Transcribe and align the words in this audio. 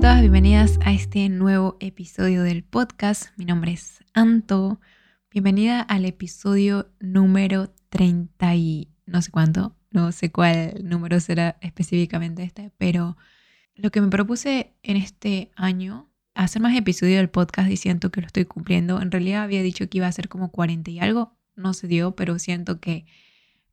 a 0.00 0.02
todas, 0.02 0.20
bienvenidas 0.22 0.78
a 0.82 0.94
este 0.94 1.28
nuevo 1.28 1.76
episodio 1.78 2.42
del 2.42 2.64
podcast. 2.64 3.36
Mi 3.36 3.44
nombre 3.44 3.72
es 3.72 4.02
Anto. 4.14 4.80
Bienvenida 5.30 5.82
al 5.82 6.06
episodio 6.06 6.90
número 7.00 7.74
30 7.90 8.54
y 8.54 8.88
no 9.04 9.20
sé 9.20 9.30
cuánto, 9.30 9.76
no 9.90 10.10
sé 10.12 10.32
cuál 10.32 10.80
número 10.84 11.20
será 11.20 11.58
específicamente 11.60 12.42
este, 12.44 12.72
pero 12.78 13.18
lo 13.74 13.90
que 13.90 14.00
me 14.00 14.08
propuse 14.08 14.72
en 14.82 14.96
este 14.96 15.52
año, 15.54 16.10
hacer 16.32 16.62
más 16.62 16.74
episodios 16.74 17.18
del 17.18 17.28
podcast 17.28 17.70
y 17.70 17.76
siento 17.76 18.10
que 18.10 18.22
lo 18.22 18.26
estoy 18.26 18.46
cumpliendo. 18.46 19.02
En 19.02 19.10
realidad 19.10 19.42
había 19.42 19.62
dicho 19.62 19.86
que 19.90 19.98
iba 19.98 20.06
a 20.06 20.12
ser 20.12 20.30
como 20.30 20.50
40 20.50 20.90
y 20.92 21.00
algo, 21.00 21.36
no 21.56 21.74
se 21.74 21.88
dio, 21.88 22.16
pero 22.16 22.38
siento 22.38 22.80
que 22.80 23.04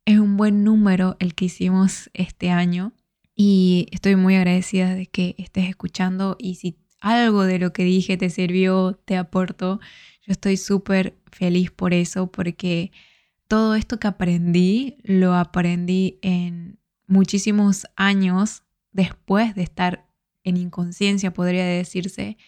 es 0.04 0.18
un 0.18 0.36
buen 0.36 0.62
número 0.62 1.16
el 1.20 1.34
que 1.34 1.46
hicimos 1.46 2.10
este 2.12 2.50
año 2.50 2.92
y 3.40 3.86
estoy 3.92 4.16
muy 4.16 4.34
agradecida 4.34 4.96
de 4.96 5.06
que 5.06 5.36
estés 5.38 5.68
escuchando 5.68 6.36
y 6.40 6.56
si 6.56 6.76
algo 7.00 7.44
de 7.44 7.60
lo 7.60 7.72
que 7.72 7.84
dije 7.84 8.16
te 8.16 8.30
sirvió, 8.30 9.00
te 9.04 9.16
aportó, 9.16 9.78
yo 10.26 10.32
estoy 10.32 10.56
súper 10.56 11.16
feliz 11.30 11.70
por 11.70 11.94
eso 11.94 12.32
porque 12.32 12.90
todo 13.46 13.76
esto 13.76 14.00
que 14.00 14.08
aprendí 14.08 14.96
lo 15.04 15.34
aprendí 15.36 16.18
en 16.20 16.80
muchísimos 17.06 17.86
años 17.94 18.64
después 18.90 19.54
de 19.54 19.62
estar 19.62 20.08
en 20.42 20.56
inconsciencia, 20.56 21.32
podría 21.32 21.64
decirse. 21.64 22.38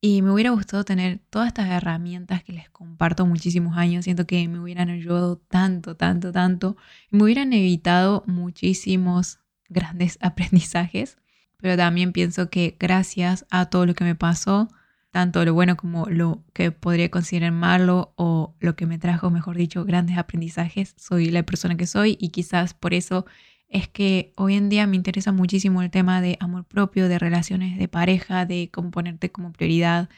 Y 0.00 0.22
me 0.22 0.30
hubiera 0.30 0.50
gustado 0.50 0.84
tener 0.84 1.18
todas 1.28 1.48
estas 1.48 1.70
herramientas 1.70 2.44
que 2.44 2.52
les 2.52 2.70
comparto 2.70 3.26
muchísimos 3.26 3.76
años. 3.76 4.04
Siento 4.04 4.26
que 4.26 4.46
me 4.46 4.60
hubieran 4.60 4.90
ayudado 4.90 5.38
tanto, 5.38 5.96
tanto, 5.96 6.30
tanto. 6.30 6.76
Me 7.10 7.24
hubieran 7.24 7.52
evitado 7.52 8.22
muchísimos 8.26 9.40
grandes 9.68 10.18
aprendizajes, 10.22 11.18
pero 11.58 11.76
también 11.76 12.12
pienso 12.12 12.50
que 12.50 12.76
gracias 12.78 13.46
a 13.50 13.66
todo 13.66 13.86
lo 13.86 13.94
que 13.94 14.04
me 14.04 14.14
pasó, 14.14 14.68
tanto 15.10 15.44
lo 15.44 15.54
bueno 15.54 15.76
como 15.76 16.06
lo 16.06 16.44
que 16.52 16.70
podría 16.70 17.10
considerar 17.10 17.52
malo 17.52 18.12
o 18.16 18.54
lo 18.60 18.76
que 18.76 18.86
me 18.86 18.98
trajo, 18.98 19.30
mejor 19.30 19.56
dicho, 19.56 19.84
grandes 19.84 20.18
aprendizajes, 20.18 20.94
soy 20.98 21.30
la 21.30 21.42
persona 21.44 21.76
que 21.76 21.86
soy 21.86 22.18
y 22.20 22.28
quizás 22.28 22.74
por 22.74 22.92
eso 22.92 23.24
es 23.68 23.88
que 23.88 24.32
hoy 24.36 24.54
en 24.54 24.68
día 24.68 24.86
me 24.86 24.96
interesa 24.96 25.32
muchísimo 25.32 25.82
el 25.82 25.90
tema 25.90 26.20
de 26.20 26.36
amor 26.40 26.64
propio, 26.64 27.08
de 27.08 27.18
relaciones 27.18 27.78
de 27.78 27.88
pareja, 27.88 28.46
de 28.46 28.70
cómo 28.72 28.90
ponerte 28.90 29.32
como 29.32 29.52
prioridad, 29.52 30.08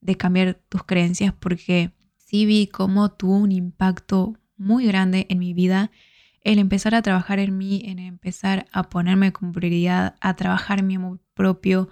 de 0.00 0.16
cambiar 0.16 0.54
tus 0.68 0.84
creencias, 0.84 1.32
porque 1.38 1.92
sí 2.16 2.44
vi 2.44 2.66
cómo 2.66 3.10
tuvo 3.10 3.36
un 3.36 3.52
impacto 3.52 4.36
muy 4.56 4.86
grande 4.86 5.26
en 5.30 5.38
mi 5.38 5.54
vida 5.54 5.90
el 6.42 6.58
empezar 6.58 6.94
a 6.94 7.02
trabajar 7.02 7.38
en 7.38 7.56
mí, 7.56 7.82
en 7.84 7.98
empezar 7.98 8.66
a 8.72 8.84
ponerme 8.84 9.32
como 9.32 9.52
prioridad, 9.52 10.16
a 10.20 10.36
trabajar 10.36 10.82
mi 10.82 10.96
amor 10.96 11.20
propio, 11.34 11.88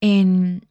en 0.00 0.66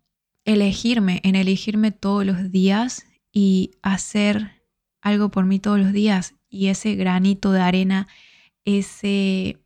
elegirme, 0.46 1.22
en 1.24 1.36
elegirme 1.36 1.92
todos 1.92 2.26
los 2.26 2.52
días 2.52 3.06
y 3.32 3.72
hacer 3.82 4.64
algo 5.02 5.30
por 5.30 5.46
mí 5.46 5.60
todos 5.60 5.80
los 5.80 5.94
días. 5.94 6.36
Y 6.50 6.68
ese 6.68 6.96
granito 6.96 7.52
de 7.52 7.62
arena, 7.62 8.08
ese 8.66 9.60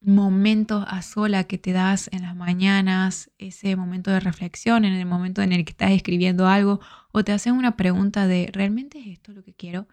momento 0.00 0.84
a 0.88 1.02
sola 1.02 1.44
que 1.44 1.58
te 1.58 1.72
das 1.72 2.08
en 2.12 2.22
las 2.22 2.36
mañanas, 2.36 3.30
ese 3.38 3.76
momento 3.76 4.10
de 4.10 4.20
reflexión, 4.20 4.84
en 4.84 4.94
el 4.94 5.06
momento 5.06 5.42
en 5.42 5.52
el 5.52 5.64
que 5.64 5.72
estás 5.72 5.90
escribiendo 5.90 6.46
algo 6.46 6.80
o 7.12 7.24
te 7.24 7.32
hacen 7.32 7.54
una 7.54 7.76
pregunta 7.76 8.26
de, 8.26 8.48
¿realmente 8.52 9.00
es 9.00 9.06
esto 9.08 9.32
lo 9.32 9.42
que 9.42 9.54
quiero? 9.54 9.88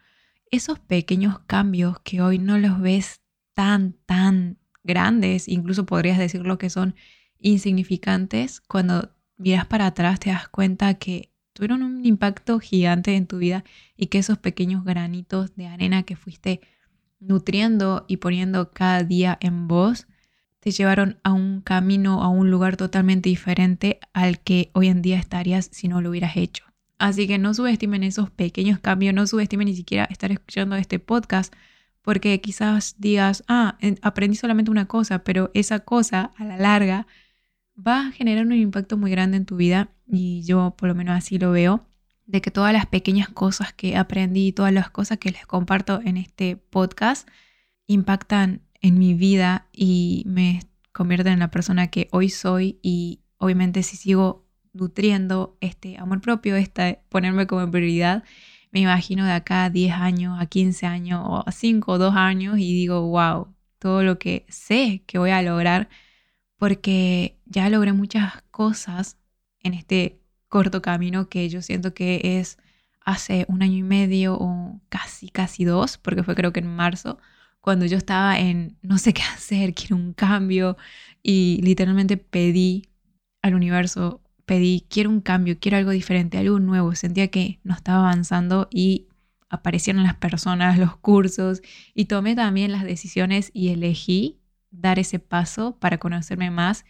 Esos 0.53 0.77
pequeños 0.79 1.39
cambios 1.47 1.99
que 2.01 2.21
hoy 2.21 2.37
no 2.37 2.59
los 2.59 2.79
ves 2.79 3.21
tan, 3.55 3.93
tan 4.05 4.59
grandes, 4.83 5.47
incluso 5.47 5.87
podrías 5.87 6.19
decirlo 6.19 6.59
que 6.59 6.69
son 6.69 6.93
insignificantes, 7.39 8.61
cuando 8.61 9.15
miras 9.37 9.65
para 9.65 9.87
atrás 9.87 10.19
te 10.19 10.29
das 10.29 10.47
cuenta 10.47 10.93
que 10.93 11.31
tuvieron 11.53 11.81
un 11.81 12.05
impacto 12.05 12.59
gigante 12.59 13.15
en 13.15 13.25
tu 13.25 13.39
vida 13.39 13.63
y 13.97 14.07
que 14.07 14.19
esos 14.19 14.37
pequeños 14.37 14.83
granitos 14.83 15.55
de 15.55 15.65
arena 15.65 16.03
que 16.03 16.15
fuiste 16.15 16.61
nutriendo 17.19 18.05
y 18.07 18.17
poniendo 18.17 18.71
cada 18.71 19.03
día 19.03 19.37
en 19.41 19.67
vos, 19.67 20.05
te 20.59 20.69
llevaron 20.69 21.19
a 21.23 21.33
un 21.33 21.61
camino, 21.61 22.21
a 22.21 22.29
un 22.29 22.51
lugar 22.51 22.77
totalmente 22.77 23.27
diferente 23.27 23.99
al 24.13 24.39
que 24.39 24.69
hoy 24.73 24.87
en 24.87 25.01
día 25.01 25.17
estarías 25.17 25.69
si 25.71 25.87
no 25.87 25.99
lo 25.99 26.11
hubieras 26.11 26.37
hecho. 26.37 26.72
Así 27.03 27.27
que 27.27 27.37
no 27.37 27.53
subestimen 27.53 28.01
esos 28.01 28.29
pequeños 28.29 28.79
cambios, 28.79 29.13
no 29.13 29.27
subestimen 29.27 29.67
ni 29.67 29.75
siquiera 29.75 30.05
estar 30.05 30.31
escuchando 30.31 30.77
este 30.77 30.99
podcast, 30.99 31.53
porque 32.01 32.39
quizás 32.39 32.95
digas, 32.97 33.43
ah, 33.49 33.77
aprendí 34.01 34.37
solamente 34.37 34.71
una 34.71 34.87
cosa, 34.87 35.25
pero 35.25 35.51
esa 35.53 35.81
cosa 35.81 36.31
a 36.37 36.45
la 36.45 36.55
larga 36.55 37.05
va 37.75 38.07
a 38.07 38.11
generar 38.13 38.45
un 38.45 38.53
impacto 38.53 38.95
muy 38.95 39.11
grande 39.11 39.35
en 39.35 39.45
tu 39.45 39.57
vida 39.57 39.89
y 40.07 40.43
yo 40.43 40.75
por 40.77 40.87
lo 40.87 40.95
menos 40.95 41.17
así 41.17 41.37
lo 41.37 41.51
veo, 41.51 41.85
de 42.25 42.39
que 42.39 42.51
todas 42.51 42.71
las 42.71 42.85
pequeñas 42.85 43.27
cosas 43.27 43.73
que 43.73 43.97
aprendí, 43.97 44.53
todas 44.53 44.71
las 44.71 44.89
cosas 44.89 45.17
que 45.17 45.31
les 45.31 45.45
comparto 45.45 45.99
en 46.05 46.15
este 46.15 46.55
podcast 46.55 47.27
impactan 47.85 48.61
en 48.79 48.97
mi 48.97 49.13
vida 49.13 49.67
y 49.73 50.23
me 50.25 50.61
convierten 50.93 51.33
en 51.33 51.39
la 51.39 51.51
persona 51.51 51.87
que 51.87 52.07
hoy 52.13 52.29
soy 52.29 52.79
y 52.81 53.23
obviamente 53.39 53.83
si 53.83 53.97
sigo 53.97 54.42
nutriendo 54.73 55.57
este 55.61 55.97
amor 55.97 56.21
propio, 56.21 56.55
este 56.55 56.99
ponerme 57.09 57.47
como 57.47 57.69
prioridad, 57.69 58.23
me 58.71 58.81
imagino 58.81 59.25
de 59.25 59.31
acá 59.33 59.65
a 59.65 59.69
10 59.69 59.93
años, 59.93 60.37
a 60.41 60.47
15 60.47 60.85
años 60.87 61.21
o 61.25 61.47
a 61.47 61.51
5 61.51 61.93
o 61.93 61.97
2 61.99 62.15
años 62.15 62.57
y 62.57 62.73
digo, 62.73 63.01
wow, 63.09 63.53
todo 63.79 64.03
lo 64.03 64.19
que 64.19 64.45
sé 64.49 65.03
que 65.07 65.19
voy 65.19 65.31
a 65.31 65.41
lograr 65.43 65.89
porque 66.57 67.37
ya 67.45 67.69
logré 67.69 67.93
muchas 67.93 68.41
cosas 68.51 69.17
en 69.61 69.73
este 69.75 70.21
corto 70.47 70.81
camino 70.81 71.29
que 71.29 71.49
yo 71.49 71.61
siento 71.61 71.93
que 71.93 72.39
es 72.39 72.57
hace 73.01 73.45
un 73.49 73.61
año 73.63 73.77
y 73.77 73.83
medio 73.83 74.35
o 74.39 74.81
casi, 74.89 75.29
casi 75.29 75.65
dos, 75.65 75.97
porque 75.97 76.23
fue 76.23 76.35
creo 76.35 76.53
que 76.53 76.61
en 76.61 76.67
marzo, 76.75 77.19
cuando 77.61 77.85
yo 77.85 77.97
estaba 77.97 78.39
en 78.39 78.77
no 78.81 78.97
sé 78.97 79.13
qué 79.13 79.21
hacer, 79.35 79.73
quiero 79.73 79.97
un 79.97 80.13
cambio 80.13 80.77
y 81.21 81.59
literalmente 81.63 82.17
pedí 82.17 82.89
al 83.41 83.55
universo 83.55 84.22
pedí, 84.45 84.85
quiero 84.89 85.09
un 85.09 85.21
cambio, 85.21 85.57
quiero 85.59 85.77
algo 85.77 85.91
diferente, 85.91 86.37
algo 86.37 86.59
nuevo. 86.59 86.95
Sentía 86.95 87.29
que 87.29 87.59
no 87.63 87.73
estaba 87.73 87.99
avanzando 87.99 88.67
y 88.71 89.07
aparecieron 89.49 90.03
las 90.03 90.15
personas, 90.15 90.77
los 90.79 90.97
cursos 90.97 91.61
y 91.93 92.05
tomé 92.05 92.35
también 92.35 92.71
las 92.71 92.83
decisiones 92.83 93.51
y 93.53 93.69
elegí 93.69 94.39
dar 94.71 94.99
ese 94.99 95.19
paso 95.19 95.77
para 95.79 95.99
conocerme 95.99 96.49
más 96.49 96.85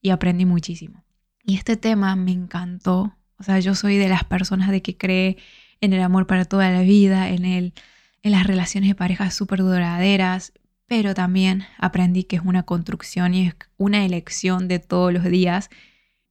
y 0.00 0.10
aprendí 0.10 0.44
muchísimo. 0.44 1.04
Y 1.42 1.56
este 1.56 1.76
tema 1.76 2.16
me 2.16 2.32
encantó. 2.32 3.16
O 3.38 3.42
sea, 3.42 3.58
yo 3.58 3.74
soy 3.74 3.96
de 3.96 4.08
las 4.08 4.24
personas 4.24 4.70
de 4.70 4.80
que 4.80 4.96
cree 4.96 5.36
en 5.80 5.92
el 5.92 6.00
amor 6.00 6.26
para 6.26 6.44
toda 6.44 6.70
la 6.70 6.82
vida, 6.82 7.28
en, 7.28 7.44
el, 7.44 7.74
en 8.22 8.32
las 8.32 8.46
relaciones 8.46 8.88
de 8.88 8.94
pareja 8.94 9.30
súper 9.30 9.60
duraderas, 9.60 10.52
pero 10.86 11.14
también 11.14 11.64
aprendí 11.78 12.24
que 12.24 12.36
es 12.36 12.42
una 12.44 12.62
construcción 12.62 13.34
y 13.34 13.48
es 13.48 13.56
una 13.76 14.04
elección 14.04 14.68
de 14.68 14.78
todos 14.78 15.12
los 15.12 15.24
días 15.24 15.68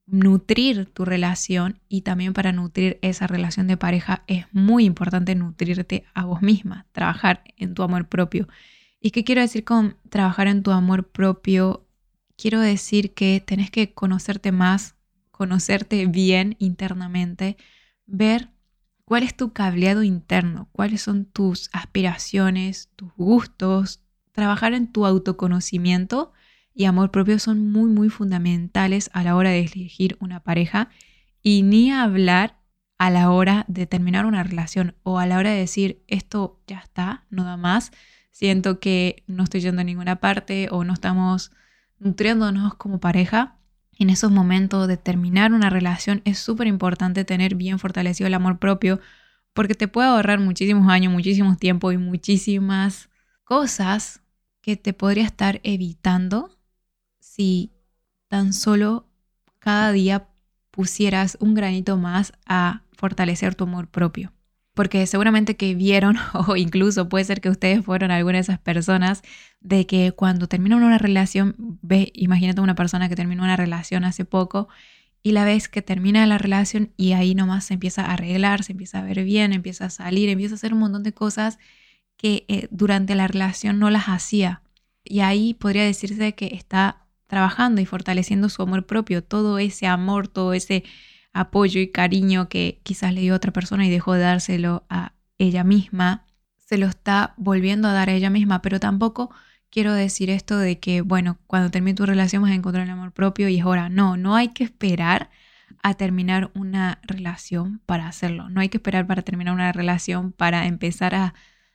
nutrir 0.05 0.85
tu 0.85 1.05
relación 1.05 1.79
y 1.87 2.01
también 2.01 2.33
para 2.33 2.51
nutrir 2.51 2.99
esa 3.01 3.27
relación 3.27 3.67
de 3.67 3.77
pareja 3.77 4.23
es 4.27 4.45
muy 4.51 4.85
importante 4.85 5.35
nutrirte 5.35 6.05
a 6.13 6.25
vos 6.25 6.41
misma, 6.41 6.85
trabajar 6.91 7.43
en 7.57 7.73
tu 7.73 7.83
amor 7.83 8.07
propio. 8.09 8.47
¿Y 8.99 9.11
qué 9.11 9.23
quiero 9.23 9.41
decir 9.41 9.63
con 9.63 9.97
trabajar 10.09 10.47
en 10.47 10.63
tu 10.63 10.71
amor 10.71 11.09
propio? 11.09 11.87
Quiero 12.35 12.59
decir 12.59 13.13
que 13.13 13.41
tenés 13.45 13.71
que 13.71 13.93
conocerte 13.93 14.51
más, 14.51 14.95
conocerte 15.31 16.05
bien 16.05 16.55
internamente, 16.59 17.57
ver 18.05 18.49
cuál 19.05 19.23
es 19.23 19.35
tu 19.35 19.53
cableado 19.53 20.03
interno, 20.03 20.69
cuáles 20.71 21.01
son 21.01 21.25
tus 21.25 21.69
aspiraciones, 21.73 22.89
tus 22.95 23.13
gustos, 23.15 24.01
trabajar 24.31 24.73
en 24.73 24.91
tu 24.91 25.05
autoconocimiento 25.05 26.33
y 26.73 26.85
amor 26.85 27.11
propio 27.11 27.39
son 27.39 27.71
muy, 27.71 27.89
muy 27.89 28.09
fundamentales 28.09 29.09
a 29.13 29.23
la 29.23 29.35
hora 29.35 29.51
de 29.51 29.59
elegir 29.59 30.17
una 30.19 30.41
pareja 30.41 30.89
y 31.41 31.61
ni 31.61 31.91
hablar 31.91 32.57
a 32.97 33.09
la 33.09 33.31
hora 33.31 33.65
de 33.67 33.85
terminar 33.85 34.25
una 34.25 34.43
relación 34.43 34.95
o 35.03 35.19
a 35.19 35.27
la 35.27 35.37
hora 35.37 35.51
de 35.51 35.57
decir 35.57 36.03
esto 36.07 36.61
ya 36.67 36.79
está, 36.79 37.25
no 37.29 37.43
da 37.43 37.57
más, 37.57 37.91
siento 38.31 38.79
que 38.79 39.23
no 39.27 39.43
estoy 39.43 39.61
yendo 39.61 39.81
a 39.81 39.83
ninguna 39.83 40.17
parte 40.17 40.67
o 40.71 40.83
no 40.83 40.93
estamos 40.93 41.51
nutriéndonos 41.99 42.75
como 42.75 42.99
pareja. 42.99 43.57
En 43.99 44.09
esos 44.09 44.31
momentos 44.31 44.87
de 44.87 44.97
terminar 44.97 45.53
una 45.53 45.69
relación 45.69 46.21
es 46.25 46.39
súper 46.39 46.67
importante 46.67 47.25
tener 47.25 47.55
bien 47.55 47.77
fortalecido 47.77 48.27
el 48.27 48.33
amor 48.33 48.57
propio 48.57 48.99
porque 49.53 49.75
te 49.75 49.87
puede 49.87 50.07
ahorrar 50.07 50.39
muchísimos 50.39 50.89
años, 50.89 51.13
muchísimos 51.13 51.57
tiempo 51.57 51.91
y 51.91 51.97
muchísimas 51.97 53.09
cosas 53.43 54.21
que 54.61 54.77
te 54.77 54.93
podría 54.93 55.25
estar 55.25 55.59
evitando 55.63 56.52
si 57.35 57.71
tan 58.27 58.53
solo 58.53 59.07
cada 59.57 59.91
día 59.91 60.27
pusieras 60.69 61.35
un 61.39 61.55
granito 61.55 61.97
más 61.97 62.33
a 62.45 62.83
fortalecer 62.91 63.55
tu 63.55 63.63
amor 63.63 63.87
propio. 63.87 64.33
Porque 64.75 65.05
seguramente 65.07 65.55
que 65.55 65.73
vieron, 65.73 66.17
o 66.47 66.55
incluso 66.55 67.09
puede 67.09 67.25
ser 67.25 67.41
que 67.41 67.49
ustedes 67.49 67.83
fueron 67.83 68.11
alguna 68.11 68.37
de 68.37 68.41
esas 68.41 68.59
personas, 68.59 69.23
de 69.61 69.87
que 69.87 70.11
cuando 70.11 70.47
terminan 70.47 70.83
una 70.83 70.99
relación, 70.99 71.55
ve, 71.81 72.11
imagínate 72.13 72.61
una 72.61 72.75
persona 72.75 73.09
que 73.09 73.15
terminó 73.15 73.43
una 73.43 73.57
relación 73.57 74.03
hace 74.03 74.25
poco 74.25 74.67
y 75.23 75.31
la 75.31 75.43
vez 75.43 75.69
que 75.69 75.81
termina 75.81 76.27
la 76.27 76.37
relación 76.37 76.91
y 76.97 77.13
ahí 77.13 77.33
nomás 77.33 77.65
se 77.65 77.75
empieza 77.75 78.03
a 78.05 78.13
arreglar, 78.13 78.63
se 78.63 78.73
empieza 78.73 78.99
a 78.99 79.03
ver 79.03 79.23
bien, 79.23 79.53
empieza 79.53 79.85
a 79.85 79.89
salir, 79.89 80.29
empieza 80.29 80.53
a 80.53 80.57
hacer 80.57 80.73
un 80.73 80.79
montón 80.79 81.01
de 81.01 81.13
cosas 81.13 81.57
que 82.15 82.45
eh, 82.47 82.67
durante 82.69 83.15
la 83.15 83.27
relación 83.27 83.79
no 83.79 83.89
las 83.89 84.05
hacía. 84.05 84.61
Y 85.03 85.21
ahí 85.21 85.55
podría 85.55 85.83
decirse 85.83 86.35
que 86.35 86.53
está 86.53 87.02
trabajando 87.33 87.81
y 87.81 87.85
fortaleciendo 87.85 88.47
su 88.47 88.61
amor 88.61 88.85
propio, 88.85 89.23
todo 89.23 89.57
ese 89.57 89.87
amor, 89.87 90.27
todo 90.27 90.53
ese 90.53 90.83
apoyo 91.33 91.81
y 91.81 91.91
cariño 91.91 92.47
que 92.47 92.79
quizás 92.83 93.11
le 93.11 93.21
dio 93.21 93.33
a 93.33 93.37
otra 93.37 93.51
persona 93.51 93.87
y 93.87 93.89
dejó 93.89 94.13
de 94.13 94.21
dárselo 94.21 94.85
a 94.87 95.13
ella 95.39 95.63
misma, 95.63 96.25
se 96.59 96.77
lo 96.77 96.85
está 96.85 97.33
volviendo 97.37 97.87
a 97.87 97.93
dar 97.93 98.09
a 98.09 98.13
ella 98.13 98.29
misma, 98.29 98.61
pero 98.61 98.79
tampoco 98.79 99.31
quiero 99.71 99.93
decir 99.93 100.29
esto 100.29 100.59
de 100.59 100.77
que, 100.79 101.01
bueno, 101.01 101.39
cuando 101.47 101.71
termine 101.71 101.95
tu 101.95 102.05
relación 102.05 102.43
vas 102.43 102.51
a 102.51 102.55
encontrar 102.55 102.85
el 102.85 102.91
amor 102.91 103.13
propio 103.13 103.49
y 103.49 103.57
es 103.57 103.65
hora. 103.65 103.89
No, 103.89 104.15
no 104.15 104.35
hay 104.35 104.49
que 104.49 104.63
esperar 104.63 105.31
a 105.81 105.95
terminar 105.95 106.51
una 106.53 106.99
relación 107.01 107.81
para 107.87 108.07
hacerlo. 108.07 108.47
No 108.49 108.61
hay 108.61 108.69
que 108.69 108.77
esperar 108.77 109.07
para 109.07 109.23
terminar 109.23 109.55
una 109.55 109.71
relación 109.71 110.33
para 110.33 110.67
empezar 110.67 111.15
a 111.15 111.33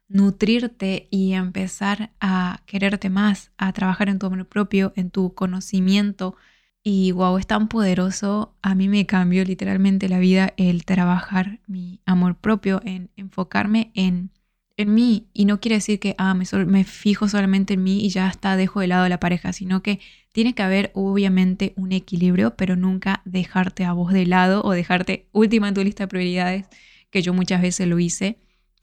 nutrirte 0.08 1.08
y 1.10 1.32
empezar 1.34 2.10
a 2.20 2.62
quererte 2.66 3.10
más, 3.10 3.52
a 3.58 3.72
trabajar 3.72 4.08
en 4.08 4.18
tu 4.18 4.26
amor 4.26 4.46
propio, 4.48 4.92
en 4.96 5.10
tu 5.10 5.34
conocimiento. 5.34 6.36
Y 6.82 7.12
wow, 7.12 7.38
es 7.38 7.46
tan 7.46 7.68
poderoso. 7.68 8.54
A 8.62 8.74
mí 8.74 8.88
me 8.88 9.06
cambió 9.06 9.44
literalmente 9.44 10.08
la 10.08 10.18
vida 10.18 10.54
el 10.56 10.84
trabajar 10.84 11.60
mi 11.66 12.00
amor 12.06 12.36
propio, 12.36 12.80
en 12.84 13.10
enfocarme 13.16 13.90
en 13.94 14.30
en 14.78 14.94
mí 14.94 15.28
y 15.34 15.44
no 15.44 15.60
quiere 15.60 15.76
decir 15.76 15.98
que 15.98 16.14
ah, 16.18 16.34
me, 16.34 16.44
me, 16.66 16.84
fijo 16.84 17.28
solamente 17.28 17.74
en 17.74 17.82
mí 17.82 18.00
y 18.00 18.10
ya 18.10 18.28
está, 18.28 18.56
dejo 18.56 18.80
de 18.80 18.86
lado 18.86 19.04
a 19.04 19.08
la 19.08 19.20
pareja, 19.20 19.52
sino 19.52 19.82
que 19.82 19.98
tiene 20.32 20.54
que 20.54 20.62
haber 20.62 20.92
obviamente 20.94 21.74
un 21.76 21.90
equilibrio, 21.90 22.54
pero 22.56 22.76
nunca 22.76 23.20
dejarte 23.24 23.84
a 23.84 23.92
vos 23.92 24.12
de 24.12 24.24
lado 24.24 24.62
o 24.62 24.70
dejarte 24.70 25.26
última 25.32 25.68
en 25.68 25.74
tu 25.74 25.82
lista 25.82 26.04
de 26.04 26.08
prioridades, 26.08 26.66
que 27.10 27.22
yo 27.22 27.34
muchas 27.34 27.60
veces 27.60 27.88
lo 27.88 27.98
hice, 27.98 28.38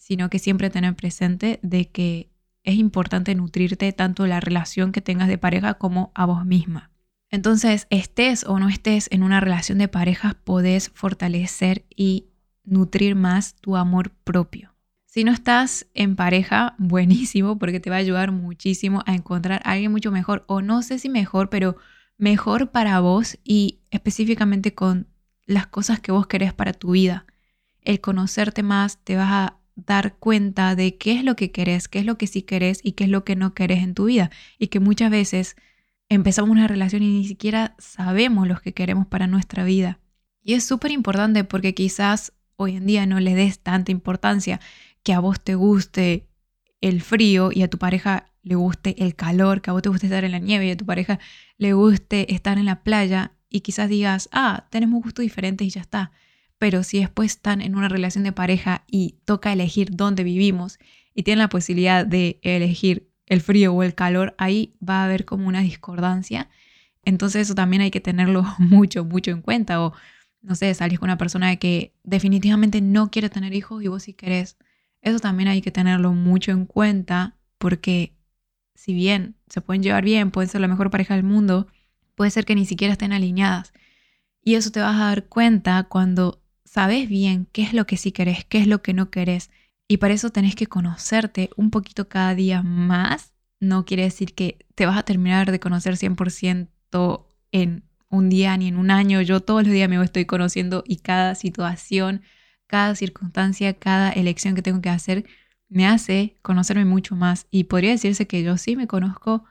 sino 0.05 0.29
que 0.29 0.37
siempre 0.37 0.69
tener 0.69 0.95
presente 0.95 1.59
de 1.63 1.89
que 1.89 2.29
es 2.63 2.75
importante 2.75 3.33
nutrirte 3.33 3.91
tanto 3.91 4.27
la 4.27 4.39
relación 4.39 4.91
que 4.91 5.01
tengas 5.01 5.27
de 5.27 5.39
pareja 5.39 5.79
como 5.79 6.11
a 6.13 6.27
vos 6.27 6.45
misma. 6.45 6.91
Entonces, 7.31 7.87
estés 7.89 8.43
o 8.43 8.59
no 8.59 8.69
estés 8.69 9.07
en 9.09 9.23
una 9.23 9.39
relación 9.39 9.79
de 9.79 9.87
pareja, 9.87 10.37
podés 10.43 10.91
fortalecer 10.93 11.85
y 11.89 12.27
nutrir 12.63 13.15
más 13.15 13.55
tu 13.55 13.77
amor 13.77 14.11
propio. 14.23 14.75
Si 15.07 15.23
no 15.23 15.31
estás 15.31 15.87
en 15.95 16.15
pareja, 16.15 16.75
buenísimo, 16.77 17.57
porque 17.57 17.79
te 17.79 17.89
va 17.89 17.95
a 17.95 17.99
ayudar 17.99 18.31
muchísimo 18.31 19.01
a 19.07 19.15
encontrar 19.15 19.63
a 19.65 19.71
alguien 19.71 19.91
mucho 19.91 20.11
mejor, 20.11 20.45
o 20.47 20.61
no 20.61 20.83
sé 20.83 20.99
si 20.99 21.09
mejor, 21.09 21.49
pero 21.49 21.77
mejor 22.19 22.69
para 22.69 22.99
vos 22.99 23.39
y 23.43 23.79
específicamente 23.89 24.75
con 24.75 25.07
las 25.47 25.65
cosas 25.65 25.99
que 25.99 26.11
vos 26.11 26.27
querés 26.27 26.53
para 26.53 26.73
tu 26.73 26.91
vida. 26.91 27.25
El 27.81 28.01
conocerte 28.01 28.61
más 28.61 28.99
te 28.99 29.15
vas 29.15 29.31
a 29.31 29.64
dar 29.75 30.15
cuenta 30.17 30.75
de 30.75 30.97
qué 30.97 31.13
es 31.13 31.23
lo 31.23 31.35
que 31.35 31.51
querés, 31.51 31.87
qué 31.87 31.99
es 31.99 32.05
lo 32.05 32.17
que 32.17 32.27
sí 32.27 32.41
querés 32.41 32.79
y 32.83 32.93
qué 32.93 33.05
es 33.05 33.09
lo 33.09 33.23
que 33.23 33.35
no 33.35 33.53
querés 33.53 33.83
en 33.83 33.93
tu 33.93 34.05
vida. 34.05 34.31
Y 34.57 34.67
que 34.67 34.79
muchas 34.79 35.11
veces 35.11 35.55
empezamos 36.09 36.49
una 36.49 36.67
relación 36.67 37.03
y 37.03 37.09
ni 37.09 37.27
siquiera 37.27 37.75
sabemos 37.77 38.47
lo 38.47 38.59
que 38.59 38.73
queremos 38.73 39.07
para 39.07 39.27
nuestra 39.27 39.63
vida. 39.63 39.99
Y 40.43 40.53
es 40.53 40.63
súper 40.63 40.91
importante 40.91 41.43
porque 41.43 41.73
quizás 41.73 42.33
hoy 42.55 42.77
en 42.77 42.85
día 42.85 43.05
no 43.05 43.19
le 43.19 43.35
des 43.35 43.59
tanta 43.59 43.91
importancia 43.91 44.59
que 45.03 45.13
a 45.13 45.19
vos 45.19 45.41
te 45.41 45.55
guste 45.55 46.27
el 46.81 47.01
frío 47.01 47.49
y 47.51 47.63
a 47.63 47.69
tu 47.69 47.77
pareja 47.77 48.31
le 48.43 48.55
guste 48.55 49.03
el 49.03 49.15
calor, 49.15 49.61
que 49.61 49.71
a 49.71 49.73
vos 49.73 49.81
te 49.81 49.89
guste 49.89 50.05
estar 50.05 50.23
en 50.23 50.31
la 50.31 50.39
nieve 50.39 50.67
y 50.67 50.71
a 50.71 50.77
tu 50.77 50.85
pareja 50.85 51.19
le 51.57 51.73
guste 51.73 52.33
estar 52.33 52.57
en 52.57 52.65
la 52.65 52.83
playa 52.83 53.31
y 53.49 53.61
quizás 53.61 53.89
digas, 53.89 54.29
ah, 54.31 54.67
tenemos 54.69 55.01
gustos 55.01 55.23
diferentes 55.23 55.65
y 55.65 55.71
ya 55.71 55.81
está. 55.81 56.11
Pero 56.57 56.83
si 56.83 56.99
después 56.99 57.31
están 57.31 57.61
en 57.61 57.75
una 57.75 57.89
relación 57.89 58.23
de 58.23 58.31
pareja 58.31 58.83
y 58.87 59.15
toca 59.25 59.51
elegir 59.51 59.89
dónde 59.91 60.23
vivimos 60.23 60.79
y 61.13 61.23
tienen 61.23 61.39
la 61.39 61.49
posibilidad 61.49 62.05
de 62.05 62.39
elegir 62.43 63.09
el 63.25 63.41
frío 63.41 63.73
o 63.73 63.83
el 63.83 63.95
calor, 63.95 64.35
ahí 64.37 64.75
va 64.87 65.01
a 65.01 65.05
haber 65.05 65.25
como 65.25 65.47
una 65.47 65.61
discordancia. 65.61 66.49
Entonces 67.03 67.43
eso 67.43 67.55
también 67.55 67.81
hay 67.81 67.91
que 67.91 68.01
tenerlo 68.01 68.43
mucho, 68.57 69.05
mucho 69.05 69.31
en 69.31 69.41
cuenta. 69.41 69.81
O, 69.81 69.93
no 70.41 70.55
sé, 70.55 70.73
salís 70.73 70.99
con 70.99 71.07
una 71.07 71.17
persona 71.17 71.55
que 71.57 71.93
definitivamente 72.03 72.81
no 72.81 73.11
quiere 73.11 73.29
tener 73.29 73.53
hijos 73.53 73.83
y 73.83 73.87
vos 73.87 74.03
sí 74.03 74.13
querés 74.13 74.57
eso 75.05 75.19
también 75.19 75.47
hay 75.47 75.61
que 75.61 75.71
tenerlo 75.71 76.13
mucho 76.13 76.51
en 76.51 76.65
cuenta 76.65 77.37
porque 77.59 78.17
si 78.73 78.95
bien 78.95 79.35
se 79.47 79.61
pueden 79.61 79.83
llevar 79.83 80.03
bien, 80.03 80.31
pueden 80.31 80.49
ser 80.49 80.61
la 80.61 80.67
mejor 80.67 80.89
pareja 80.89 81.13
del 81.13 81.23
mundo, 81.23 81.67
puede 82.15 82.31
ser 82.31 82.43
que 82.43 82.55
ni 82.55 82.65
siquiera 82.65 82.91
estén 82.91 83.13
alineadas. 83.13 83.71
Y 84.43 84.55
eso 84.55 84.71
te 84.71 84.79
vas 84.79 84.95
a 84.95 85.05
dar 85.05 85.25
cuenta 85.25 85.83
cuando 85.83 86.41
sabes 86.75 87.07
bien 87.07 87.47
qué 87.53 87.63
es 87.63 87.73
lo 87.73 87.87
que 87.87 87.95
sí 87.95 88.11
querés, 88.11 88.43
qué 88.43 88.57
es 88.59 88.67
lo 88.67 88.81
que 88.81 88.93
no 88.93 89.09
querés. 89.09 89.49
Y 89.87 89.97
para 89.97 90.13
eso 90.13 90.29
tenés 90.31 90.55
que 90.55 90.67
conocerte 90.67 91.49
un 91.55 91.71
poquito 91.71 92.09
cada 92.09 92.35
día 92.35 92.63
más. 92.63 93.33
No 93.61 93.85
quiere 93.85 94.03
decir 94.03 94.35
que 94.35 94.59
te 94.75 94.85
vas 94.85 94.97
a 94.97 95.03
terminar 95.03 95.51
de 95.51 95.61
conocer 95.61 95.95
100% 95.95 97.27
en 97.53 97.83
un 98.09 98.29
día 98.29 98.57
ni 98.57 98.67
en 98.67 98.75
un 98.77 98.91
año. 98.91 99.21
Yo 99.21 99.39
todos 99.39 99.63
los 99.63 99.71
días 99.71 99.89
me 99.89 100.03
estoy 100.03 100.25
conociendo 100.25 100.83
y 100.85 100.97
cada 100.97 101.35
situación 101.35 102.23
cada 102.67 102.95
circunstancia, 102.95 103.73
cada 103.73 104.11
elección 104.11 104.55
que 104.55 104.61
tengo 104.61 104.81
que 104.81 104.89
hacer 104.89 105.25
me 105.69 105.87
hace 105.87 106.35
conocerme 106.41 106.83
mucho 106.83 107.15
más 107.15 107.47
y 107.51 107.65
podría 107.65 107.91
decirse 107.91 108.27
que 108.27 108.43
yo 108.43 108.57
sí 108.57 108.75
me 108.75 108.87
conozco 108.87 109.45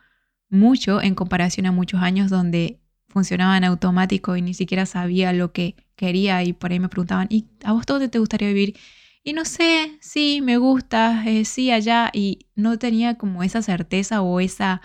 mucho 0.51 1.01
en 1.01 1.15
comparación 1.15 1.67
a 1.67 1.73
muchos 1.73 2.03
años 2.03 2.31
donde 2.31 2.81
funcionaba 3.09 3.57
en 3.57 3.65
automático 3.65 4.37
y 4.37 4.43
ni 4.43 4.53
siquiera 4.53 4.85
sabía 4.87 5.33
lo 5.33 5.53
que 5.53 5.77
quería 5.97 6.43
y 6.43 6.53
por 6.53 6.73
ahí 6.73 6.81
me 6.81 6.89
preguntaban, 6.89 7.29
¿y 7.31 7.47
a 7.65 7.73
vos 7.73 7.87
dónde 7.87 8.09
te 8.09 8.19
gustaría 8.19 8.49
vivir? 8.49 8.77
Y 9.23 9.33
no 9.33 9.45
sé, 9.45 9.97
sí, 10.01 10.41
me 10.43 10.59
gusta, 10.59 11.25
eh, 11.27 11.45
sí, 11.45 11.71
allá 11.71 12.11
y 12.13 12.47
no 12.55 12.79
tenía 12.79 13.17
como 13.17 13.43
esa 13.43 13.63
certeza 13.63 14.23
o 14.23 14.41
esa 14.41 14.83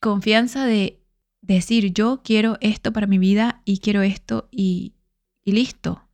confianza 0.00 0.66
de 0.66 1.00
decir, 1.40 1.92
yo 1.92 2.22
quiero 2.22 2.58
esto 2.60 2.92
para 2.92 3.06
mi 3.06 3.18
vida 3.18 3.62
y 3.64 3.78
quiero 3.78 4.02
esto 4.02 4.48
y, 4.50 4.94
y 5.44 5.52
listo 5.52 6.10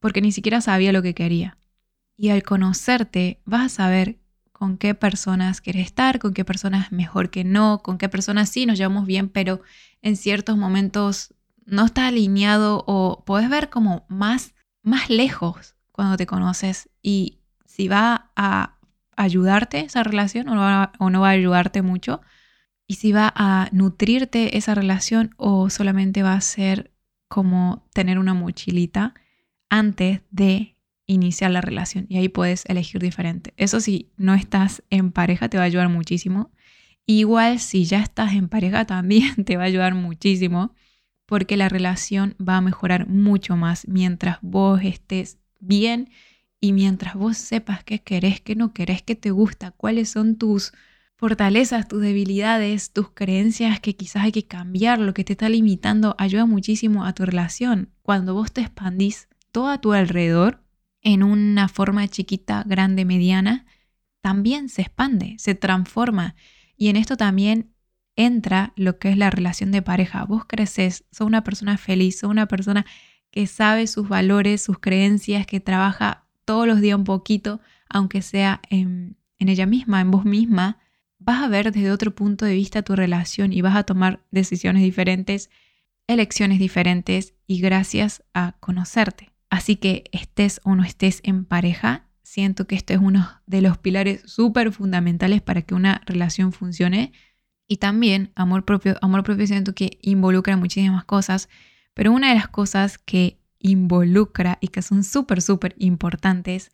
porque 0.00 0.22
ni 0.22 0.32
siquiera 0.32 0.60
sabía 0.60 0.92
lo 0.92 1.02
que 1.02 1.14
quería. 1.14 1.58
Y 2.16 2.30
al 2.30 2.42
conocerte 2.42 3.40
vas 3.44 3.66
a 3.66 3.76
saber 3.76 4.18
con 4.52 4.76
qué 4.76 4.94
personas 4.94 5.60
quieres 5.60 5.86
estar, 5.86 6.18
con 6.18 6.34
qué 6.34 6.44
personas 6.44 6.90
mejor 6.90 7.30
que 7.30 7.44
no, 7.44 7.80
con 7.82 7.96
qué 7.96 8.08
personas 8.08 8.50
sí 8.50 8.66
nos 8.66 8.78
llevamos 8.78 9.06
bien, 9.06 9.28
pero 9.28 9.60
en 10.02 10.16
ciertos 10.16 10.56
momentos 10.56 11.34
no 11.66 11.86
está 11.86 12.08
alineado 12.08 12.84
o 12.86 13.22
puedes 13.24 13.48
ver 13.48 13.70
como 13.70 14.04
más, 14.08 14.54
más 14.82 15.10
lejos 15.10 15.76
cuando 15.92 16.16
te 16.16 16.26
conoces 16.26 16.88
y 17.02 17.38
si 17.64 17.88
va 17.88 18.30
a 18.36 18.76
ayudarte 19.16 19.80
esa 19.80 20.02
relación 20.02 20.48
o 20.48 20.54
no, 20.54 20.60
va, 20.60 20.92
o 20.98 21.10
no 21.10 21.20
va 21.20 21.28
a 21.28 21.32
ayudarte 21.32 21.82
mucho 21.82 22.20
y 22.86 22.94
si 22.94 23.12
va 23.12 23.32
a 23.36 23.68
nutrirte 23.70 24.56
esa 24.56 24.74
relación 24.74 25.34
o 25.36 25.70
solamente 25.70 26.22
va 26.22 26.34
a 26.34 26.40
ser 26.40 26.90
como 27.28 27.86
tener 27.92 28.18
una 28.18 28.34
mochilita 28.34 29.14
antes 29.68 30.22
de 30.30 30.76
iniciar 31.06 31.50
la 31.52 31.60
relación 31.60 32.06
y 32.08 32.18
ahí 32.18 32.28
puedes 32.28 32.64
elegir 32.66 33.00
diferente. 33.00 33.54
Eso 33.56 33.80
si 33.80 34.10
no 34.16 34.34
estás 34.34 34.82
en 34.90 35.12
pareja 35.12 35.48
te 35.48 35.56
va 35.56 35.62
a 35.62 35.66
ayudar 35.66 35.88
muchísimo. 35.88 36.50
Igual 37.06 37.60
si 37.60 37.84
ya 37.84 38.00
estás 38.00 38.32
en 38.32 38.48
pareja 38.48 38.84
también 38.86 39.44
te 39.44 39.56
va 39.56 39.62
a 39.62 39.66
ayudar 39.66 39.94
muchísimo 39.94 40.74
porque 41.30 41.56
la 41.56 41.68
relación 41.68 42.34
va 42.40 42.56
a 42.56 42.60
mejorar 42.60 43.06
mucho 43.06 43.56
más 43.56 43.86
mientras 43.86 44.38
vos 44.42 44.80
estés 44.82 45.38
bien 45.60 46.10
y 46.60 46.72
mientras 46.72 47.14
vos 47.14 47.36
sepas 47.36 47.84
qué 47.84 48.00
querés, 48.00 48.40
qué 48.40 48.56
no 48.56 48.74
querés, 48.74 49.02
qué 49.02 49.14
te 49.14 49.30
gusta, 49.30 49.70
cuáles 49.70 50.08
son 50.08 50.34
tus 50.34 50.72
fortalezas, 51.14 51.86
tus 51.86 52.02
debilidades, 52.02 52.92
tus 52.92 53.10
creencias 53.10 53.78
que 53.78 53.94
quizás 53.94 54.24
hay 54.24 54.32
que 54.32 54.48
cambiar, 54.48 54.98
lo 54.98 55.14
que 55.14 55.22
te 55.22 55.34
está 55.34 55.48
limitando, 55.48 56.16
ayuda 56.18 56.46
muchísimo 56.46 57.04
a 57.04 57.12
tu 57.12 57.24
relación. 57.24 57.90
Cuando 58.02 58.34
vos 58.34 58.50
te 58.50 58.62
expandís 58.62 59.28
todo 59.52 59.68
a 59.68 59.80
tu 59.80 59.92
alrededor 59.92 60.64
en 61.00 61.22
una 61.22 61.68
forma 61.68 62.08
chiquita, 62.08 62.64
grande, 62.66 63.04
mediana, 63.04 63.66
también 64.20 64.68
se 64.68 64.82
expande, 64.82 65.36
se 65.38 65.54
transforma. 65.54 66.34
Y 66.76 66.88
en 66.88 66.96
esto 66.96 67.16
también 67.16 67.70
entra 68.26 68.72
lo 68.76 68.98
que 68.98 69.10
es 69.10 69.16
la 69.16 69.30
relación 69.30 69.72
de 69.72 69.82
pareja. 69.82 70.24
Vos 70.24 70.44
creces, 70.46 71.04
sos 71.10 71.26
una 71.26 71.44
persona 71.44 71.76
feliz, 71.76 72.18
sos 72.18 72.30
una 72.30 72.46
persona 72.46 72.86
que 73.30 73.46
sabe 73.46 73.86
sus 73.86 74.08
valores, 74.08 74.62
sus 74.62 74.78
creencias, 74.78 75.46
que 75.46 75.60
trabaja 75.60 76.26
todos 76.44 76.66
los 76.66 76.80
días 76.80 76.98
un 76.98 77.04
poquito, 77.04 77.60
aunque 77.88 78.22
sea 78.22 78.60
en, 78.70 79.16
en 79.38 79.48
ella 79.48 79.66
misma, 79.66 80.00
en 80.00 80.10
vos 80.10 80.24
misma, 80.24 80.78
vas 81.18 81.42
a 81.42 81.48
ver 81.48 81.70
desde 81.70 81.92
otro 81.92 82.14
punto 82.14 82.44
de 82.44 82.54
vista 82.54 82.82
tu 82.82 82.96
relación 82.96 83.52
y 83.52 83.60
vas 83.60 83.76
a 83.76 83.84
tomar 83.84 84.24
decisiones 84.30 84.82
diferentes, 84.82 85.50
elecciones 86.06 86.58
diferentes 86.58 87.34
y 87.46 87.60
gracias 87.60 88.24
a 88.34 88.56
conocerte. 88.60 89.30
Así 89.50 89.76
que 89.76 90.04
estés 90.12 90.60
o 90.64 90.74
no 90.74 90.84
estés 90.84 91.20
en 91.24 91.44
pareja, 91.44 92.06
siento 92.22 92.66
que 92.66 92.76
esto 92.76 92.92
es 92.94 93.00
uno 93.00 93.28
de 93.46 93.60
los 93.60 93.76
pilares 93.78 94.22
súper 94.24 94.72
fundamentales 94.72 95.42
para 95.42 95.62
que 95.62 95.74
una 95.74 96.02
relación 96.06 96.52
funcione. 96.52 97.12
Y 97.72 97.76
también 97.76 98.32
amor 98.34 98.64
propio, 98.64 98.96
amor 99.00 99.22
propio 99.22 99.46
siento 99.46 99.76
que 99.76 100.00
involucra 100.02 100.56
muchísimas 100.56 101.04
cosas, 101.04 101.48
Pero 101.94 102.10
una 102.10 102.30
de 102.30 102.34
las 102.34 102.48
cosas 102.48 102.98
que 102.98 103.38
involucra 103.60 104.58
y 104.60 104.68
que 104.68 104.82
son 104.82 105.04
súper, 105.04 105.40
súper 105.40 105.76
importantes 105.78 106.72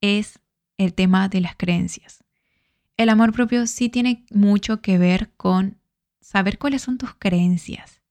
es 0.00 0.38
el 0.76 0.94
tema 0.94 1.28
de 1.28 1.40
las 1.40 1.56
creencias. 1.56 2.22
El 2.96 3.08
amor 3.08 3.32
propio 3.32 3.66
sí 3.66 3.88
tiene 3.88 4.24
mucho 4.30 4.82
que 4.82 4.98
ver 4.98 5.32
con 5.36 5.78
saber 6.20 6.58
cuáles 6.58 6.82
son 6.82 6.96
tus 6.96 7.14
creencias 7.14 8.02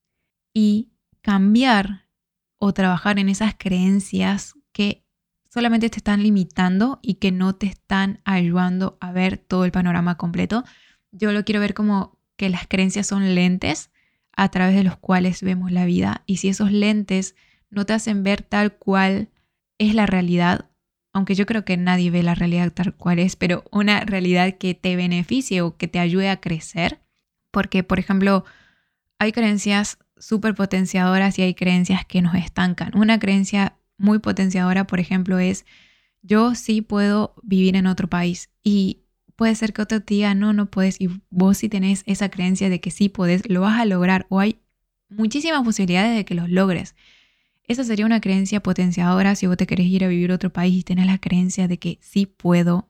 y 0.54 0.90
cambiar 1.22 2.10
o 2.58 2.74
trabajar 2.74 3.18
en 3.18 3.30
esas 3.30 3.56
creencias 3.58 4.56
que 4.74 5.06
solamente 5.50 5.90
te 5.90 5.98
están 5.98 6.22
limitando 6.22 7.00
y 7.02 7.16
que 7.16 7.32
no 7.32 7.56
te 7.56 7.68
están 7.68 8.20
ayudando 8.26 8.98
a 9.00 9.14
ver 9.14 9.38
todo 9.38 9.64
el 9.64 9.72
panorama 9.72 10.16
completo. 10.18 10.66
Yo 11.12 11.32
lo 11.32 11.46
quiero 11.46 11.62
ver 11.62 11.74
como 11.74 12.15
que 12.38 12.50
las 12.50 12.68
creencias 12.68 13.08
son 13.08 13.36
lentes 13.36 13.90
a 14.36 14.50
través 14.50 14.76
de 14.76 14.84
los 14.84 14.98
cuales 14.98 15.42
vemos 15.42 15.72
la 15.72 15.86
vida 15.86 16.24
y 16.26 16.38
si 16.38 16.50
esos 16.50 16.72
lentes 16.72 17.36
no 17.70 17.86
te 17.86 17.94
hacen 17.94 18.24
ver 18.24 18.42
tal 18.42 18.74
cual 18.74 19.30
es 19.78 19.96
la 19.96 20.06
realidad, 20.06 20.70
aunque 21.14 21.36
yo 21.36 21.46
creo 21.46 21.66
que 21.66 21.78
nadie 21.78 22.12
ve 22.12 22.24
la 22.24 22.36
realidad 22.36 22.72
tal 22.72 22.94
cual 22.96 23.20
es, 23.20 23.36
pero 23.36 23.64
una 23.72 24.02
realidad 24.02 24.58
que 24.58 24.74
te 24.74 24.96
beneficie 24.96 25.62
o 25.62 25.78
que 25.78 25.88
te 25.88 26.00
ayude 26.00 26.30
a 26.30 26.42
crecer, 26.42 27.00
porque 27.52 27.84
por 27.84 28.00
ejemplo 28.00 28.46
hay 29.20 29.32
creencias 29.32 29.98
súper 30.18 30.56
potenciadoras 30.56 31.38
y 31.40 31.44
hay 31.44 31.54
creencias 31.54 32.06
que 32.06 32.22
nos 32.22 32.36
estancan. 32.36 32.92
Una 32.98 33.20
creencia 33.20 33.78
muy 33.98 34.20
potenciadora, 34.20 34.88
por 34.88 35.00
ejemplo, 35.00 35.40
es 35.40 35.66
yo 36.22 36.56
sí 36.56 36.82
puedo 36.82 37.36
vivir 37.44 37.76
en 37.76 37.88
otro 37.88 38.10
país 38.10 38.50
y 38.64 39.05
puede 39.36 39.56
ser 39.56 39.74
que 39.74 39.82
otro 39.82 40.00
día 40.00 40.34
no, 40.34 40.54
no 40.54 40.70
puedes 40.70 41.00
y 41.00 41.10
vos 41.30 41.58
si 41.58 41.70
tenés 41.70 42.04
esa 42.06 42.30
creencia 42.30 42.70
de 42.70 42.80
que 42.80 42.92
sí 42.92 43.10
puedes, 43.10 43.48
lo 43.50 43.62
vas 43.62 43.80
a 43.80 43.86
lograr 43.86 44.26
o 44.30 44.40
hay 44.40 44.60
muchísimas 45.10 45.64
posibilidades 45.64 46.16
de 46.16 46.26
que 46.26 46.36
los 46.36 46.50
logres. 46.50 46.96
Esa 47.68 47.84
sería 47.84 48.06
una 48.06 48.22
creencia 48.22 48.62
potenciadora 48.62 49.36
si 49.36 49.48
vos 49.48 49.58
te 49.58 49.68
querés 49.68 49.88
ir 49.88 50.04
a 50.04 50.08
vivir 50.08 50.32
a 50.32 50.36
otro 50.36 50.54
país 50.54 50.76
y 50.76 50.84
tenés 50.84 51.08
la 51.08 51.18
creencia 51.18 51.68
de 51.68 51.80
que 51.80 51.98
sí 52.02 52.26
puedo. 52.26 52.90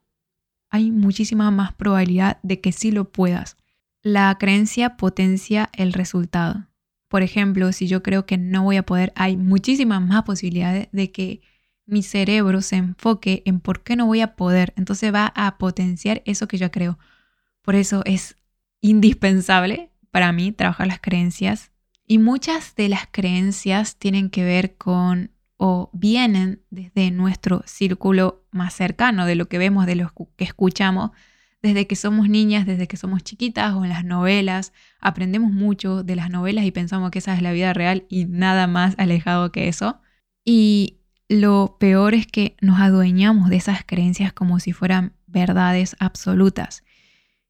Hay 0.70 0.92
muchísima 0.92 1.50
más 1.52 1.74
probabilidad 1.74 2.40
de 2.44 2.60
que 2.60 2.72
sí 2.72 2.92
lo 2.92 3.12
puedas. 3.12 3.58
La 4.02 4.36
creencia 4.38 4.98
potencia 4.98 5.70
el 5.74 5.94
resultado. 5.94 6.68
Por 7.08 7.24
ejemplo, 7.24 7.72
si 7.72 7.88
yo 7.88 8.04
creo 8.04 8.26
que 8.26 8.38
no 8.38 8.64
voy 8.64 8.76
a 8.76 8.86
poder, 8.86 9.14
hay 9.16 9.38
muchísimas 9.38 10.02
más 10.02 10.24
posibilidades 10.24 10.90
de 10.92 11.12
que 11.12 11.42
mi 11.86 12.04
cerebro 12.04 12.62
se 12.62 12.78
enfoque 12.78 13.44
en 13.46 13.60
por 13.60 13.84
qué 13.84 13.96
no 13.96 14.06
voy 14.06 14.22
a 14.22 14.36
poder. 14.36 14.74
Entonces 14.76 15.14
va 15.14 15.32
a 15.36 15.58
potenciar 15.58 16.22
eso 16.26 16.48
que 16.48 16.58
yo 16.58 16.72
creo. 16.72 16.98
Por 17.62 17.76
eso 17.76 18.02
es 18.06 18.38
indispensable 18.82 19.92
para 20.12 20.32
mí 20.32 20.52
trabajar 20.52 20.88
las 20.88 21.00
creencias. 21.00 21.72
Y 22.08 22.20
muchas 22.20 22.76
de 22.76 22.90
las 22.90 23.08
creencias 23.12 23.98
tienen 23.98 24.30
que 24.30 24.44
ver 24.44 24.76
con 24.78 25.32
o 25.58 25.90
vienen 25.94 26.64
desde 26.70 27.12
nuestro 27.12 27.64
círculo 27.66 28.46
más 28.52 28.74
cercano, 28.74 29.26
de 29.26 29.36
lo 29.36 29.48
que 29.48 29.58
vemos, 29.58 29.86
de 29.86 29.96
lo 29.96 30.14
que 30.36 30.44
escuchamos, 30.44 31.12
desde 31.62 31.88
que 31.88 31.96
somos 31.96 32.30
niñas, 32.30 32.66
desde 32.66 32.88
que 32.88 32.98
somos 32.98 33.24
chiquitas 33.24 33.74
o 33.74 33.84
en 33.84 33.90
las 33.90 34.04
novelas. 34.04 34.74
Aprendemos 35.00 35.52
mucho 35.52 36.04
de 36.04 36.16
las 36.16 36.30
novelas 36.30 36.66
y 36.66 36.72
pensamos 36.72 37.10
que 37.10 37.20
esa 37.20 37.34
es 37.34 37.42
la 37.42 37.54
vida 37.54 37.74
real 37.74 38.06
y 38.10 38.26
nada 38.26 38.68
más 38.68 38.96
alejado 38.98 39.52
que 39.52 39.68
eso. 39.68 40.02
Y 40.44 41.00
lo 41.28 41.78
peor 41.80 42.14
es 42.14 42.28
que 42.28 42.56
nos 42.62 42.80
adueñamos 42.80 43.50
de 43.50 43.56
esas 43.58 43.84
creencias 43.86 44.34
como 44.34 44.60
si 44.60 44.74
fueran 44.74 45.14
verdades 45.28 45.96
absolutas. 46.00 46.84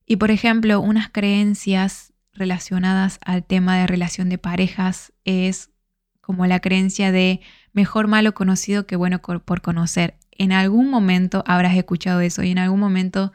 Y 0.06 0.18
por 0.18 0.32
ejemplo, 0.32 0.80
unas 0.80 1.10
creencias 1.10 2.14
relacionadas 2.34 3.20
al 3.26 3.44
tema 3.44 3.78
de 3.78 3.88
relación 3.88 4.30
de 4.30 4.38
parejas 4.38 5.14
es 5.24 5.72
como 6.22 6.46
la 6.46 6.60
creencia 6.60 7.12
de 7.12 7.42
mejor 7.74 8.08
malo 8.08 8.34
conocido 8.34 8.88
que 8.88 8.96
bueno 8.96 9.22
por 9.22 9.62
conocer. 9.62 10.16
En 10.32 10.52
algún 10.52 10.90
momento 10.90 11.44
habrás 11.46 11.76
escuchado 11.76 12.22
eso 12.22 12.44
y 12.44 12.52
en 12.52 12.60
algún 12.60 12.80
momento 12.80 13.32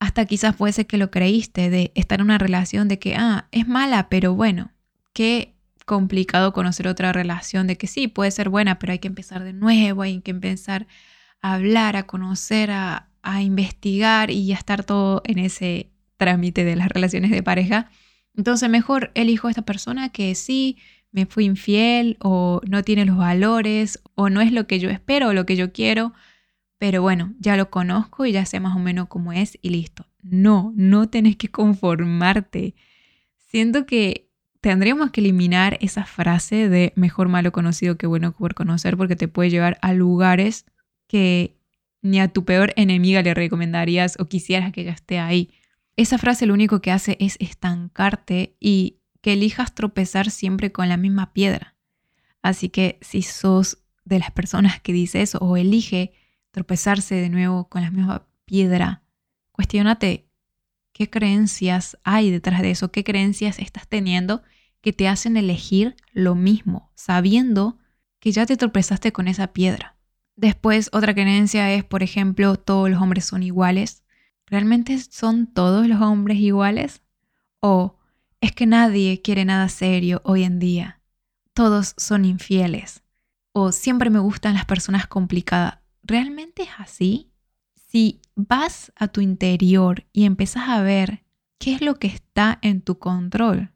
hasta 0.00 0.24
quizás 0.26 0.54
puede 0.54 0.72
ser 0.72 0.86
que 0.86 0.98
lo 0.98 1.10
creíste 1.10 1.70
de 1.70 1.92
estar 1.94 2.20
en 2.20 2.26
una 2.26 2.38
relación 2.38 2.88
de 2.88 2.98
que, 2.98 3.16
ah, 3.16 3.48
es 3.50 3.66
mala, 3.66 4.08
pero 4.08 4.34
bueno, 4.34 4.70
qué 5.12 5.57
complicado 5.88 6.52
conocer 6.52 6.86
otra 6.86 7.12
relación 7.12 7.66
de 7.66 7.76
que 7.76 7.88
sí, 7.88 8.06
puede 8.06 8.30
ser 8.30 8.48
buena, 8.48 8.78
pero 8.78 8.92
hay 8.92 9.00
que 9.00 9.08
empezar 9.08 9.42
de 9.42 9.52
nuevo, 9.52 10.02
hay 10.02 10.20
que 10.20 10.30
empezar 10.30 10.86
a 11.40 11.54
hablar, 11.54 11.96
a 11.96 12.06
conocer, 12.06 12.70
a, 12.70 13.08
a 13.22 13.42
investigar 13.42 14.30
y 14.30 14.46
ya 14.46 14.54
estar 14.54 14.84
todo 14.84 15.22
en 15.24 15.40
ese 15.40 15.90
trámite 16.16 16.64
de 16.64 16.76
las 16.76 16.88
relaciones 16.88 17.32
de 17.32 17.42
pareja. 17.42 17.90
Entonces 18.36 18.70
mejor 18.70 19.10
elijo 19.14 19.48
a 19.48 19.50
esta 19.50 19.62
persona 19.62 20.10
que 20.10 20.36
sí 20.36 20.78
me 21.10 21.26
fui 21.26 21.46
infiel 21.46 22.16
o 22.20 22.60
no 22.68 22.84
tiene 22.84 23.04
los 23.04 23.16
valores 23.16 24.00
o 24.14 24.30
no 24.30 24.40
es 24.40 24.52
lo 24.52 24.68
que 24.68 24.78
yo 24.78 24.90
espero 24.90 25.28
o 25.28 25.32
lo 25.32 25.46
que 25.46 25.56
yo 25.56 25.72
quiero 25.72 26.12
pero 26.78 27.02
bueno, 27.02 27.34
ya 27.40 27.56
lo 27.56 27.70
conozco 27.70 28.24
y 28.24 28.32
ya 28.32 28.46
sé 28.46 28.60
más 28.60 28.76
o 28.76 28.78
menos 28.78 29.08
cómo 29.08 29.32
es 29.32 29.58
y 29.60 29.70
listo. 29.70 30.06
No, 30.22 30.72
no 30.76 31.10
tenés 31.10 31.36
que 31.36 31.48
conformarte. 31.48 32.74
Siento 33.36 33.84
que 33.84 34.27
tendríamos 34.68 35.12
que 35.12 35.22
eliminar 35.22 35.78
esa 35.80 36.04
frase 36.04 36.68
de 36.68 36.92
mejor 36.94 37.30
malo 37.30 37.52
conocido 37.52 37.96
que 37.96 38.06
bueno 38.06 38.32
por 38.32 38.54
conocer 38.54 38.98
porque 38.98 39.16
te 39.16 39.26
puede 39.26 39.48
llevar 39.48 39.78
a 39.80 39.94
lugares 39.94 40.66
que 41.06 41.56
ni 42.02 42.20
a 42.20 42.28
tu 42.28 42.44
peor 42.44 42.74
enemiga 42.76 43.22
le 43.22 43.32
recomendarías 43.32 44.20
o 44.20 44.26
quisieras 44.26 44.70
que 44.70 44.82
ella 44.82 44.92
esté 44.92 45.20
ahí. 45.20 45.48
Esa 45.96 46.18
frase 46.18 46.44
lo 46.44 46.52
único 46.52 46.82
que 46.82 46.90
hace 46.90 47.16
es 47.18 47.38
estancarte 47.40 48.56
y 48.60 48.98
que 49.22 49.32
elijas 49.32 49.74
tropezar 49.74 50.30
siempre 50.30 50.70
con 50.70 50.90
la 50.90 50.98
misma 50.98 51.32
piedra. 51.32 51.74
Así 52.42 52.68
que 52.68 52.98
si 53.00 53.22
sos 53.22 53.78
de 54.04 54.18
las 54.18 54.32
personas 54.32 54.82
que 54.82 54.92
dice 54.92 55.22
eso 55.22 55.38
o 55.38 55.56
elige 55.56 56.12
tropezarse 56.50 57.14
de 57.14 57.30
nuevo 57.30 57.70
con 57.70 57.80
la 57.80 57.90
misma 57.90 58.26
piedra. 58.44 59.02
Cuestiónate 59.50 60.28
qué 60.92 61.08
creencias 61.08 61.96
hay 62.04 62.30
detrás 62.30 62.60
de 62.60 62.72
eso, 62.72 62.92
qué 62.92 63.02
creencias 63.02 63.58
estás 63.60 63.88
teniendo 63.88 64.42
que 64.80 64.92
te 64.92 65.08
hacen 65.08 65.36
elegir 65.36 65.96
lo 66.12 66.34
mismo, 66.34 66.90
sabiendo 66.94 67.78
que 68.20 68.32
ya 68.32 68.46
te 68.46 68.56
tropezaste 68.56 69.12
con 69.12 69.28
esa 69.28 69.52
piedra. 69.52 69.96
Después, 70.36 70.90
otra 70.92 71.14
creencia 71.14 71.72
es, 71.72 71.84
por 71.84 72.02
ejemplo, 72.02 72.56
todos 72.56 72.88
los 72.90 73.02
hombres 73.02 73.24
son 73.24 73.42
iguales. 73.42 74.04
¿Realmente 74.46 74.98
son 74.98 75.46
todos 75.46 75.86
los 75.86 76.00
hombres 76.00 76.38
iguales? 76.38 77.02
¿O 77.60 77.98
es 78.40 78.52
que 78.52 78.66
nadie 78.66 79.20
quiere 79.20 79.44
nada 79.44 79.68
serio 79.68 80.20
hoy 80.24 80.44
en 80.44 80.58
día? 80.58 81.00
Todos 81.54 81.94
son 81.96 82.24
infieles. 82.24 83.02
¿O 83.52 83.72
siempre 83.72 84.10
me 84.10 84.20
gustan 84.20 84.54
las 84.54 84.64
personas 84.64 85.08
complicadas? 85.08 85.80
¿realmente 86.08 86.62
es 86.62 86.70
así? 86.78 87.30
Si 87.74 88.20
vas 88.34 88.92
a 88.96 89.08
tu 89.08 89.20
interior 89.20 90.06
y 90.12 90.24
empiezas 90.24 90.68
a 90.68 90.82
ver 90.82 91.24
qué 91.58 91.74
es 91.74 91.82
lo 91.82 91.96
que 91.96 92.08
está 92.08 92.58
en 92.62 92.80
tu 92.82 92.98
control, 92.98 93.72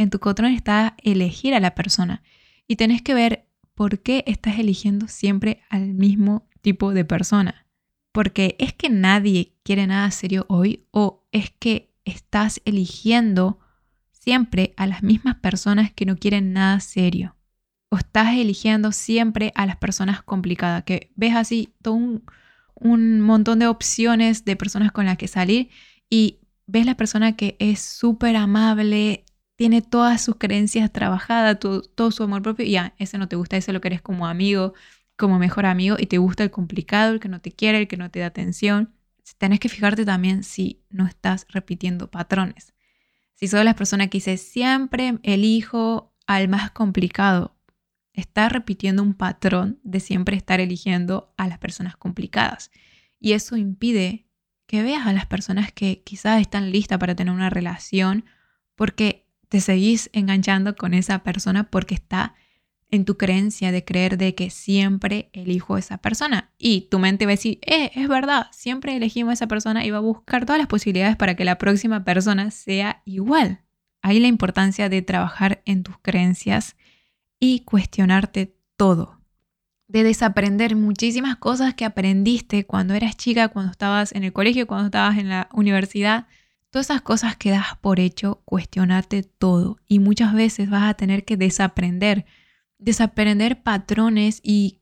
en 0.00 0.08
tu 0.08 0.18
control 0.18 0.54
está 0.54 0.94
elegir 1.02 1.54
a 1.54 1.60
la 1.60 1.74
persona 1.74 2.22
y 2.66 2.76
tenés 2.76 3.02
que 3.02 3.12
ver 3.12 3.46
por 3.74 4.00
qué 4.00 4.24
estás 4.26 4.58
eligiendo 4.58 5.08
siempre 5.08 5.62
al 5.68 5.92
mismo 5.92 6.48
tipo 6.62 6.94
de 6.94 7.04
persona. 7.04 7.66
Porque 8.10 8.56
es 8.58 8.72
que 8.72 8.88
nadie 8.88 9.54
quiere 9.62 9.86
nada 9.86 10.10
serio 10.10 10.46
hoy 10.48 10.86
o 10.90 11.26
es 11.32 11.50
que 11.50 11.92
estás 12.04 12.62
eligiendo 12.64 13.58
siempre 14.10 14.72
a 14.76 14.86
las 14.86 15.02
mismas 15.02 15.36
personas 15.36 15.92
que 15.92 16.06
no 16.06 16.16
quieren 16.16 16.52
nada 16.52 16.80
serio 16.80 17.36
o 17.90 17.96
estás 17.96 18.34
eligiendo 18.36 18.92
siempre 18.92 19.52
a 19.54 19.66
las 19.66 19.76
personas 19.76 20.22
complicadas, 20.22 20.84
que 20.84 21.12
ves 21.16 21.34
así 21.34 21.74
todo 21.82 21.94
un, 21.94 23.20
montón 23.20 23.58
de 23.58 23.66
opciones 23.66 24.46
de 24.46 24.56
personas 24.56 24.92
con 24.92 25.04
las 25.04 25.18
que 25.18 25.28
salir 25.28 25.68
y 26.08 26.38
ves 26.66 26.86
la 26.86 26.96
persona 26.96 27.36
que 27.36 27.56
es 27.58 27.80
súper 27.80 28.36
amable, 28.36 29.24
tiene 29.60 29.82
todas 29.82 30.24
sus 30.24 30.36
creencias 30.36 30.90
trabajadas, 30.90 31.58
todo, 31.60 32.10
su 32.10 32.22
amor 32.22 32.40
propio, 32.40 32.64
y 32.64 32.70
ya, 32.70 32.94
ese 32.96 33.18
no 33.18 33.28
te 33.28 33.36
gusta, 33.36 33.58
ese 33.58 33.74
lo 33.74 33.82
querés 33.82 34.00
como 34.00 34.26
amigo, 34.26 34.72
como 35.18 35.38
mejor 35.38 35.66
amigo, 35.66 35.96
y 35.98 36.06
te 36.06 36.16
gusta 36.16 36.44
el 36.44 36.50
complicado, 36.50 37.12
el 37.12 37.20
que 37.20 37.28
no 37.28 37.42
te 37.42 37.52
quiere, 37.52 37.76
el 37.76 37.86
que 37.86 37.98
no 37.98 38.10
te 38.10 38.20
da 38.20 38.26
atención. 38.28 38.94
Tenés 39.36 39.60
que 39.60 39.68
fijarte 39.68 40.06
también 40.06 40.44
si 40.44 40.82
no 40.88 41.06
estás 41.06 41.44
repitiendo 41.50 42.10
patrones. 42.10 42.72
Si 43.34 43.48
sos 43.48 43.62
la 43.62 43.74
persona 43.74 44.08
que 44.08 44.16
dice 44.16 44.38
siempre 44.38 45.18
elijo 45.24 46.16
al 46.26 46.48
más 46.48 46.70
complicado, 46.70 47.54
está 48.14 48.48
repitiendo 48.48 49.02
un 49.02 49.12
patrón 49.12 49.78
de 49.82 50.00
siempre 50.00 50.38
estar 50.38 50.60
eligiendo 50.60 51.34
a 51.36 51.48
las 51.48 51.58
personas 51.58 51.98
complicadas. 51.98 52.70
Y 53.18 53.32
eso 53.32 53.58
impide 53.58 54.26
que 54.66 54.82
veas 54.82 55.06
a 55.06 55.12
las 55.12 55.26
personas 55.26 55.70
que 55.70 56.02
quizás 56.02 56.40
están 56.40 56.72
listas 56.72 56.98
para 56.98 57.14
tener 57.14 57.34
una 57.34 57.50
relación 57.50 58.24
porque 58.74 59.26
te 59.50 59.60
seguís 59.60 60.08
enganchando 60.12 60.76
con 60.76 60.94
esa 60.94 61.18
persona 61.18 61.64
porque 61.64 61.94
está 61.94 62.34
en 62.88 63.04
tu 63.04 63.16
creencia 63.16 63.72
de 63.72 63.84
creer 63.84 64.16
de 64.16 64.34
que 64.34 64.48
siempre 64.48 65.28
elijo 65.32 65.76
esa 65.76 65.98
persona. 65.98 66.52
Y 66.56 66.82
tu 66.82 67.00
mente 67.00 67.26
va 67.26 67.32
a 67.32 67.34
decir, 67.34 67.58
eh, 67.62 67.90
es 67.94 68.08
verdad, 68.08 68.46
siempre 68.52 68.96
elegimos 68.96 69.34
esa 69.34 69.48
persona 69.48 69.84
y 69.84 69.90
va 69.90 69.98
a 69.98 70.02
buscar 70.02 70.46
todas 70.46 70.58
las 70.58 70.68
posibilidades 70.68 71.16
para 71.16 71.34
que 71.34 71.44
la 71.44 71.58
próxima 71.58 72.04
persona 72.04 72.52
sea 72.52 73.02
igual. 73.04 73.60
Ahí 74.02 74.20
la 74.20 74.28
importancia 74.28 74.88
de 74.88 75.02
trabajar 75.02 75.62
en 75.66 75.82
tus 75.82 75.98
creencias 75.98 76.76
y 77.40 77.60
cuestionarte 77.60 78.56
todo. 78.76 79.20
De 79.88 80.04
desaprender 80.04 80.76
muchísimas 80.76 81.36
cosas 81.36 81.74
que 81.74 81.84
aprendiste 81.84 82.66
cuando 82.66 82.94
eras 82.94 83.16
chica, 83.16 83.48
cuando 83.48 83.72
estabas 83.72 84.12
en 84.12 84.22
el 84.22 84.32
colegio, 84.32 84.68
cuando 84.68 84.86
estabas 84.86 85.18
en 85.18 85.28
la 85.28 85.48
universidad. 85.52 86.28
Todas 86.70 86.86
esas 86.86 87.02
cosas 87.02 87.36
que 87.36 87.50
das 87.50 87.76
por 87.80 87.98
hecho, 88.00 88.42
cuestionarte 88.44 89.22
todo. 89.22 89.78
Y 89.88 89.98
muchas 89.98 90.34
veces 90.34 90.70
vas 90.70 90.88
a 90.88 90.94
tener 90.94 91.24
que 91.24 91.36
desaprender. 91.36 92.26
Desaprender 92.78 93.62
patrones 93.62 94.40
y 94.42 94.80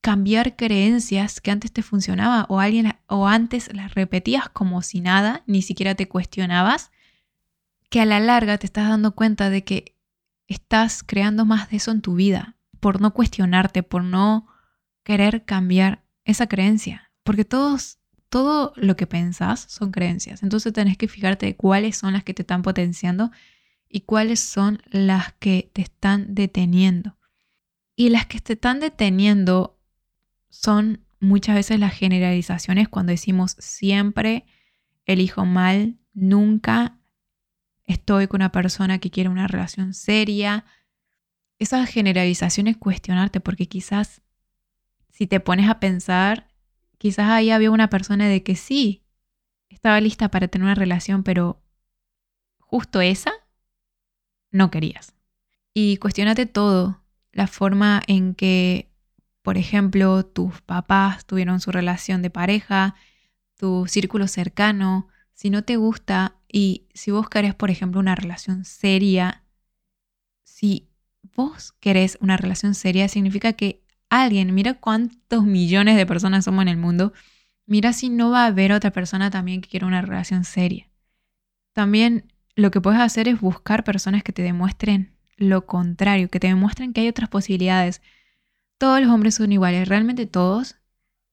cambiar 0.00 0.56
creencias 0.56 1.40
que 1.40 1.50
antes 1.50 1.72
te 1.72 1.82
funcionaba 1.82 2.46
o 2.48 2.58
alguien 2.58 2.94
o 3.06 3.28
antes 3.28 3.72
las 3.74 3.94
repetías 3.94 4.48
como 4.48 4.82
si 4.82 5.00
nada, 5.00 5.42
ni 5.46 5.62
siquiera 5.62 5.94
te 5.94 6.08
cuestionabas, 6.08 6.90
que 7.90 8.00
a 8.00 8.06
la 8.06 8.20
larga 8.20 8.56
te 8.58 8.66
estás 8.66 8.88
dando 8.88 9.14
cuenta 9.14 9.50
de 9.50 9.62
que 9.64 9.96
estás 10.46 11.02
creando 11.02 11.44
más 11.44 11.70
de 11.70 11.76
eso 11.76 11.90
en 11.90 12.00
tu 12.00 12.14
vida 12.14 12.56
por 12.80 13.00
no 13.00 13.12
cuestionarte, 13.12 13.82
por 13.82 14.02
no 14.02 14.46
querer 15.04 15.44
cambiar 15.44 16.02
esa 16.24 16.46
creencia, 16.46 17.12
porque 17.22 17.44
todos 17.44 17.99
todo 18.30 18.72
lo 18.76 18.96
que 18.96 19.06
pensás 19.06 19.66
son 19.68 19.90
creencias. 19.90 20.42
Entonces 20.42 20.72
tenés 20.72 20.96
que 20.96 21.08
fijarte 21.08 21.56
cuáles 21.56 21.96
son 21.96 22.14
las 22.14 22.24
que 22.24 22.32
te 22.32 22.42
están 22.42 22.62
potenciando 22.62 23.30
y 23.88 24.02
cuáles 24.02 24.40
son 24.40 24.80
las 24.86 25.32
que 25.34 25.70
te 25.72 25.82
están 25.82 26.34
deteniendo. 26.34 27.18
Y 27.96 28.08
las 28.08 28.26
que 28.26 28.40
te 28.40 28.54
están 28.54 28.80
deteniendo 28.80 29.78
son 30.48 31.04
muchas 31.18 31.56
veces 31.56 31.80
las 31.80 31.92
generalizaciones 31.92 32.88
cuando 32.88 33.10
decimos 33.10 33.56
siempre 33.58 34.46
elijo 35.04 35.44
mal, 35.44 35.98
nunca 36.14 36.98
estoy 37.84 38.28
con 38.28 38.40
una 38.40 38.52
persona 38.52 38.98
que 38.98 39.10
quiere 39.10 39.28
una 39.28 39.48
relación 39.48 39.92
seria. 39.92 40.64
Esas 41.58 41.90
generalizaciones 41.90 42.76
cuestionarte 42.76 43.40
porque 43.40 43.66
quizás 43.66 44.22
si 45.10 45.26
te 45.26 45.40
pones 45.40 45.68
a 45.68 45.80
pensar, 45.80 46.49
quizás 47.00 47.30
ahí 47.30 47.50
había 47.50 47.70
una 47.70 47.88
persona 47.88 48.28
de 48.28 48.42
que 48.42 48.54
sí, 48.54 49.02
estaba 49.70 50.00
lista 50.00 50.28
para 50.30 50.48
tener 50.48 50.66
una 50.66 50.74
relación, 50.74 51.22
pero 51.24 51.60
justo 52.58 53.00
esa 53.00 53.32
no 54.52 54.70
querías. 54.70 55.14
Y 55.72 55.96
cuestionate 55.96 56.44
todo, 56.44 57.02
la 57.32 57.46
forma 57.46 58.02
en 58.06 58.34
que 58.34 58.90
por 59.42 59.56
ejemplo, 59.56 60.24
tus 60.24 60.60
papás 60.60 61.24
tuvieron 61.24 61.60
su 61.60 61.72
relación 61.72 62.22
de 62.22 62.30
pareja, 62.30 62.94
tu 63.56 63.86
círculo 63.86 64.28
cercano, 64.28 65.08
si 65.32 65.50
no 65.50 65.64
te 65.64 65.76
gusta 65.76 66.36
y 66.46 66.86
si 66.92 67.10
vos 67.10 67.28
querés, 67.28 67.54
por 67.54 67.70
ejemplo, 67.70 68.00
una 68.00 68.14
relación 68.14 68.64
seria, 68.64 69.44
si 70.44 70.90
vos 71.34 71.72
querés 71.80 72.18
una 72.20 72.36
relación 72.36 72.74
seria, 72.74 73.08
significa 73.08 73.54
que 73.54 73.79
alguien, 74.10 74.54
mira 74.54 74.74
cuántos 74.74 75.44
millones 75.44 75.96
de 75.96 76.06
personas 76.06 76.44
somos 76.44 76.62
en 76.62 76.68
el 76.68 76.76
mundo, 76.76 77.12
mira 77.66 77.92
si 77.92 78.10
no 78.10 78.30
va 78.30 78.44
a 78.44 78.46
haber 78.46 78.72
otra 78.72 78.90
persona 78.90 79.30
también 79.30 79.62
que 79.62 79.68
quiera 79.68 79.86
una 79.86 80.02
relación 80.02 80.44
seria. 80.44 80.88
También 81.72 82.32
lo 82.56 82.70
que 82.70 82.80
puedes 82.80 83.00
hacer 83.00 83.28
es 83.28 83.40
buscar 83.40 83.84
personas 83.84 84.22
que 84.22 84.32
te 84.32 84.42
demuestren 84.42 85.16
lo 85.36 85.64
contrario, 85.66 86.28
que 86.28 86.40
te 86.40 86.48
demuestren 86.48 86.92
que 86.92 87.00
hay 87.00 87.08
otras 87.08 87.30
posibilidades, 87.30 88.02
todos 88.80 89.00
los 89.02 89.10
hombres 89.10 89.34
son 89.34 89.52
iguales, 89.52 89.88
realmente 89.88 90.26
todos. 90.26 90.76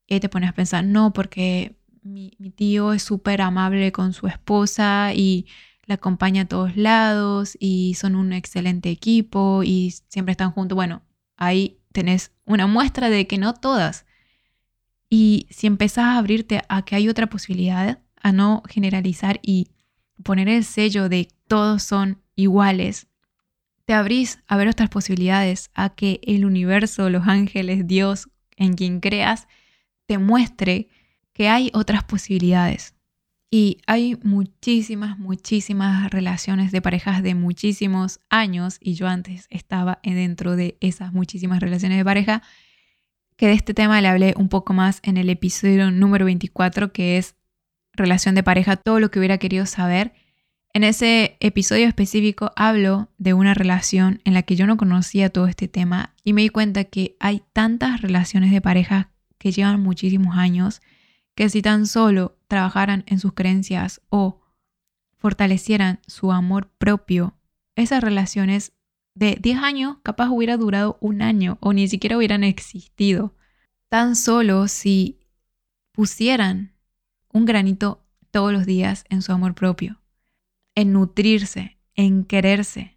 Y 0.06 0.20
te 0.20 0.30
pones 0.30 0.50
a 0.50 0.54
pensar, 0.54 0.84
no, 0.84 1.14
porque 1.14 1.78
mi, 2.04 2.32
tío 2.56 2.94
es 2.94 3.04
súper 3.04 3.42
amable 3.42 3.92
con 3.94 4.14
su 4.14 4.28
esposa 4.28 5.14
y 5.14 5.48
la 5.86 5.96
acompaña 5.96 6.44
a 6.44 6.48
todos 6.48 6.76
lados 6.76 7.58
y 7.60 7.96
son 7.96 8.16
un 8.16 8.34
excelente 8.34 8.90
equipo 8.90 9.64
y 9.64 9.94
siempre 10.10 10.32
están 10.32 10.52
juntos. 10.52 10.76
Bueno, 10.76 11.04
ahí 11.38 11.80
tenés 11.94 12.34
una 12.48 12.66
muestra 12.66 13.10
de 13.10 13.28
que 13.28 13.38
no 13.38 13.54
todas. 13.54 14.06
Y 15.10 15.46
si 15.52 15.68
empezás 15.68 16.06
a 16.06 16.18
abrirte 16.18 16.62
a 16.70 16.84
que 16.84 16.96
hay 16.96 17.08
otra 17.08 17.28
posibilidad, 17.28 18.00
a 18.20 18.32
no 18.32 18.64
generalizar 18.68 19.40
y 19.44 19.70
poner 20.24 20.50
el 20.50 20.64
sello 20.64 21.10
de 21.10 21.28
todos 21.48 21.84
son 21.84 22.24
iguales, 22.36 23.08
te 23.86 23.94
abrís 23.94 24.40
a 24.48 24.58
ver 24.58 24.68
otras 24.68 24.90
posibilidades, 24.90 25.70
a 25.74 25.90
que 25.90 26.20
el 26.24 26.46
universo, 26.46 27.10
los 27.10 27.28
ángeles, 27.28 27.88
Dios, 27.88 28.30
en 28.58 28.74
quien 28.74 29.00
creas, 29.00 29.48
te 30.08 30.18
muestre 30.18 30.90
que 31.32 31.48
hay 31.48 31.72
otras 31.74 32.04
posibilidades. 32.04 32.97
Y 33.50 33.78
hay 33.88 34.18
muchísimas, 34.24 35.18
muchísimas 35.18 36.12
relaciones 36.12 36.72
de 36.72 36.82
parejas 36.82 37.24
de 37.24 37.34
muchísimos 37.34 38.20
años, 38.30 38.78
y 38.82 38.96
yo 38.96 39.08
antes 39.08 39.48
estaba 39.50 40.00
dentro 40.04 40.58
de 40.58 40.78
esas 40.82 41.14
muchísimas 41.14 41.62
relaciones 41.62 41.98
de 41.98 42.06
pareja, 42.06 42.44
que 43.38 43.48
de 43.48 43.54
este 43.54 43.74
tema 43.74 44.02
le 44.02 44.10
hablé 44.10 44.34
un 44.36 44.50
poco 44.50 44.74
más 44.74 45.00
en 45.04 45.16
el 45.16 45.30
episodio 45.30 45.92
número 45.92 46.26
24, 46.26 46.92
que 46.92 47.18
es 47.18 47.36
relación 47.94 48.36
de 48.36 48.44
pareja, 48.44 48.76
todo 48.76 49.00
lo 49.00 49.12
que 49.12 49.20
hubiera 49.20 49.38
querido 49.38 49.66
saber. 49.66 50.14
En 50.74 50.84
ese 50.84 51.38
episodio 51.40 51.88
específico 51.88 52.52
hablo 52.56 53.10
de 53.18 53.34
una 53.34 53.54
relación 53.54 54.22
en 54.26 54.34
la 54.34 54.44
que 54.44 54.56
yo 54.56 54.68
no 54.68 54.76
conocía 54.76 55.30
todo 55.30 55.48
este 55.48 55.68
tema 55.68 56.14
y 56.24 56.34
me 56.34 56.42
di 56.42 56.50
cuenta 56.50 56.84
que 56.84 57.16
hay 57.20 57.44
tantas 57.54 58.02
relaciones 58.02 58.52
de 58.52 58.62
pareja 58.62 59.12
que 59.38 59.52
llevan 59.52 59.82
muchísimos 59.82 60.38
años 60.38 60.82
que 61.38 61.50
si 61.50 61.62
tan 61.62 61.86
solo 61.86 62.40
trabajaran 62.48 63.04
en 63.06 63.20
sus 63.20 63.34
creencias 63.34 64.02
o 64.10 64.42
fortalecieran 65.18 66.00
su 66.08 66.32
amor 66.32 66.72
propio, 66.80 67.38
esas 67.76 68.04
relaciones 68.04 68.74
de 69.14 69.38
10 69.40 69.60
años 69.60 69.98
capaz 70.02 70.30
hubiera 70.30 70.58
durado 70.58 70.98
un 71.00 71.22
año 71.22 71.60
o 71.62 71.74
ni 71.74 71.88
siquiera 71.88 72.18
hubieran 72.18 72.44
existido. 72.44 73.36
Tan 73.88 74.16
solo 74.16 74.68
si 74.68 75.20
pusieran 75.92 76.74
un 77.32 77.46
granito 77.46 78.04
todos 78.32 78.52
los 78.52 78.66
días 78.66 79.06
en 79.10 79.22
su 79.22 79.32
amor 79.32 79.54
propio 79.54 80.02
en 80.74 80.94
nutrirse, 80.94 81.80
en 81.96 82.24
quererse. 82.24 82.97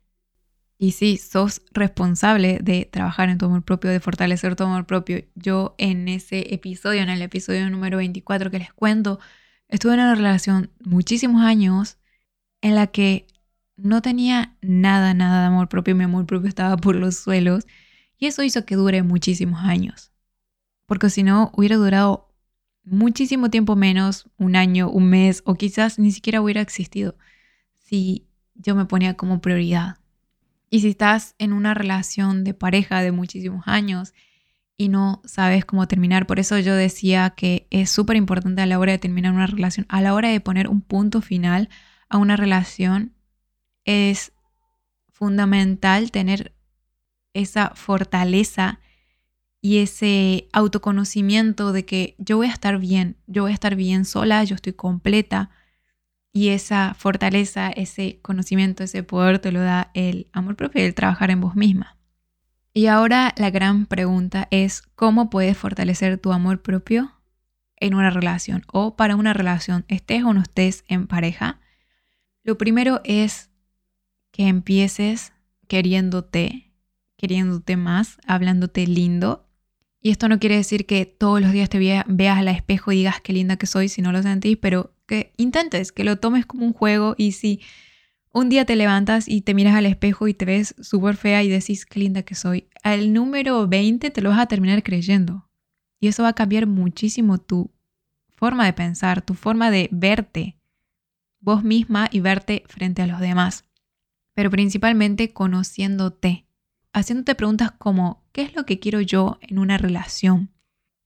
Y 0.83 0.93
sí, 0.93 1.19
sos 1.19 1.61
responsable 1.73 2.59
de 2.63 2.89
trabajar 2.91 3.29
en 3.29 3.37
tu 3.37 3.45
amor 3.45 3.63
propio, 3.63 3.91
de 3.91 4.01
fortalecer 4.01 4.57
tu 4.57 4.65
amor 4.65 4.87
propio. 4.87 5.23
Yo 5.35 5.75
en 5.77 6.09
ese 6.09 6.55
episodio, 6.55 7.03
en 7.03 7.11
el 7.11 7.21
episodio 7.21 7.69
número 7.69 7.99
24 7.99 8.51
que 8.51 8.61
les 8.61 8.73
cuento, 8.73 9.21
estuve 9.69 9.93
en 9.93 10.01
una 10.01 10.15
relación 10.15 10.71
muchísimos 10.83 11.43
años 11.43 11.99
en 12.63 12.77
la 12.77 12.87
que 12.87 13.27
no 13.77 14.01
tenía 14.01 14.57
nada, 14.63 15.13
nada 15.13 15.43
de 15.43 15.47
amor 15.49 15.69
propio. 15.69 15.95
Mi 15.95 16.05
amor 16.05 16.25
propio 16.25 16.49
estaba 16.49 16.79
por 16.79 16.97
los 16.97 17.15
suelos. 17.15 17.67
Y 18.17 18.25
eso 18.25 18.43
hizo 18.43 18.65
que 18.65 18.77
dure 18.77 19.03
muchísimos 19.03 19.61
años. 19.63 20.13
Porque 20.87 21.11
si 21.11 21.23
no, 21.23 21.53
hubiera 21.55 21.77
durado 21.77 22.35
muchísimo 22.85 23.51
tiempo 23.51 23.77
menos, 23.77 24.31
un 24.39 24.57
año, 24.57 24.89
un 24.89 25.11
mes, 25.11 25.43
o 25.45 25.57
quizás 25.57 25.99
ni 25.99 26.11
siquiera 26.11 26.41
hubiera 26.41 26.63
existido 26.63 27.19
si 27.77 28.27
yo 28.55 28.75
me 28.75 28.87
ponía 28.87 29.15
como 29.19 29.43
prioridad. 29.43 30.00
Y 30.71 30.81
si 30.81 30.91
estás 30.91 31.35
en 31.39 31.53
una 31.53 31.75
relación 31.75 32.45
de 32.45 32.55
pareja 32.55 33.03
de 33.03 33.11
muchísimos 33.11 33.65
años 33.67 34.15
y 34.77 34.89
no 34.89 35.21
sabes 35.25 35.65
cómo 35.65 35.89
terminar, 35.89 36.27
por 36.27 36.39
eso 36.39 36.59
yo 36.61 36.75
decía 36.75 37.31
que 37.31 37.67
es 37.71 37.91
súper 37.91 38.17
importante 38.17 38.63
a 38.63 38.67
la 38.67 38.79
hora 38.79 38.93
de 38.93 38.99
terminar 38.99 39.33
una 39.33 39.47
relación, 39.47 39.85
a 39.89 40.01
la 40.01 40.15
hora 40.15 40.29
de 40.29 40.41
poner 40.41 40.69
un 40.69 40.81
punto 40.81 41.21
final 41.21 41.69
a 42.09 42.19
una 42.19 42.37
relación, 42.37 43.13
es 43.85 44.33
fundamental 45.09 46.13
tener 46.13 46.55
esa 47.35 47.73
fortaleza 47.75 48.81
y 49.61 49.79
ese 49.79 50.49
autoconocimiento 50.53 51.73
de 51.73 51.85
que 51.85 52.15
yo 52.19 52.39
voy 52.39 52.47
a 52.47 52.53
estar 52.53 52.79
bien, 52.79 53.17
yo 53.27 53.43
voy 53.43 53.51
a 53.51 53.55
estar 53.55 53.77
bien 53.77 54.05
sola, 54.05 54.43
yo 54.45 54.55
estoy 54.55 54.73
completa, 54.73 55.51
y 56.33 56.49
esa 56.49 56.95
fortaleza, 56.95 57.71
ese 57.71 58.21
conocimiento, 58.23 58.85
ese 58.85 59.03
poder 59.03 59.41
te 59.41 59.53
lo 59.53 59.61
da 59.61 59.91
el 59.95 60.29
amor 60.33 60.57
propio 60.57 60.83
y 60.83 60.87
el 60.87 60.95
trabajar 60.95 61.31
en 61.31 61.41
vos 61.41 61.57
misma. 61.57 61.97
Y 62.73 62.87
ahora 62.87 63.35
la 63.37 63.51
gran 63.51 63.87
pregunta 63.87 64.47
es, 64.51 64.83
¿cómo 64.95 65.29
puedes 65.29 65.57
fortalecer 65.57 66.19
tu 66.19 66.33
amor 66.33 66.63
propio 66.63 67.13
en 67.77 67.95
una 67.95 68.11
relación 68.11 68.63
o 68.73 68.95
para 68.95 69.17
una 69.17 69.33
relación, 69.33 69.85
estés 69.89 70.23
o 70.23 70.33
no 70.33 70.43
estés 70.43 70.85
en 70.87 71.09
pareja? 71.09 71.61
Lo 72.45 72.59
primero 72.59 73.01
es 73.05 73.51
que 74.31 74.47
empieces 74.47 75.33
queriéndote, 75.67 76.73
queriéndote 77.17 77.77
más, 77.77 78.19
hablándote 78.27 78.87
lindo. 78.87 79.49
Y 80.01 80.11
esto 80.11 80.29
no 80.29 80.39
quiere 80.39 80.57
decir 80.57 80.87
que 80.87 81.07
todos 81.07 81.41
los 81.41 81.53
días 81.53 81.69
te 81.69 81.79
veas 81.79 82.39
al 82.39 82.49
espejo 82.49 82.93
y 82.93 82.97
digas 82.99 83.21
qué 83.21 83.33
linda 83.33 83.57
que 83.57 83.67
soy 83.67 83.89
si 83.89 84.01
no 84.01 84.13
lo 84.13 84.23
sentís, 84.23 84.57
pero 84.57 84.95
intentes, 85.37 85.93
que 85.93 86.05
lo 86.05 86.19
tomes 86.19 86.47
como 86.47 86.65
un 86.67 86.73
juego 86.73 87.15
y 87.19 87.33
si 87.33 87.61
un 88.33 88.49
día 88.49 88.65
te 88.65 88.77
levantas 88.77 89.29
y 89.29 89.41
te 89.41 89.55
miras 89.55 89.75
al 89.75 89.87
espejo 89.87 90.29
y 90.29 90.35
te 90.35 90.45
ves 90.45 90.75
súper 90.81 91.17
fea 91.17 91.43
y 91.43 91.49
decís 91.49 91.85
qué 91.85 92.01
linda 92.01 92.23
que 92.23 92.35
soy, 92.35 92.69
al 92.83 93.13
número 93.13 93.67
20 93.67 94.11
te 94.11 94.23
lo 94.23 94.31
vas 94.31 94.39
a 94.39 94.47
terminar 94.47 94.83
creyendo. 94.83 95.49
Y 95.99 96.09
eso 96.09 96.23
va 96.23 96.31
a 96.31 96.35
cambiar 96.35 96.67
muchísimo 96.67 97.39
tu 97.39 97.71
forma 98.29 98.65
de 98.65 98.73
pensar, 98.73 99.21
tu 99.23 99.35
forma 99.35 99.71
de 99.71 99.89
verte 99.93 100.57
vos 101.41 101.65
misma 101.65 102.09
y 102.11 102.21
verte 102.21 102.65
frente 102.69 103.03
a 103.03 103.07
los 103.07 103.21
demás. 103.21 103.65
Pero 104.35 104.51
principalmente 104.51 105.33
conociéndote. 105.33 106.47
haciéndote 106.93 107.35
preguntas 107.35 107.71
como, 107.73 108.25
¿qué 108.33 108.43
es 108.43 108.55
lo 108.55 108.67
que 108.67 108.79
quiero 108.79 109.01
yo 109.01 109.39
en 109.43 109.59
una 109.59 109.79
relación? 109.79 110.51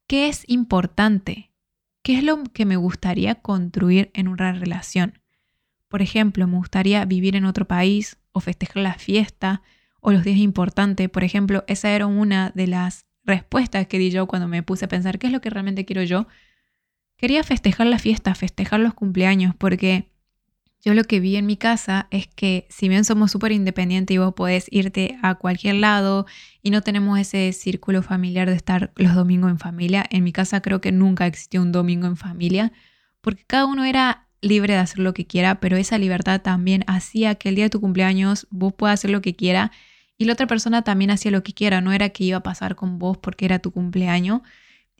¿Qué 0.06 0.28
es 0.28 0.44
importante? 0.48 1.53
¿Qué 2.04 2.18
es 2.18 2.22
lo 2.22 2.44
que 2.44 2.66
me 2.66 2.76
gustaría 2.76 3.36
construir 3.36 4.10
en 4.12 4.28
una 4.28 4.52
relación? 4.52 5.22
Por 5.88 6.02
ejemplo, 6.02 6.46
me 6.46 6.58
gustaría 6.58 7.02
vivir 7.06 7.34
en 7.34 7.46
otro 7.46 7.66
país 7.66 8.18
o 8.32 8.40
festejar 8.40 8.82
la 8.82 8.92
fiesta 8.92 9.62
o 10.02 10.12
los 10.12 10.22
días 10.22 10.36
importantes. 10.36 11.08
Por 11.08 11.24
ejemplo, 11.24 11.64
esa 11.66 11.92
era 11.92 12.06
una 12.06 12.50
de 12.54 12.66
las 12.66 13.06
respuestas 13.24 13.86
que 13.86 13.98
di 13.98 14.10
yo 14.10 14.26
cuando 14.26 14.48
me 14.48 14.62
puse 14.62 14.84
a 14.84 14.88
pensar 14.88 15.18
qué 15.18 15.28
es 15.28 15.32
lo 15.32 15.40
que 15.40 15.48
realmente 15.48 15.86
quiero 15.86 16.02
yo. 16.02 16.26
Quería 17.16 17.42
festejar 17.42 17.86
la 17.86 17.98
fiesta, 17.98 18.34
festejar 18.34 18.80
los 18.80 18.92
cumpleaños, 18.92 19.54
porque 19.56 20.12
yo 20.84 20.92
lo 20.92 21.04
que 21.04 21.18
vi 21.18 21.36
en 21.36 21.46
mi 21.46 21.56
casa 21.56 22.08
es 22.10 22.26
que 22.26 22.66
si 22.68 22.88
bien 22.88 23.04
somos 23.04 23.32
súper 23.32 23.52
independientes 23.52 24.14
y 24.14 24.18
vos 24.18 24.34
podés 24.34 24.66
irte 24.70 25.18
a 25.22 25.36
cualquier 25.36 25.76
lado 25.76 26.26
y 26.62 26.70
no 26.70 26.82
tenemos 26.82 27.18
ese 27.18 27.52
círculo 27.54 28.02
familiar 28.02 28.50
de 28.50 28.56
estar 28.56 28.92
los 28.96 29.14
domingos 29.14 29.50
en 29.50 29.58
familia, 29.58 30.04
en 30.10 30.24
mi 30.24 30.32
casa 30.32 30.60
creo 30.60 30.82
que 30.82 30.92
nunca 30.92 31.26
existió 31.26 31.62
un 31.62 31.72
domingo 31.72 32.06
en 32.06 32.16
familia, 32.16 32.72
porque 33.22 33.44
cada 33.46 33.64
uno 33.64 33.84
era 33.84 34.28
libre 34.42 34.74
de 34.74 34.80
hacer 34.80 34.98
lo 34.98 35.14
que 35.14 35.26
quiera, 35.26 35.58
pero 35.58 35.78
esa 35.78 35.96
libertad 35.96 36.42
también 36.42 36.84
hacía 36.86 37.36
que 37.36 37.48
el 37.48 37.54
día 37.54 37.64
de 37.64 37.70
tu 37.70 37.80
cumpleaños 37.80 38.46
vos 38.50 38.74
puedas 38.74 39.00
hacer 39.00 39.10
lo 39.10 39.22
que 39.22 39.34
quiera 39.34 39.72
y 40.18 40.26
la 40.26 40.34
otra 40.34 40.46
persona 40.46 40.82
también 40.82 41.10
hacía 41.10 41.30
lo 41.30 41.42
que 41.42 41.54
quiera, 41.54 41.80
no 41.80 41.92
era 41.92 42.10
que 42.10 42.24
iba 42.24 42.38
a 42.38 42.42
pasar 42.42 42.76
con 42.76 42.98
vos 42.98 43.16
porque 43.16 43.46
era 43.46 43.58
tu 43.58 43.72
cumpleaños. 43.72 44.42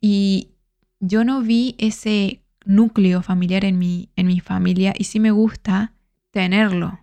Y 0.01 0.55
yo 0.99 1.25
no 1.25 1.43
vi 1.43 1.77
ese 1.79 2.44
núcleo 2.65 3.23
familiar 3.23 3.65
en 3.65 3.79
mi, 3.79 4.11
en 4.17 4.27
mi 4.27 4.41
familia 4.41 4.95
y 4.97 5.05
sí 5.05 5.21
me 5.21 5.31
gusta 5.31 5.93
tenerlo. 6.31 7.01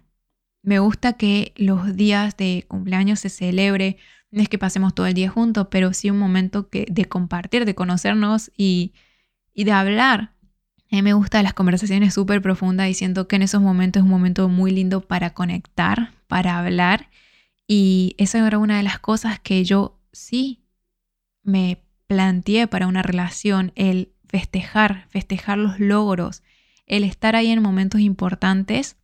Me 0.63 0.79
gusta 0.79 1.13
que 1.13 1.53
los 1.55 1.95
días 1.95 2.37
de 2.37 2.65
cumpleaños 2.67 3.19
se 3.19 3.29
celebre, 3.29 3.97
no 4.29 4.41
es 4.41 4.49
que 4.49 4.57
pasemos 4.57 4.93
todo 4.93 5.07
el 5.07 5.13
día 5.13 5.29
juntos, 5.29 5.67
pero 5.71 5.93
sí 5.93 6.09
un 6.09 6.19
momento 6.19 6.69
que, 6.69 6.85
de 6.89 7.05
compartir, 7.05 7.65
de 7.65 7.75
conocernos 7.75 8.51
y, 8.55 8.93
y 9.53 9.63
de 9.63 9.71
hablar. 9.71 10.33
Me 10.89 11.13
gustan 11.13 11.43
las 11.43 11.53
conversaciones 11.53 12.13
súper 12.13 12.41
profundas 12.41 12.89
y 12.89 12.93
siento 12.93 13.27
que 13.27 13.37
en 13.37 13.43
esos 13.43 13.61
momentos 13.61 14.01
es 14.01 14.03
un 14.03 14.11
momento 14.11 14.49
muy 14.49 14.71
lindo 14.71 15.01
para 15.01 15.33
conectar, 15.33 16.11
para 16.27 16.59
hablar. 16.59 17.09
Y 17.65 18.15
esa 18.17 18.45
era 18.45 18.57
una 18.57 18.77
de 18.77 18.83
las 18.83 18.99
cosas 18.99 19.39
que 19.39 19.63
yo 19.63 19.97
sí 20.11 20.65
me 21.43 21.81
planteé 22.07 22.67
para 22.67 22.87
una 22.87 23.03
relación, 23.03 23.71
el 23.75 24.11
festejar, 24.31 25.05
festejar 25.09 25.57
los 25.57 25.79
logros, 25.79 26.41
el 26.85 27.03
estar 27.03 27.35
ahí 27.35 27.47
en 27.47 27.61
momentos 27.61 27.99
importantes, 27.99 28.95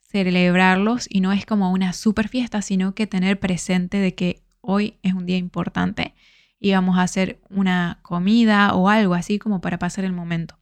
celebrarlos 0.00 1.06
y 1.08 1.20
no 1.20 1.32
es 1.32 1.44
como 1.44 1.70
una 1.70 1.92
super 1.92 2.28
fiesta, 2.28 2.62
sino 2.62 2.94
que 2.94 3.06
tener 3.06 3.38
presente 3.38 3.98
de 3.98 4.14
que 4.14 4.42
hoy 4.62 4.98
es 5.02 5.12
un 5.12 5.26
día 5.26 5.36
importante 5.36 6.14
y 6.58 6.72
vamos 6.72 6.96
a 6.96 7.02
hacer 7.02 7.38
una 7.50 7.98
comida 8.02 8.74
o 8.74 8.88
algo 8.88 9.14
así 9.14 9.38
como 9.38 9.60
para 9.60 9.78
pasar 9.78 10.04
el 10.04 10.12
momento. 10.12 10.58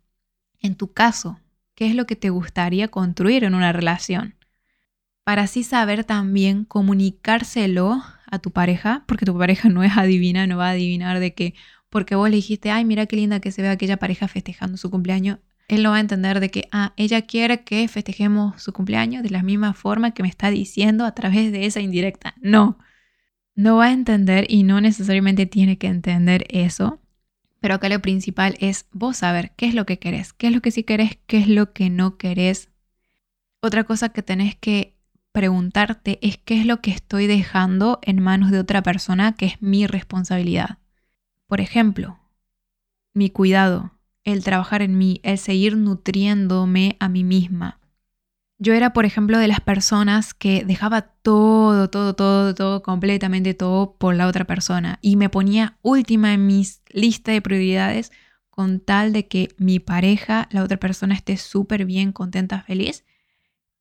En 0.58 0.74
tu 0.74 0.92
caso, 0.92 1.38
¿qué 1.76 1.86
es 1.86 1.94
lo 1.94 2.06
que 2.06 2.16
te 2.16 2.30
gustaría 2.30 2.88
construir 2.88 3.44
en 3.44 3.54
una 3.54 3.72
relación? 3.72 4.34
Para 5.22 5.42
así 5.42 5.62
saber 5.62 6.02
también 6.04 6.64
comunicárselo 6.64 8.02
a 8.28 8.38
tu 8.38 8.50
pareja, 8.50 9.04
porque 9.06 9.26
tu 9.26 9.38
pareja 9.38 9.68
no 9.70 9.84
es 9.84 9.96
adivina, 9.96 10.48
no 10.48 10.56
va 10.56 10.68
a 10.68 10.72
adivinar 10.72 11.20
de 11.20 11.34
que 11.34 11.54
porque 11.90 12.14
vos 12.14 12.30
le 12.30 12.36
dijiste, 12.36 12.70
ay, 12.70 12.84
mira 12.84 13.06
qué 13.06 13.16
linda 13.16 13.40
que 13.40 13.52
se 13.52 13.62
ve 13.62 13.68
aquella 13.68 13.98
pareja 13.98 14.28
festejando 14.28 14.78
su 14.78 14.90
cumpleaños, 14.90 15.38
él 15.68 15.82
no 15.82 15.90
va 15.90 15.98
a 15.98 16.00
entender 16.00 16.40
de 16.40 16.50
que, 16.50 16.68
ah, 16.72 16.94
ella 16.96 17.22
quiere 17.22 17.62
que 17.62 17.86
festejemos 17.86 18.60
su 18.60 18.72
cumpleaños 18.72 19.22
de 19.22 19.30
la 19.30 19.42
misma 19.42 19.74
forma 19.74 20.12
que 20.12 20.22
me 20.22 20.28
está 20.28 20.50
diciendo 20.50 21.04
a 21.04 21.14
través 21.14 21.52
de 21.52 21.66
esa 21.66 21.80
indirecta. 21.80 22.34
No, 22.40 22.78
no 23.54 23.76
va 23.76 23.86
a 23.86 23.92
entender 23.92 24.46
y 24.48 24.64
no 24.64 24.80
necesariamente 24.80 25.46
tiene 25.46 25.78
que 25.78 25.86
entender 25.86 26.46
eso. 26.48 27.00
Pero 27.60 27.74
acá 27.74 27.88
lo 27.88 28.00
principal 28.00 28.56
es 28.58 28.86
vos 28.90 29.18
saber 29.18 29.52
qué 29.56 29.66
es 29.66 29.74
lo 29.74 29.86
que 29.86 29.98
querés, 29.98 30.32
qué 30.32 30.48
es 30.48 30.52
lo 30.54 30.60
que 30.60 30.70
sí 30.70 30.82
querés, 30.82 31.18
qué 31.26 31.38
es 31.38 31.46
lo 31.46 31.72
que 31.72 31.90
no 31.90 32.16
querés. 32.16 32.70
Otra 33.60 33.84
cosa 33.84 34.08
que 34.08 34.22
tenés 34.22 34.56
que 34.56 34.96
preguntarte 35.30 36.18
es 36.22 36.38
qué 36.38 36.58
es 36.58 36.66
lo 36.66 36.80
que 36.80 36.90
estoy 36.90 37.26
dejando 37.26 38.00
en 38.02 38.20
manos 38.20 38.50
de 38.50 38.58
otra 38.58 38.82
persona 38.82 39.34
que 39.34 39.46
es 39.46 39.62
mi 39.62 39.86
responsabilidad. 39.86 40.78
Por 41.50 41.60
ejemplo, 41.60 42.16
mi 43.12 43.28
cuidado, 43.28 43.98
el 44.22 44.44
trabajar 44.44 44.82
en 44.82 44.96
mí, 44.96 45.18
el 45.24 45.36
seguir 45.36 45.76
nutriéndome 45.76 46.96
a 47.00 47.08
mí 47.08 47.24
misma. 47.24 47.80
Yo 48.58 48.72
era, 48.72 48.92
por 48.92 49.04
ejemplo, 49.04 49.36
de 49.36 49.48
las 49.48 49.60
personas 49.60 50.32
que 50.32 50.64
dejaba 50.64 51.02
todo, 51.02 51.90
todo, 51.90 52.14
todo, 52.14 52.54
todo, 52.54 52.82
completamente 52.84 53.52
todo 53.52 53.96
por 53.96 54.14
la 54.14 54.28
otra 54.28 54.44
persona 54.44 55.00
y 55.02 55.16
me 55.16 55.28
ponía 55.28 55.76
última 55.82 56.32
en 56.34 56.46
mi 56.46 56.64
lista 56.90 57.32
de 57.32 57.42
prioridades 57.42 58.12
con 58.50 58.78
tal 58.78 59.12
de 59.12 59.26
que 59.26 59.48
mi 59.58 59.80
pareja, 59.80 60.46
la 60.52 60.62
otra 60.62 60.76
persona, 60.76 61.16
esté 61.16 61.36
súper 61.36 61.84
bien, 61.84 62.12
contenta, 62.12 62.62
feliz. 62.62 63.04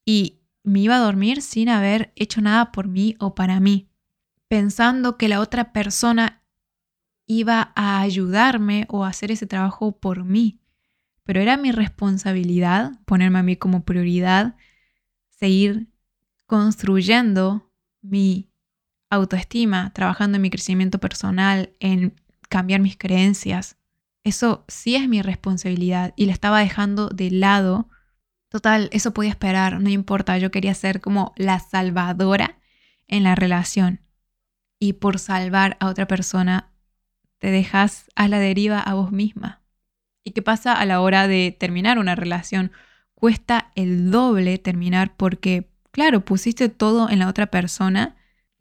Y 0.06 0.40
me 0.64 0.80
iba 0.80 0.96
a 0.96 1.06
dormir 1.06 1.44
sin 1.44 1.70
haber 1.70 2.14
hecho 2.16 2.42
nada 2.42 2.72
por 2.72 2.88
mí 2.88 3.16
o 3.20 3.36
para 3.36 3.60
mí, 3.60 3.92
pensando 4.48 5.18
que 5.18 5.30
la 5.30 5.40
otra 5.40 5.72
persona 5.72 6.39
iba 7.30 7.72
a 7.76 8.02
ayudarme 8.02 8.88
o 8.90 9.06
hacer 9.06 9.32
ese 9.32 9.46
trabajo 9.46 9.98
por 10.00 10.26
mí. 10.26 10.60
Pero 11.24 11.40
era 11.40 11.58
mi 11.58 11.72
responsabilidad 11.72 12.94
ponerme 13.06 13.38
a 13.38 13.44
mí 13.44 13.56
como 13.56 13.86
prioridad, 13.86 14.56
seguir 15.30 15.88
construyendo 16.48 17.72
mi 18.02 18.50
autoestima, 19.12 19.94
trabajando 19.94 20.38
en 20.38 20.42
mi 20.42 20.50
crecimiento 20.50 20.98
personal, 20.98 21.72
en 21.80 22.20
cambiar 22.50 22.82
mis 22.82 22.98
creencias. 22.98 23.78
Eso 24.24 24.66
sí 24.68 24.96
es 24.96 25.08
mi 25.08 25.22
responsabilidad 25.22 26.14
y 26.16 26.26
la 26.26 26.34
estaba 26.34 26.60
dejando 26.60 27.10
de 27.10 27.30
lado. 27.30 27.90
Total, 28.50 28.90
eso 28.92 29.14
podía 29.14 29.30
esperar, 29.30 29.80
no 29.80 29.90
importa, 29.90 30.40
yo 30.40 30.50
quería 30.50 30.74
ser 30.74 31.00
como 31.00 31.34
la 31.38 31.60
salvadora 31.60 32.58
en 33.08 33.24
la 33.24 33.36
relación. 33.36 34.02
Y 34.80 34.94
por 34.94 35.20
salvar 35.20 35.78
a 35.80 35.90
otra 35.90 36.08
persona 36.08 36.72
te 37.40 37.52
dejas 37.52 38.06
a 38.16 38.28
la 38.28 38.40
deriva 38.40 38.80
a 38.80 38.94
vos 38.94 39.12
misma. 39.12 39.62
¿Y 40.24 40.32
qué 40.32 40.42
pasa 40.42 40.74
a 40.74 40.86
la 40.86 41.02
hora 41.02 41.28
de 41.28 41.56
terminar 41.58 41.98
una 41.98 42.16
relación? 42.16 42.72
Cuesta 43.16 43.72
el 43.76 44.12
doble 44.12 44.58
terminar 44.58 45.16
porque, 45.18 45.70
claro, 45.92 46.24
pusiste 46.24 46.70
todo 46.70 47.10
en 47.10 47.20
la 47.20 47.28
otra 47.28 47.48
persona, 47.48 48.16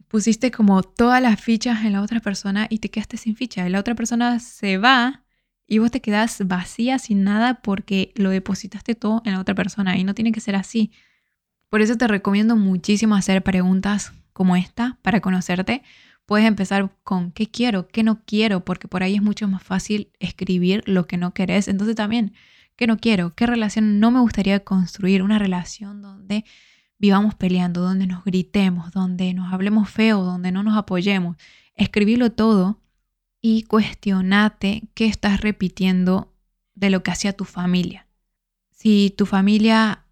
pusiste 0.09 0.51
como 0.51 0.83
todas 0.83 1.21
las 1.21 1.41
fichas 1.41 1.85
en 1.85 1.93
la 1.93 2.03
otra 2.03 2.21
persona 2.21 2.67
y 2.71 2.79
te 2.79 2.91
quedaste 2.91 3.17
sin 3.17 3.37
ficha. 3.37 3.67
Y 3.67 3.71
la 3.71 3.81
otra 3.81 3.95
persona 3.95 4.39
se 4.41 4.79
va 4.79 5.25
y 5.67 5.79
vos 5.79 5.91
te 5.91 6.01
quedas 6.01 6.47
vacía 6.47 6.99
sin 6.99 7.25
nada 7.25 7.61
porque 7.61 8.13
lo 8.17 8.31
depositaste 8.31 8.95
todo 8.95 9.23
en 9.25 9.35
la 9.35 9.41
otra 9.41 9.55
persona 9.55 9.99
y 9.99 10.05
no 10.05 10.15
tiene 10.15 10.33
que 10.33 10.41
ser 10.41 10.57
así. 10.57 10.93
Por 11.69 11.83
eso 11.83 11.97
te 11.97 12.09
recomiendo 12.09 12.57
muchísimo 12.57 13.15
hacer 13.15 13.43
preguntas 13.43 14.13
como 14.33 14.57
esta 14.57 14.99
para 15.03 15.21
conocerte, 15.21 15.83
Puedes 16.29 16.47
empezar 16.47 16.95
con 17.05 17.33
qué 17.33 17.47
quiero, 17.47 17.89
qué 17.89 18.03
no 18.03 18.23
quiero, 18.27 18.63
porque 18.63 18.87
por 18.87 19.03
ahí 19.03 19.15
es 19.15 19.23
mucho 19.23 19.49
más 19.49 19.63
fácil 19.63 20.13
escribir 20.19 20.83
lo 20.85 21.07
que 21.07 21.17
no 21.17 21.33
querés. 21.33 21.69
Entonces 21.69 21.97
también, 21.97 22.35
¿qué 22.77 22.87
no 22.87 22.99
quiero? 22.99 23.35
¿Qué 23.35 23.47
relación 23.47 23.99
no 23.99 24.11
me 24.11 24.21
gustaría 24.21 24.63
construir? 24.63 25.23
Una 25.23 25.39
relación 25.39 26.03
donde 26.03 26.45
vivamos 26.99 27.35
peleando, 27.35 27.81
donde 27.81 28.07
nos 28.07 28.25
gritemos, 28.25 28.93
donde 28.93 29.33
nos 29.33 29.55
hablemos 29.55 29.89
feo, 29.89 30.23
donde 30.23 30.53
no 30.53 30.63
nos 30.63 30.77
apoyemos. 30.77 31.39
Escribirlo 31.75 32.31
todo 32.31 32.83
y 33.41 33.63
cuestionate 33.63 34.83
qué 34.93 35.07
estás 35.07 35.41
repitiendo 35.41 36.37
de 36.75 36.91
lo 36.91 37.03
que 37.03 37.11
hacía 37.11 37.33
tu 37.33 37.47
familia. 37.47 38.07
Si 38.71 39.15
tu 39.17 39.25
familia 39.25 40.05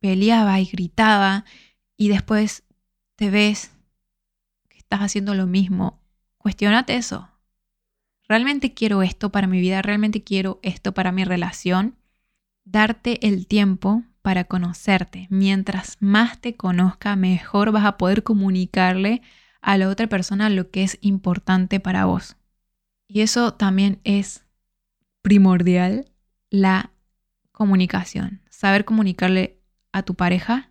peleaba 0.00 0.58
y 0.58 0.64
gritaba 0.64 1.44
y 1.98 2.08
después 2.08 2.62
te 3.16 3.28
ves 3.28 3.72
estás 4.90 5.06
haciendo 5.06 5.34
lo 5.34 5.46
mismo, 5.46 6.02
cuestionate 6.36 6.96
eso. 6.96 7.28
¿Realmente 8.28 8.74
quiero 8.74 9.02
esto 9.02 9.30
para 9.30 9.46
mi 9.46 9.60
vida? 9.60 9.82
¿Realmente 9.82 10.24
quiero 10.24 10.58
esto 10.64 10.92
para 10.92 11.12
mi 11.12 11.22
relación? 11.22 11.94
Darte 12.64 13.24
el 13.24 13.46
tiempo 13.46 14.02
para 14.20 14.42
conocerte. 14.42 15.28
Mientras 15.30 15.96
más 16.00 16.40
te 16.40 16.56
conozca, 16.56 17.14
mejor 17.14 17.70
vas 17.70 17.84
a 17.84 17.98
poder 17.98 18.24
comunicarle 18.24 19.22
a 19.60 19.78
la 19.78 19.88
otra 19.88 20.08
persona 20.08 20.50
lo 20.50 20.70
que 20.72 20.82
es 20.82 20.98
importante 21.02 21.78
para 21.78 22.06
vos. 22.06 22.34
Y 23.06 23.20
eso 23.20 23.54
también 23.54 24.00
es 24.02 24.44
primordial, 25.22 26.10
la 26.50 26.90
comunicación. 27.52 28.40
Saber 28.50 28.84
comunicarle 28.84 29.60
a 29.92 30.02
tu 30.02 30.16
pareja 30.16 30.70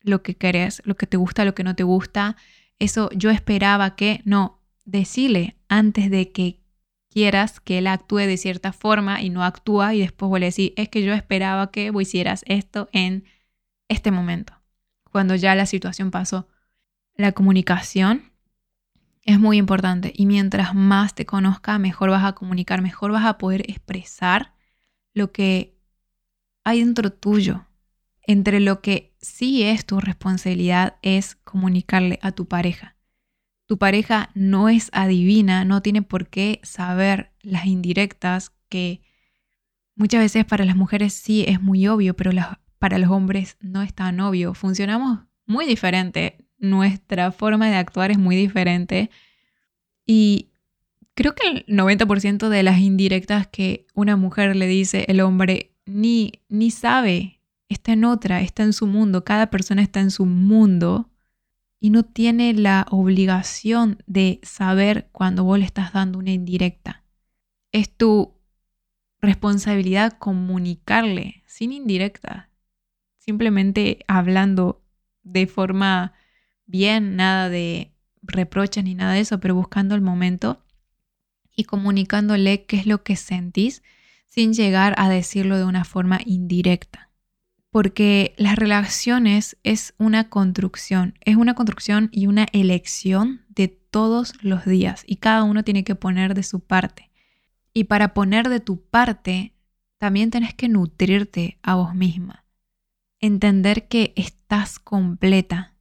lo 0.00 0.22
que 0.22 0.36
querés, 0.36 0.80
lo 0.84 0.96
que 0.96 1.08
te 1.08 1.16
gusta, 1.16 1.44
lo 1.44 1.56
que 1.56 1.64
no 1.64 1.74
te 1.74 1.82
gusta, 1.82 2.36
eso 2.82 3.08
yo 3.14 3.30
esperaba 3.30 3.96
que, 3.96 4.20
no, 4.24 4.60
decirle 4.84 5.56
antes 5.68 6.10
de 6.10 6.32
que 6.32 6.60
quieras 7.08 7.60
que 7.60 7.78
él 7.78 7.86
actúe 7.86 8.18
de 8.18 8.36
cierta 8.36 8.72
forma 8.72 9.22
y 9.22 9.30
no 9.30 9.44
actúa 9.44 9.94
y 9.94 10.00
después 10.00 10.28
vuelve 10.28 10.46
a 10.46 10.48
decir, 10.48 10.72
es 10.76 10.88
que 10.88 11.02
yo 11.02 11.12
esperaba 11.12 11.70
que 11.70 11.92
hicieras 12.00 12.42
esto 12.46 12.88
en 12.92 13.24
este 13.88 14.10
momento, 14.10 14.54
cuando 15.10 15.34
ya 15.34 15.54
la 15.54 15.66
situación 15.66 16.10
pasó. 16.10 16.48
La 17.14 17.32
comunicación 17.32 18.32
Es 19.24 19.38
muy 19.38 19.56
importante. 19.58 20.12
Y 20.16 20.26
mientras 20.26 20.74
más 20.74 21.14
te 21.14 21.26
conozca, 21.26 21.78
mejor 21.78 22.10
vas 22.10 22.24
a 22.24 22.32
comunicar, 22.32 22.82
mejor 22.82 23.12
vas 23.12 23.24
a 23.24 23.38
poder 23.38 23.60
expresar 23.70 24.52
lo 25.14 25.30
que 25.30 25.78
hay 26.64 26.80
dentro 26.80 27.12
tuyo. 27.12 27.66
Entre 28.26 28.60
lo 28.60 28.80
que 28.80 29.12
sí 29.20 29.62
es 29.62 29.84
tu 29.84 30.00
responsabilidad 30.00 30.96
es 31.02 31.34
comunicarle 31.36 32.18
a 32.22 32.32
tu 32.32 32.46
pareja. 32.46 32.96
Tu 33.66 33.78
pareja 33.78 34.30
no 34.34 34.68
es 34.68 34.90
adivina, 34.92 35.64
no 35.64 35.82
tiene 35.82 36.02
por 36.02 36.28
qué 36.28 36.60
saber 36.62 37.32
las 37.40 37.66
indirectas 37.66 38.52
que 38.68 39.00
muchas 39.94 40.20
veces 40.20 40.44
para 40.44 40.64
las 40.64 40.76
mujeres 40.76 41.14
sí 41.14 41.44
es 41.46 41.60
muy 41.60 41.86
obvio, 41.88 42.14
pero 42.14 42.32
para 42.78 42.98
los 42.98 43.10
hombres 43.10 43.56
no 43.60 43.82
es 43.82 43.94
tan 43.94 44.20
obvio. 44.20 44.54
Funcionamos 44.54 45.20
muy 45.46 45.66
diferente. 45.66 46.38
Nuestra 46.58 47.32
forma 47.32 47.68
de 47.68 47.76
actuar 47.76 48.10
es 48.10 48.18
muy 48.18 48.36
diferente. 48.36 49.10
Y 50.06 50.48
creo 51.14 51.34
que 51.34 51.46
el 51.48 51.66
90% 51.66 52.48
de 52.48 52.62
las 52.62 52.78
indirectas 52.78 53.46
que 53.46 53.86
una 53.94 54.16
mujer 54.16 54.54
le 54.56 54.66
dice 54.66 55.04
el 55.08 55.20
hombre 55.20 55.72
ni, 55.86 56.32
ni 56.48 56.70
sabe, 56.70 57.40
está 57.72 57.92
en 57.92 58.04
otra, 58.04 58.40
está 58.40 58.62
en 58.62 58.72
su 58.72 58.86
mundo, 58.86 59.24
cada 59.24 59.50
persona 59.50 59.82
está 59.82 60.00
en 60.00 60.10
su 60.10 60.26
mundo 60.26 61.10
y 61.80 61.90
no 61.90 62.04
tiene 62.04 62.54
la 62.54 62.86
obligación 62.90 64.02
de 64.06 64.40
saber 64.44 65.08
cuando 65.12 65.44
vos 65.44 65.58
le 65.58 65.64
estás 65.64 65.92
dando 65.92 66.18
una 66.18 66.30
indirecta. 66.30 67.04
Es 67.72 67.90
tu 67.94 68.34
responsabilidad 69.20 70.12
comunicarle 70.18 71.42
sin 71.46 71.72
indirecta, 71.72 72.50
simplemente 73.18 74.04
hablando 74.06 74.84
de 75.22 75.46
forma 75.46 76.12
bien, 76.66 77.16
nada 77.16 77.48
de 77.48 77.92
reproches 78.22 78.84
ni 78.84 78.94
nada 78.94 79.14
de 79.14 79.20
eso, 79.20 79.40
pero 79.40 79.54
buscando 79.54 79.94
el 79.94 80.00
momento 80.00 80.64
y 81.54 81.64
comunicándole 81.64 82.64
qué 82.64 82.76
es 82.76 82.86
lo 82.86 83.02
que 83.02 83.16
sentís 83.16 83.82
sin 84.26 84.54
llegar 84.54 84.94
a 84.96 85.08
decirlo 85.08 85.58
de 85.58 85.64
una 85.64 85.84
forma 85.84 86.20
indirecta. 86.24 87.11
Porque 87.72 88.34
las 88.36 88.54
relaciones 88.54 89.56
es 89.64 89.94
una 89.98 90.28
construcción, 90.28 91.18
es 91.24 91.34
una 91.34 91.54
construcción 91.54 92.08
y 92.12 92.28
una 92.28 92.46
elección 92.52 93.44
de 93.48 93.66
todos 93.66 94.34
los 94.40 94.64
días 94.64 95.02
y 95.04 95.16
cada 95.16 95.42
uno 95.42 95.64
tiene 95.64 95.82
que 95.82 95.96
poner 95.96 96.34
de 96.34 96.44
su 96.44 96.60
parte. 96.60 97.10
Y 97.74 97.84
para 97.84 98.14
poner 98.14 98.48
de 98.48 98.60
tu 98.60 98.80
parte, 98.80 99.54
también 99.98 100.30
tenés 100.30 100.54
que 100.54 100.68
nutrirte 100.68 101.58
a 101.62 101.74
vos 101.74 101.96
misma. 101.96 102.44
Entender 103.18 103.88
que 103.88 104.12
estás 104.14 104.78
completa. 104.78 105.74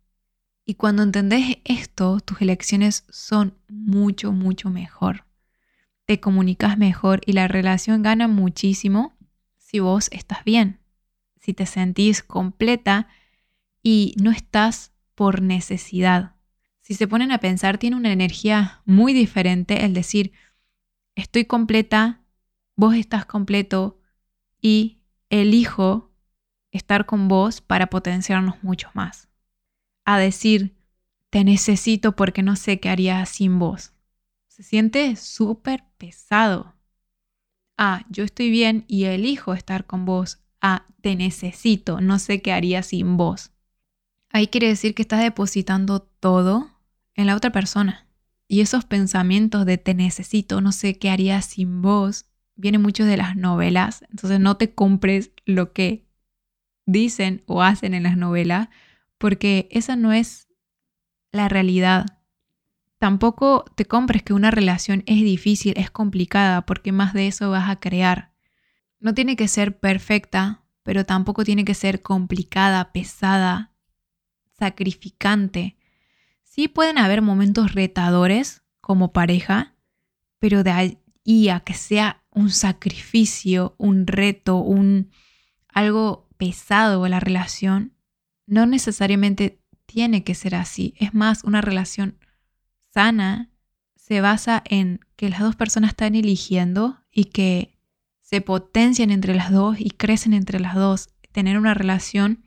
Y 0.66 0.74
cuando 0.74 1.04
entendés 1.04 1.58
esto, 1.66 2.20
tus 2.22 2.42
elecciones 2.42 3.04
son 3.10 3.54
mucho, 3.68 4.32
mucho 4.32 4.72
mejor 4.72 5.26
te 6.12 6.20
comunicas 6.20 6.78
mejor 6.78 7.22
y 7.26 7.32
la 7.32 7.48
relación 7.48 8.04
gana 8.04 8.28
muchísimo 8.28 9.16
si 9.58 9.80
vos 9.80 10.10
estás 10.12 10.44
bien, 10.44 10.81
si 11.42 11.54
te 11.54 11.66
sentís 11.66 12.24
completa 12.24 13.08
y 13.84 14.16
no 14.22 14.32
estás 14.32 14.94
por 15.16 15.42
necesidad. 15.42 16.36
Si 16.82 16.94
se 16.94 17.08
ponen 17.08 17.32
a 17.32 17.40
pensar, 17.40 17.78
tiene 17.78 17.96
una 17.96 18.12
energía 18.12 18.82
muy 18.86 19.14
diferente 19.14 19.86
el 19.86 19.94
decir, 19.94 20.32
estoy 21.16 21.46
completa, 21.46 22.22
vos 22.76 22.96
estás 22.96 23.26
completo 23.26 24.00
y 24.62 25.02
elijo 25.30 26.12
estar 26.72 27.06
con 27.06 27.28
vos 27.28 27.62
para 27.62 27.88
potenciarnos 27.88 28.64
mucho 28.64 28.90
más. 28.94 29.30
A 30.06 30.18
decir, 30.18 30.78
te 31.30 31.44
necesito 31.44 32.16
porque 32.16 32.44
no 32.44 32.56
sé 32.56 32.80
qué 32.80 32.90
haría 32.90 33.26
sin 33.26 33.60
vos. 33.60 33.94
Se 34.48 34.64
siente 34.64 35.16
súper 35.16 35.86
pesado. 35.98 36.76
Ah, 37.78 38.06
yo 38.10 38.24
estoy 38.24 38.50
bien 38.52 38.86
y 38.88 39.06
elijo 39.06 39.54
estar 39.54 39.86
con 39.86 40.06
vos. 40.06 40.40
Ah, 40.62 40.86
te 41.02 41.16
necesito, 41.16 42.02
no 42.02 42.20
sé 42.20 42.42
qué 42.42 42.54
haría 42.54 42.84
sin 42.84 43.18
vos. 43.18 43.52
Ahí 44.30 44.48
quiere 44.48 44.68
decir 44.68 44.94
que 44.94 45.02
estás 45.02 45.22
depositando 45.22 46.02
todo 46.02 46.70
en 47.16 47.28
la 47.28 47.36
otra 47.36 47.52
persona. 47.52 48.08
Y 48.48 48.62
esos 48.62 48.86
pensamientos 48.86 49.66
de 49.66 49.78
te 49.78 49.94
necesito, 49.94 50.62
no 50.62 50.72
sé 50.72 50.98
qué 51.00 51.10
haría 51.10 51.42
sin 51.42 51.82
vos, 51.82 52.26
vienen 52.56 52.82
muchos 52.82 53.08
de 53.08 53.18
las 53.18 53.36
novelas. 53.36 54.06
Entonces 54.10 54.40
no 54.40 54.58
te 54.58 54.74
compres 54.74 55.32
lo 55.46 55.74
que 55.74 56.06
dicen 56.86 57.44
o 57.48 57.62
hacen 57.62 57.94
en 57.94 58.04
las 58.04 58.18
novelas, 58.18 58.70
porque 59.18 59.68
esa 59.72 59.96
no 59.96 60.12
es 60.12 60.48
la 61.32 61.50
realidad. 61.50 62.06
Tampoco 63.00 63.66
te 63.76 63.86
compres 63.86 64.22
que 64.22 64.34
una 64.34 64.52
relación 64.52 65.04
es 65.08 65.22
difícil, 65.22 65.74
es 65.78 65.90
complicada, 65.90 66.66
porque 66.66 66.92
más 66.92 67.14
de 67.14 67.28
eso 67.28 67.50
vas 67.50 67.70
a 67.70 67.80
crear. 67.80 68.31
No 69.02 69.14
tiene 69.14 69.36
que 69.36 69.50
ser 69.50 69.78
perfecta, 69.78 70.64
pero 70.84 71.06
tampoco 71.06 71.44
tiene 71.44 71.66
que 71.66 71.74
ser 71.74 72.02
complicada, 72.02 72.94
pesada, 72.94 73.74
sacrificante. 74.58 75.76
Sí 76.44 76.68
pueden 76.68 76.98
haber 76.98 77.22
momentos 77.22 77.74
retadores 77.74 78.62
como 78.80 79.12
pareja, 79.12 79.76
pero 80.40 80.64
de 80.64 80.72
ahí 80.72 81.50
a 81.50 81.62
que 81.62 81.74
sea 81.74 82.24
un 82.32 82.50
sacrificio, 82.50 83.76
un 83.78 84.08
reto, 84.08 84.58
un 84.58 85.12
algo 85.68 86.28
pesado 86.38 87.08
la 87.08 87.20
relación, 87.20 87.94
no 88.46 88.66
necesariamente 88.66 89.62
tiene 89.86 90.24
que 90.24 90.36
ser 90.36 90.56
así. 90.56 90.94
Es 90.98 91.14
más, 91.14 91.44
una 91.44 91.62
relación 91.62 92.18
sana 92.94 93.50
se 93.96 94.20
basa 94.22 94.62
en 94.66 95.00
que 95.16 95.30
las 95.30 95.40
dos 95.40 95.56
personas 95.56 95.92
están 95.92 96.16
eligiendo 96.16 97.00
y 97.12 97.26
que 97.26 97.78
se 98.32 98.40
potencian 98.40 99.12
entre 99.12 99.36
las 99.36 99.52
dos 99.52 99.76
y 99.78 99.90
crecen 99.90 100.34
entre 100.34 100.62
las 100.62 100.74
dos. 100.74 101.10
Tener 101.34 101.58
una 101.58 101.74
relación 101.74 102.46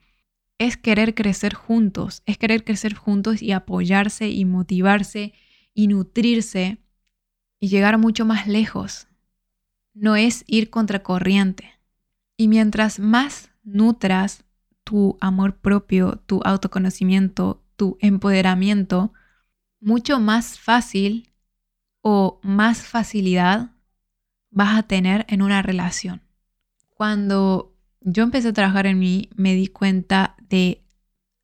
es 0.58 0.78
querer 0.78 1.14
crecer 1.14 1.52
juntos, 1.52 2.22
es 2.24 2.38
querer 2.38 2.64
crecer 2.64 2.94
juntos 2.94 3.42
y 3.42 3.52
apoyarse 3.52 4.30
y 4.30 4.46
motivarse 4.46 5.34
y 5.74 5.88
nutrirse 5.88 6.78
y 7.60 7.68
llegar 7.68 7.98
mucho 7.98 8.24
más 8.24 8.46
lejos. 8.46 9.08
No 9.92 10.16
es 10.16 10.44
ir 10.46 10.70
contracorriente. 10.70 11.70
Y 12.38 12.48
mientras 12.48 12.98
más 12.98 13.50
nutras 13.62 14.44
tu 14.84 15.18
amor 15.20 15.58
propio, 15.58 16.22
tu 16.24 16.40
autoconocimiento, 16.44 17.62
tu 17.76 17.98
empoderamiento, 18.00 19.12
mucho 19.80 20.18
más 20.18 20.58
fácil 20.58 21.30
o 22.00 22.40
más 22.42 22.86
facilidad 22.86 23.73
vas 24.54 24.78
a 24.78 24.82
tener 24.84 25.26
en 25.28 25.42
una 25.42 25.62
relación. 25.62 26.22
Cuando 26.88 27.76
yo 28.00 28.22
empecé 28.22 28.48
a 28.48 28.52
trabajar 28.52 28.86
en 28.86 28.98
mí, 28.98 29.28
me 29.34 29.54
di 29.54 29.66
cuenta 29.66 30.36
de 30.48 30.84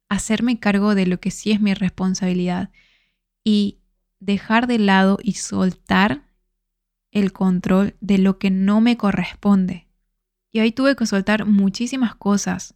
hacerme 0.08 0.58
cargo 0.58 0.94
de 0.94 1.06
lo 1.06 1.20
que 1.20 1.30
sí 1.30 1.52
es 1.52 1.60
mi 1.60 1.74
responsabilidad 1.74 2.70
y 3.44 3.78
dejar 4.20 4.66
de 4.66 4.78
lado 4.78 5.18
y 5.22 5.34
soltar 5.34 6.22
el 7.10 7.32
control 7.32 7.96
de 8.00 8.18
lo 8.18 8.38
que 8.38 8.50
no 8.50 8.80
me 8.80 8.96
corresponde. 8.96 9.88
Y 10.52 10.60
ahí 10.60 10.72
tuve 10.72 10.96
que 10.96 11.06
soltar 11.06 11.46
muchísimas 11.46 12.14
cosas 12.14 12.74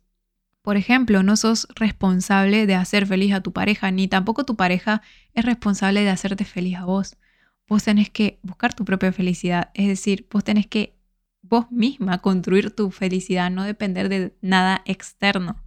por 0.64 0.78
ejemplo, 0.78 1.22
no 1.22 1.36
sos 1.36 1.68
responsable 1.74 2.64
de 2.64 2.74
hacer 2.74 3.06
feliz 3.06 3.34
a 3.34 3.42
tu 3.42 3.52
pareja, 3.52 3.90
ni 3.90 4.08
tampoco 4.08 4.44
tu 4.44 4.56
pareja 4.56 5.02
es 5.34 5.44
responsable 5.44 6.00
de 6.00 6.08
hacerte 6.08 6.46
feliz 6.46 6.78
a 6.78 6.86
vos. 6.86 7.18
Vos 7.66 7.84
tenés 7.84 8.10
que 8.10 8.38
buscar 8.42 8.74
tu 8.74 8.84
propia 8.84 9.12
felicidad, 9.12 9.70
es 9.74 9.88
decir, 9.88 10.26
vos 10.30 10.44
tenés 10.44 10.66
que 10.66 10.94
vos 11.42 11.70
misma 11.70 12.18
construir 12.18 12.70
tu 12.70 12.90
felicidad, 12.90 13.50
no 13.50 13.64
depender 13.64 14.08
de 14.08 14.36
nada 14.40 14.82
externo, 14.86 15.62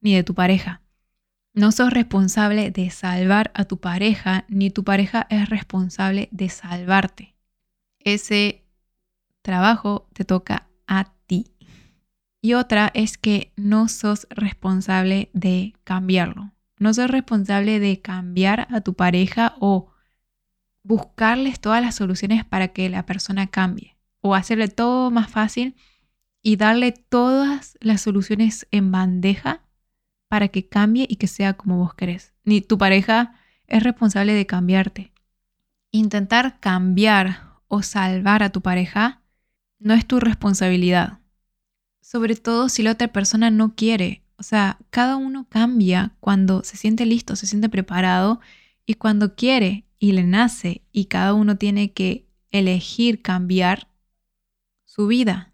ni 0.00 0.14
de 0.14 0.22
tu 0.22 0.34
pareja. 0.34 0.82
No 1.54 1.72
sos 1.72 1.90
responsable 1.90 2.70
de 2.70 2.90
salvar 2.90 3.50
a 3.54 3.64
tu 3.64 3.80
pareja, 3.80 4.44
ni 4.48 4.70
tu 4.70 4.84
pareja 4.84 5.26
es 5.30 5.48
responsable 5.48 6.28
de 6.30 6.48
salvarte. 6.50 7.34
Ese 7.98 8.64
trabajo 9.42 10.08
te 10.12 10.24
toca 10.24 10.68
a 10.86 11.12
ti. 11.26 11.52
Y 12.40 12.54
otra 12.54 12.90
es 12.94 13.18
que 13.18 13.52
no 13.56 13.88
sos 13.88 14.28
responsable 14.30 15.30
de 15.32 15.74
cambiarlo. 15.84 16.52
No 16.78 16.94
sos 16.94 17.10
responsable 17.10 17.80
de 17.80 18.00
cambiar 18.00 18.68
a 18.70 18.80
tu 18.82 18.94
pareja 18.94 19.56
o 19.58 19.90
buscarles 20.88 21.60
todas 21.60 21.80
las 21.80 21.94
soluciones 21.94 22.44
para 22.44 22.68
que 22.68 22.88
la 22.88 23.06
persona 23.06 23.46
cambie. 23.46 23.96
O 24.20 24.34
hacerle 24.34 24.66
todo 24.66 25.12
más 25.12 25.30
fácil 25.30 25.76
y 26.42 26.56
darle 26.56 26.90
todas 26.90 27.78
las 27.80 28.00
soluciones 28.00 28.66
en 28.72 28.90
bandeja 28.90 29.62
para 30.26 30.48
que 30.48 30.68
cambie 30.68 31.06
y 31.08 31.16
que 31.16 31.28
sea 31.28 31.52
como 31.52 31.78
vos 31.78 31.94
querés. 31.94 32.34
Ni 32.44 32.60
tu 32.60 32.76
pareja 32.76 33.34
es 33.68 33.84
responsable 33.84 34.32
de 34.34 34.46
cambiarte. 34.46 35.12
Intentar 35.92 36.58
cambiar 36.58 37.60
o 37.68 37.82
salvar 37.82 38.42
a 38.42 38.50
tu 38.50 38.62
pareja 38.62 39.22
no 39.78 39.94
es 39.94 40.04
tu 40.04 40.18
responsabilidad 40.18 41.20
sobre 42.08 42.36
todo 42.36 42.70
si 42.70 42.82
la 42.82 42.92
otra 42.92 43.08
persona 43.08 43.50
no 43.50 43.74
quiere. 43.74 44.22
O 44.38 44.42
sea, 44.42 44.78
cada 44.88 45.16
uno 45.16 45.46
cambia 45.46 46.16
cuando 46.20 46.64
se 46.64 46.78
siente 46.78 47.04
listo, 47.04 47.36
se 47.36 47.46
siente 47.46 47.68
preparado 47.68 48.40
y 48.86 48.94
cuando 48.94 49.34
quiere. 49.34 49.84
Y 49.98 50.12
le 50.12 50.24
nace 50.24 50.82
y 50.92 51.06
cada 51.06 51.34
uno 51.34 51.56
tiene 51.56 51.92
que 51.92 52.28
elegir 52.50 53.22
cambiar 53.22 53.88
su 54.84 55.06
vida. 55.06 55.52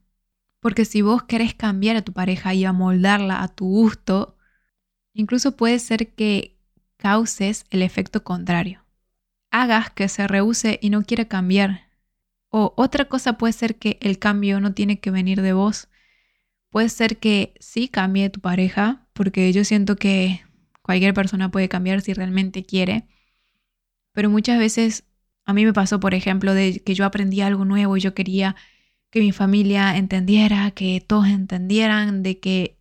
Porque 0.61 0.85
si 0.85 1.02
vos 1.02 1.22
querés 1.24 1.54
cambiar 1.54 1.96
a 1.96 2.02
tu 2.02 2.12
pareja 2.12 2.54
y 2.54 2.64
amoldarla 2.64 3.42
a 3.42 3.48
tu 3.48 3.66
gusto, 3.66 4.37
incluso 5.12 5.57
puede 5.57 5.78
ser 5.78 6.14
que 6.14 6.57
causes 6.96 7.66
el 7.70 7.83
efecto 7.83 8.24
contrario. 8.24 8.85
Hagas 9.50 9.90
que 9.90 10.09
se 10.09 10.26
rehúse 10.26 10.78
y 10.80 10.90
no 10.90 11.02
quiera 11.02 11.26
cambiar. 11.26 11.90
O 12.48 12.72
otra 12.76 13.07
cosa 13.07 13.37
puede 13.37 13.52
ser 13.52 13.76
que 13.76 13.98
el 14.00 14.18
cambio 14.18 14.61
no 14.61 14.72
tiene 14.72 15.00
que 15.00 15.11
venir 15.11 15.42
de 15.42 15.52
vos. 15.52 15.88
Puede 16.70 16.88
ser 16.88 17.18
que 17.18 17.54
sí 17.61 17.88
cambie 17.88 18.30
tu 18.30 18.40
pareja, 18.40 19.07
porque 19.12 19.52
yo 19.52 19.64
siento 19.64 19.96
que 19.96 20.42
cualquier 20.83 21.14
persona 21.14 21.50
puede 21.50 21.68
cambiar 21.68 22.00
si 22.00 22.14
realmente 22.14 22.64
quiere. 22.64 23.07
Pero 24.14 24.31
muchas 24.31 24.59
veces 24.59 25.05
a 25.44 25.53
mí 25.53 25.66
me 25.66 25.74
pasó, 25.74 26.00
por 26.00 26.14
ejemplo, 26.14 26.55
de 26.55 26.81
que 26.81 26.94
yo 26.94 27.05
aprendí 27.05 27.42
algo 27.42 27.66
nuevo 27.66 27.98
y 27.98 28.00
yo 28.00 28.14
quería 28.14 28.57
que 29.11 29.20
mi 29.20 29.33
familia 29.33 29.96
entendiera, 29.96 30.70
que 30.70 31.05
todos 31.07 31.27
entendieran 31.27 32.22
de 32.22 32.40
que 32.40 32.79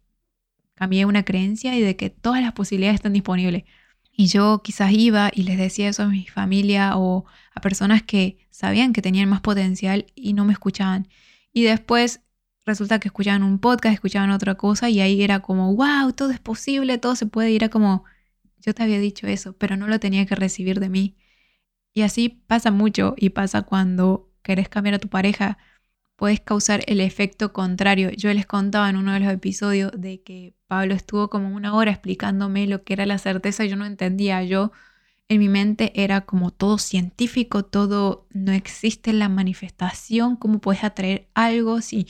cambié 0.76 1.06
una 1.06 1.24
creencia 1.24 1.76
y 1.76 1.82
de 1.82 1.96
que 1.96 2.10
todas 2.10 2.42
las 2.42 2.54
posibilidades 2.54 2.96
están 2.96 3.14
disponibles. 3.14 3.64
Y 4.12 4.28
yo 4.28 4.62
quizás 4.64 4.92
iba 4.94 5.32
y 5.34 5.44
les 5.44 5.58
decía 5.58 5.90
eso 5.90 6.04
a 6.04 6.08
mi 6.08 6.26
familia 6.28 6.98
o 6.98 7.26
a 7.54 7.62
personas 7.62 8.04
que 8.04 8.38
sabían 8.52 8.94
que 8.94 9.02
tenían 9.02 9.30
más 9.30 9.42
potencial 9.42 10.06
y 10.16 10.34
no 10.34 10.46
me 10.46 10.54
escuchaban. 10.54 11.08
Y 11.52 11.64
después 11.64 12.22
resulta 12.66 13.00
que 13.00 13.10
escuchaban 13.10 13.44
un 13.44 13.60
podcast, 13.60 13.94
escuchaban 13.96 14.32
otra 14.32 14.56
cosa 14.56 14.90
y 14.90 15.02
ahí 15.02 15.22
era 15.24 15.40
como, 15.40 15.76
wow, 15.76 16.14
todo 16.14 16.32
es 16.32 16.40
posible, 16.40 16.98
todo 16.98 17.16
se 17.16 17.26
puede. 17.26 17.52
Y 17.52 17.56
era 17.56 17.70
como, 17.70 18.06
yo 18.60 18.74
te 18.74 18.84
había 18.84 19.00
dicho 19.00 19.28
eso, 19.28 19.54
pero 19.58 19.78
no 19.78 19.88
lo 19.88 20.00
tenía 20.00 20.26
que 20.26 20.36
recibir 20.36 20.80
de 20.80 20.90
mí. 20.90 21.16
Y 21.94 22.02
así 22.02 22.30
pasa 22.30 22.72
mucho 22.72 23.16
y 23.18 23.30
pasa 23.30 23.64
cuando 23.64 24.32
querés 24.42 24.70
cambiar 24.70 24.96
a 24.96 25.00
tu 25.00 25.10
pareja, 25.10 25.58
puedes 26.16 26.40
causar 26.42 26.84
el 26.88 27.02
efecto 27.02 27.54
contrario. 27.54 28.10
Yo 28.12 28.34
les 28.34 28.46
contaba 28.46 28.90
en 28.90 28.98
uno 28.98 29.14
de 29.14 29.20
los 29.20 29.32
episodios 29.34 29.92
de 29.96 30.22
que 30.22 30.56
Pablo 30.68 30.96
estuvo 30.96 31.30
como 31.30 31.56
una 31.56 31.74
hora 31.76 31.92
explicándome 31.92 32.68
lo 32.68 32.84
que 32.84 32.94
era 32.94 33.06
la 33.06 33.18
certeza, 33.18 33.66
yo 33.66 33.76
no 33.76 33.86
entendía, 33.86 34.44
yo 34.44 34.72
en 35.30 35.40
mi 35.40 35.50
mente 35.50 35.92
era 35.96 36.22
como 36.22 36.52
todo 36.52 36.78
científico, 36.78 37.64
todo 37.66 38.28
no 38.32 38.52
existe 38.52 39.14
la 39.14 39.30
manifestación, 39.30 40.36
cómo 40.36 40.60
puedes 40.60 40.84
atraer 40.84 41.30
algo, 41.34 41.82
sí, 41.82 42.08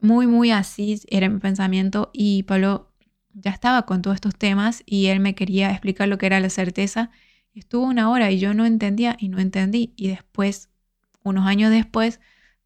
muy, 0.00 0.26
muy 0.26 0.50
así 0.50 1.00
era 1.08 1.28
mi 1.28 1.38
pensamiento 1.40 2.10
y 2.12 2.42
Pablo 2.44 2.90
ya 3.34 3.50
estaba 3.52 3.82
con 3.86 4.02
todos 4.02 4.16
estos 4.16 4.36
temas 4.36 4.82
y 4.86 5.06
él 5.06 5.20
me 5.20 5.34
quería 5.34 5.70
explicar 5.70 6.08
lo 6.08 6.18
que 6.18 6.26
era 6.26 6.40
la 6.40 6.50
certeza 6.50 7.10
Estuvo 7.54 7.86
una 7.86 8.10
hora 8.10 8.30
y 8.30 8.38
yo 8.38 8.54
no 8.54 8.64
entendía 8.64 9.16
y 9.18 9.28
no 9.28 9.38
entendí. 9.38 9.92
Y 9.96 10.08
después, 10.08 10.70
unos 11.22 11.46
años 11.46 11.70
después, 11.70 12.20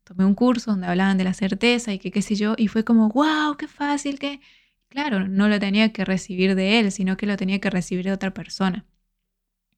tomé 0.04 0.24
un 0.24 0.34
curso 0.34 0.70
donde 0.70 0.86
hablaban 0.86 1.18
de 1.18 1.24
la 1.24 1.34
certeza 1.34 1.92
y 1.92 1.98
que 1.98 2.10
qué 2.10 2.22
sé 2.22 2.36
yo, 2.36 2.54
y 2.56 2.68
fue 2.68 2.84
como, 2.84 3.08
wow, 3.08 3.56
qué 3.56 3.68
fácil 3.68 4.18
que... 4.18 4.40
Claro, 4.88 5.28
no 5.28 5.48
lo 5.48 5.58
tenía 5.58 5.92
que 5.92 6.04
recibir 6.04 6.54
de 6.54 6.78
él, 6.78 6.92
sino 6.92 7.16
que 7.16 7.26
lo 7.26 7.36
tenía 7.36 7.60
que 7.60 7.70
recibir 7.70 8.04
de 8.04 8.12
otra 8.12 8.32
persona. 8.32 8.86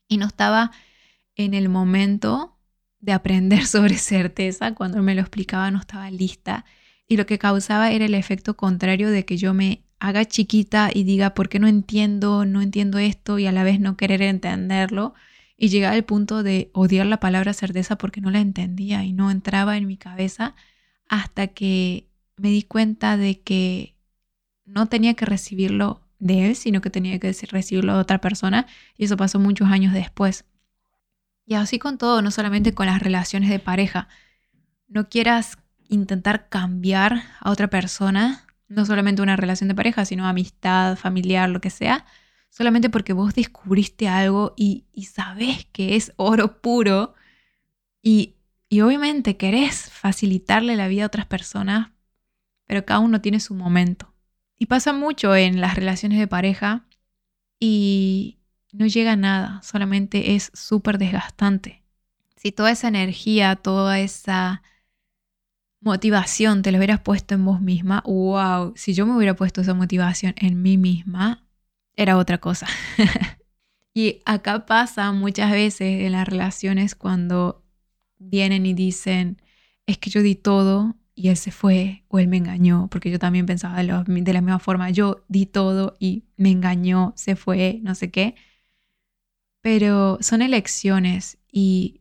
Y 0.06 0.18
no 0.18 0.26
estaba 0.26 0.70
en 1.34 1.54
el 1.54 1.68
momento 1.68 2.58
de 3.00 3.12
aprender 3.12 3.66
sobre 3.66 3.96
certeza, 3.96 4.74
cuando 4.74 5.02
me 5.02 5.14
lo 5.14 5.22
explicaba 5.22 5.70
no 5.70 5.78
estaba 5.78 6.10
lista. 6.10 6.64
Y 7.06 7.16
lo 7.16 7.26
que 7.26 7.38
causaba 7.38 7.90
era 7.90 8.04
el 8.04 8.14
efecto 8.14 8.56
contrario 8.56 9.10
de 9.10 9.24
que 9.24 9.38
yo 9.38 9.54
me 9.54 9.88
haga 10.00 10.24
chiquita 10.24 10.90
y 10.92 11.04
diga, 11.04 11.34
¿por 11.34 11.48
qué 11.48 11.58
no 11.58 11.66
entiendo? 11.66 12.44
No 12.44 12.62
entiendo 12.62 12.98
esto 12.98 13.38
y 13.38 13.46
a 13.46 13.52
la 13.52 13.64
vez 13.64 13.80
no 13.80 13.96
querer 13.96 14.22
entenderlo. 14.22 15.14
Y 15.56 15.68
llegar 15.70 15.94
al 15.94 16.04
punto 16.04 16.44
de 16.44 16.70
odiar 16.72 17.06
la 17.06 17.18
palabra 17.18 17.52
certeza 17.52 17.98
porque 17.98 18.20
no 18.20 18.30
la 18.30 18.40
entendía 18.40 19.04
y 19.04 19.12
no 19.12 19.30
entraba 19.30 19.76
en 19.76 19.88
mi 19.88 19.96
cabeza 19.96 20.54
hasta 21.08 21.48
que 21.48 22.06
me 22.37 22.50
di 22.50 22.62
cuenta 22.62 23.16
de 23.16 23.40
que 23.40 23.96
no 24.64 24.87
tenía 24.87 25.14
que 25.14 25.26
recibirlo 25.26 26.00
de 26.20 26.46
él, 26.46 26.56
sino 26.56 26.80
que 26.80 26.90
tenía 26.90 27.18
que 27.18 27.34
recibirlo 27.50 27.94
de 27.94 28.00
otra 28.00 28.20
persona. 28.20 28.66
Y 28.96 29.04
eso 29.04 29.16
pasó 29.16 29.40
muchos 29.40 29.68
años 29.68 29.92
después. 29.92 30.44
Y 31.44 31.54
así 31.54 31.80
con 31.80 31.98
todo, 31.98 32.22
no 32.22 32.30
solamente 32.30 32.72
con 32.74 32.87
las 32.87 33.02
relaciones 33.02 33.50
de 33.50 33.58
pareja. 33.58 34.08
No 34.87 35.08
quieras 35.08 35.58
intentar 35.88 36.48
cambiar 36.48 37.22
a 37.40 37.50
otra 37.50 37.68
persona 37.68 38.44
no 38.68 38.85
solamente 38.85 39.22
una 39.22 39.37
relación 39.37 39.68
de 39.68 39.74
pareja, 39.74 40.04
sino 40.04 40.26
amistad, 40.26 40.96
familiar, 40.96 41.48
lo 41.48 41.61
que 41.61 41.70
sea, 41.70 42.04
solamente 42.50 42.90
porque 42.90 43.12
vos 43.12 43.35
descubriste 43.35 44.09
algo 44.09 44.54
y, 44.57 44.85
y 44.92 45.04
sabés 45.04 45.66
que 45.72 45.96
es 45.96 46.12
oro 46.16 46.61
puro 46.61 47.14
y, 48.02 48.37
y 48.68 48.81
obviamente 48.83 49.37
querés 49.37 49.90
facilitarle 49.90 50.76
la 50.76 50.88
vida 50.88 51.04
a 51.04 51.07
otras 51.07 51.26
personas, 51.26 51.90
pero 52.66 52.85
cada 52.85 53.00
uno 53.00 53.20
tiene 53.20 53.40
su 53.40 53.54
momento. 53.54 54.14
Y 54.59 54.66
pasa 54.66 54.92
mucho 54.92 55.35
en 55.37 55.61
las 55.61 55.74
relaciones 55.74 56.18
de 56.18 56.26
pareja 56.26 56.87
y 57.61 58.38
no 58.72 58.87
llega 58.87 59.12
a 59.12 59.16
nada, 59.16 59.62
solamente 59.62 60.35
es 60.35 60.50
súper 60.52 60.98
desgastante. 60.98 61.85
Si 62.37 62.52
toda 62.52 62.70
esa 62.70 62.88
energía, 62.88 63.57
toda 63.57 64.00
esa 64.00 64.62
motivación 65.80 66.62
te 66.62 66.72
lo 66.72 66.78
hubieras 66.78 67.00
puesto 67.00 67.34
en 67.34 67.44
vos 67.44 67.60
misma, 67.60 68.02
wow, 68.06 68.72
si 68.76 68.94
yo 68.94 69.06
me 69.06 69.16
hubiera 69.16 69.36
puesto 69.36 69.60
esa 69.60 69.74
motivación 69.74 70.34
en 70.36 70.60
mí 70.62 70.76
misma, 70.76 71.46
era 71.96 72.16
otra 72.16 72.38
cosa. 72.38 72.66
y 73.94 74.20
acá 74.24 74.66
pasa 74.66 75.12
muchas 75.12 75.50
veces 75.52 76.02
en 76.02 76.12
las 76.12 76.26
relaciones 76.28 76.94
cuando 76.94 77.64
vienen 78.18 78.66
y 78.66 78.74
dicen, 78.74 79.40
es 79.86 79.98
que 79.98 80.10
yo 80.10 80.22
di 80.22 80.34
todo 80.34 80.96
y 81.14 81.28
él 81.28 81.36
se 81.36 81.50
fue 81.50 82.04
o 82.08 82.18
él 82.18 82.28
me 82.28 82.36
engañó, 82.36 82.88
porque 82.90 83.10
yo 83.10 83.18
también 83.18 83.46
pensaba 83.46 83.82
de, 83.82 84.04
de 84.06 84.32
la 84.32 84.40
misma 84.40 84.58
forma, 84.58 84.90
yo 84.90 85.24
di 85.28 85.46
todo 85.46 85.96
y 85.98 86.24
me 86.36 86.50
engañó, 86.50 87.12
se 87.16 87.36
fue, 87.36 87.80
no 87.82 87.94
sé 87.94 88.10
qué. 88.10 88.34
Pero 89.60 90.18
son 90.20 90.42
elecciones 90.42 91.38
y 91.50 92.00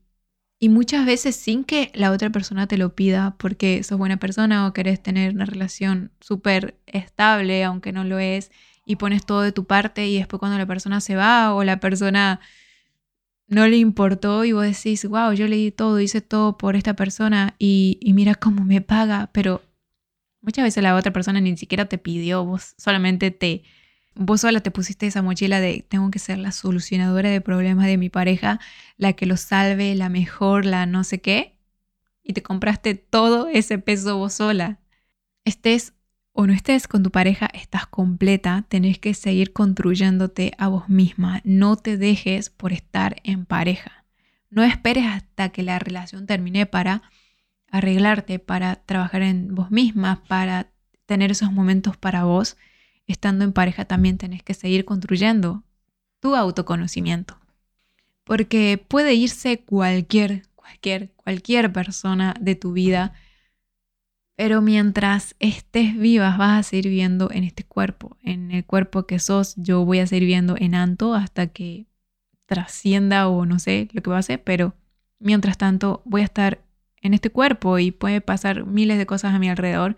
y 0.60 0.70
muchas 0.70 1.06
veces 1.06 1.36
sin 1.36 1.64
que 1.64 1.92
la 1.94 2.12
otra 2.12 2.32
persona 2.32 2.68
te 2.68 2.78
lo 2.78 2.96
pida 2.96 3.36
porque 3.38 3.84
sos 3.84 3.98
buena 3.98 4.18
persona 4.18 4.68
o 4.68 4.74
querés 4.74 5.02
tener 5.02 5.34
una 5.34 5.46
relación 5.46 6.12
súper 6.20 6.80
estable, 6.88 7.64
aunque 7.64 7.92
no 7.92 8.04
lo 8.04 8.18
es, 8.18 8.52
y 8.86 8.96
pones 8.96 9.26
todo 9.26 9.42
de 9.42 9.52
tu 9.52 9.66
parte 9.66 10.08
y 10.08 10.18
después 10.18 10.40
cuando 10.40 10.58
la 10.58 10.66
persona 10.66 11.02
se 11.02 11.16
va 11.16 11.54
o 11.54 11.64
la 11.64 11.80
persona 11.80 12.40
no 13.48 13.68
le 13.68 13.78
importó 13.78 14.46
y 14.46 14.52
vos 14.52 14.64
decís, 14.64 15.06
wow, 15.06 15.34
yo 15.34 15.48
le 15.48 15.58
di 15.58 15.72
todo, 15.72 16.00
hice 16.00 16.22
todo 16.22 16.58
por 16.58 16.76
esta 16.76 16.96
persona 16.96 17.56
y, 17.60 17.98
y 18.02 18.14
mira 18.14 18.36
cómo 18.36 18.64
me 18.64 18.82
paga, 18.82 19.30
pero 19.34 19.62
muchas 20.42 20.64
veces 20.64 20.84
la 20.84 20.96
otra 20.96 21.14
persona 21.14 21.40
ni 21.40 21.56
siquiera 21.58 21.86
te 21.86 21.98
pidió, 21.98 22.44
vos 22.46 22.74
solamente 22.78 23.32
te 23.32 23.64
vos 24.18 24.42
sola 24.42 24.62
te 24.62 24.72
pusiste 24.72 25.08
esa 25.08 25.22
mochila 25.22 25.60
de 25.60 25.86
tengo 25.88 26.12
que 26.12 26.20
ser 26.20 26.38
la 26.38 26.52
solucionadora 26.52 27.30
de 27.30 27.42
problemas 27.42 27.86
de 27.88 27.98
mi 27.98 28.10
pareja, 28.10 28.60
la 28.98 29.14
que 29.14 29.26
lo 29.26 29.38
salve, 29.38 29.96
la 29.96 30.10
mejor, 30.10 30.66
la 30.66 30.86
no 30.86 31.04
sé 31.04 31.22
qué, 31.22 31.58
y 32.24 32.34
te 32.34 32.44
compraste 32.44 32.96
todo 32.96 33.48
ese 33.48 33.80
peso 33.80 34.18
vos 34.18 34.34
sola. 34.34 34.80
Estés 35.46 35.94
o 36.34 36.46
no 36.46 36.54
estés 36.54 36.88
con 36.88 37.04
tu 37.04 37.12
pareja, 37.12 37.48
estás 37.54 37.88
completa, 37.88 38.66
tenés 38.68 39.00
que 39.00 39.14
seguir 39.14 39.54
construyéndote 39.54 40.52
a 40.58 40.68
vos 40.68 40.90
misma, 40.90 41.42
no 41.44 41.78
te 41.78 41.98
dejes 41.98 42.50
por 42.50 42.74
estar 42.74 43.16
en 43.24 43.46
pareja. 43.46 44.06
No 44.50 44.64
esperes 44.64 45.06
hasta 45.06 45.50
que 45.50 45.64
la 45.64 45.80
relación 45.80 46.26
termine 46.26 46.66
para 46.66 47.02
arreglarte, 47.72 48.40
para 48.40 48.76
trabajar 48.76 49.22
en 49.24 49.56
vos 49.56 49.72
misma, 49.72 50.24
para 50.28 50.70
tener 51.06 51.32
esos 51.32 51.52
momentos 51.52 51.98
para 51.98 52.24
vos 52.24 52.58
estando 53.08 53.46
en 53.46 53.54
pareja 53.54 53.86
también 53.86 54.18
tenés 54.18 54.44
que 54.44 54.54
seguir 54.54 54.86
construyendo 54.86 55.64
tu 56.20 56.36
autoconocimiento. 56.36 57.40
Porque 58.24 58.84
puede 58.86 59.14
irse 59.16 59.60
cualquier, 59.64 60.44
cualquier, 60.56 61.12
cualquier 61.14 61.72
persona 61.72 62.36
de 62.40 62.56
tu 62.56 62.74
vida, 62.74 63.14
pero 64.36 64.62
mientras 64.62 65.36
estés 65.40 65.98
vivas 65.98 66.38
vas 66.38 66.60
a 66.60 66.64
seguir 66.70 66.90
viviendo 66.90 67.32
en 67.32 67.44
este 67.44 67.64
cuerpo, 67.64 68.18
en 68.22 68.52
el 68.52 68.66
cuerpo 68.66 69.08
que 69.08 69.20
sos, 69.20 69.56
yo 69.56 69.86
voy 69.86 70.00
a 70.00 70.08
seguir 70.08 70.24
viviendo 70.24 70.56
en 70.60 70.76
Anto 70.76 71.16
hasta 71.16 71.48
que 71.48 71.88
trascienda 72.46 73.28
o 73.30 73.46
no 73.46 73.60
sé 73.60 73.88
lo 73.94 74.02
que 74.02 74.10
va 74.10 74.18
a 74.18 74.20
hacer, 74.20 74.44
pero 74.44 74.76
mientras 75.20 75.58
tanto 75.58 76.02
voy 76.06 76.22
a 76.22 76.26
estar 76.26 76.62
en 77.02 77.14
este 77.14 77.30
cuerpo 77.30 77.80
y 77.80 77.92
puede 77.92 78.22
pasar 78.22 78.66
miles 78.66 78.98
de 78.98 79.06
cosas 79.06 79.34
a 79.34 79.40
mi 79.40 79.50
alrededor 79.50 79.96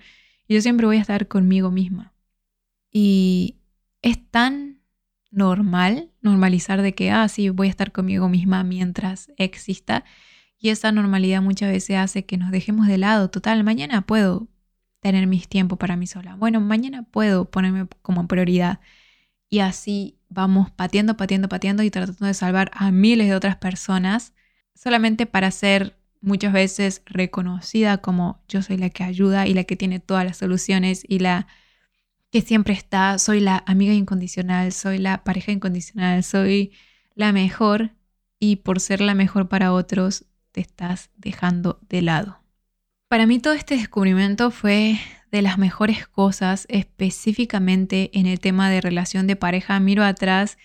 y 0.47 0.55
yo 0.55 0.61
siempre 0.61 0.85
voy 0.85 0.97
a 0.97 1.01
estar 1.01 1.27
conmigo 1.27 1.71
misma. 1.71 2.13
Y 2.91 3.57
es 4.01 4.17
tan 4.31 4.81
normal 5.31 6.11
normalizar 6.21 6.81
de 6.81 6.93
que, 6.95 7.11
ah, 7.11 7.27
sí, 7.27 7.49
voy 7.49 7.67
a 7.67 7.69
estar 7.69 7.91
conmigo 7.91 8.29
misma 8.29 8.63
mientras 8.63 9.31
exista. 9.37 10.03
Y 10.57 10.69
esa 10.69 10.91
normalidad 10.91 11.41
muchas 11.41 11.71
veces 11.71 11.97
hace 11.97 12.25
que 12.25 12.37
nos 12.37 12.51
dejemos 12.51 12.87
de 12.87 12.97
lado. 12.97 13.29
Total, 13.29 13.63
mañana 13.63 14.01
puedo 14.01 14.49
tener 15.01 15.27
mis 15.27 15.47
tiempos 15.47 15.77
para 15.77 15.95
mí 15.95 16.07
sola. 16.07 16.35
Bueno, 16.35 16.59
mañana 16.59 17.03
puedo 17.03 17.45
ponerme 17.45 17.87
como 18.01 18.27
prioridad. 18.27 18.79
Y 19.49 19.59
así 19.59 20.19
vamos 20.29 20.69
pateando, 20.71 21.17
pateando, 21.17 21.49
pateando 21.49 21.83
y 21.83 21.91
tratando 21.91 22.25
de 22.25 22.33
salvar 22.33 22.71
a 22.73 22.91
miles 22.91 23.27
de 23.27 23.35
otras 23.35 23.55
personas 23.55 24.33
solamente 24.75 25.25
para 25.25 25.51
ser 25.51 25.97
muchas 26.21 26.53
veces 26.53 27.01
reconocida 27.05 27.99
como 27.99 28.43
yo 28.47 28.61
soy 28.61 28.77
la 28.77 28.89
que 28.89 29.03
ayuda 29.03 29.47
y 29.47 29.53
la 29.53 29.63
que 29.63 29.75
tiene 29.75 29.99
todas 29.99 30.25
las 30.25 30.37
soluciones 30.37 31.03
y 31.07 31.19
la 31.19 31.47
que 32.31 32.41
siempre 32.41 32.73
está, 32.73 33.17
soy 33.17 33.39
la 33.39 33.63
amiga 33.65 33.93
incondicional, 33.93 34.71
soy 34.71 34.97
la 34.97 35.23
pareja 35.23 35.51
incondicional, 35.51 36.23
soy 36.23 36.71
la 37.15 37.31
mejor 37.31 37.91
y 38.39 38.57
por 38.57 38.79
ser 38.79 39.01
la 39.01 39.15
mejor 39.15 39.49
para 39.49 39.73
otros 39.73 40.25
te 40.51 40.61
estás 40.61 41.09
dejando 41.17 41.79
de 41.89 42.01
lado. 42.01 42.39
Para 43.07 43.25
mí 43.25 43.39
todo 43.39 43.53
este 43.53 43.75
descubrimiento 43.75 44.51
fue 44.51 44.99
de 45.31 45.41
las 45.41 45.57
mejores 45.57 46.07
cosas, 46.07 46.65
específicamente 46.69 48.11
en 48.13 48.25
el 48.25 48.39
tema 48.39 48.69
de 48.69 48.81
relación 48.81 49.27
de 49.27 49.35
pareja. 49.35 49.79
Miro 49.79 50.03
atrás 50.03 50.57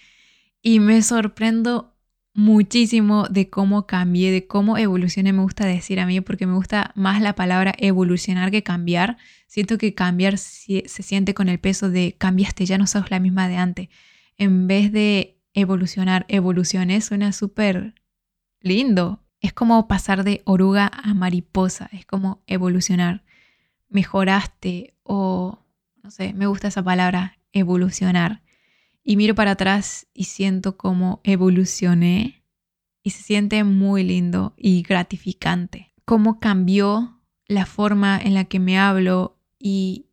y 0.62 0.80
me 0.80 1.02
sorprendo 1.02 1.93
muchísimo 2.34 3.28
de 3.28 3.48
cómo 3.48 3.86
cambié, 3.86 4.32
de 4.32 4.46
cómo 4.46 4.76
evolucioné, 4.76 5.32
me 5.32 5.42
gusta 5.42 5.66
decir 5.66 6.00
a 6.00 6.06
mí, 6.06 6.20
porque 6.20 6.46
me 6.46 6.54
gusta 6.54 6.90
más 6.96 7.22
la 7.22 7.34
palabra 7.34 7.72
evolucionar 7.78 8.50
que 8.50 8.64
cambiar. 8.64 9.16
Siento 9.46 9.78
que 9.78 9.94
cambiar 9.94 10.36
se 10.36 10.84
siente 10.86 11.32
con 11.32 11.48
el 11.48 11.60
peso 11.60 11.90
de 11.90 12.16
cambiaste, 12.18 12.66
ya 12.66 12.76
no 12.76 12.86
sos 12.86 13.10
la 13.10 13.20
misma 13.20 13.48
de 13.48 13.56
antes. 13.56 13.88
En 14.36 14.66
vez 14.66 14.90
de 14.90 15.38
evolucionar, 15.54 16.26
evolucioné, 16.28 17.00
suena 17.00 17.32
súper 17.32 17.94
lindo. 18.60 19.22
Es 19.40 19.52
como 19.52 19.86
pasar 19.86 20.24
de 20.24 20.42
oruga 20.44 20.90
a 20.92 21.14
mariposa, 21.14 21.88
es 21.92 22.04
como 22.04 22.42
evolucionar. 22.46 23.22
Mejoraste 23.88 24.94
o, 25.04 25.60
no 26.02 26.10
sé, 26.10 26.32
me 26.32 26.48
gusta 26.48 26.68
esa 26.68 26.82
palabra, 26.82 27.38
evolucionar 27.52 28.42
y 29.04 29.16
miro 29.16 29.34
para 29.34 29.52
atrás 29.52 30.06
y 30.14 30.24
siento 30.24 30.76
como 30.76 31.20
evolucioné 31.22 32.42
y 33.02 33.10
se 33.10 33.22
siente 33.22 33.62
muy 33.62 34.02
lindo 34.02 34.54
y 34.56 34.82
gratificante. 34.82 35.92
Cómo 36.06 36.40
cambió 36.40 37.20
la 37.46 37.66
forma 37.66 38.18
en 38.18 38.32
la 38.32 38.44
que 38.46 38.58
me 38.58 38.78
hablo 38.78 39.36
y 39.58 40.06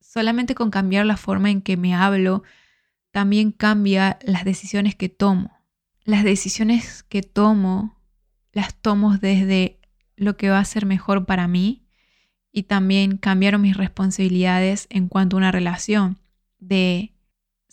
solamente 0.00 0.56
con 0.56 0.70
cambiar 0.70 1.06
la 1.06 1.16
forma 1.16 1.50
en 1.50 1.62
que 1.62 1.76
me 1.76 1.94
hablo, 1.94 2.42
también 3.12 3.52
cambia 3.52 4.18
las 4.22 4.44
decisiones 4.44 4.96
que 4.96 5.08
tomo. 5.08 5.56
Las 6.04 6.24
decisiones 6.24 7.04
que 7.04 7.22
tomo 7.22 8.00
las 8.52 8.74
tomo 8.74 9.18
desde 9.18 9.78
lo 10.16 10.36
que 10.36 10.50
va 10.50 10.58
a 10.58 10.64
ser 10.64 10.86
mejor 10.86 11.26
para 11.26 11.46
mí 11.46 11.86
y 12.50 12.64
también 12.64 13.18
cambiaron 13.18 13.60
mis 13.60 13.76
responsabilidades 13.76 14.86
en 14.90 15.08
cuanto 15.08 15.36
a 15.36 15.38
una 15.38 15.52
relación 15.52 16.18
de 16.58 17.15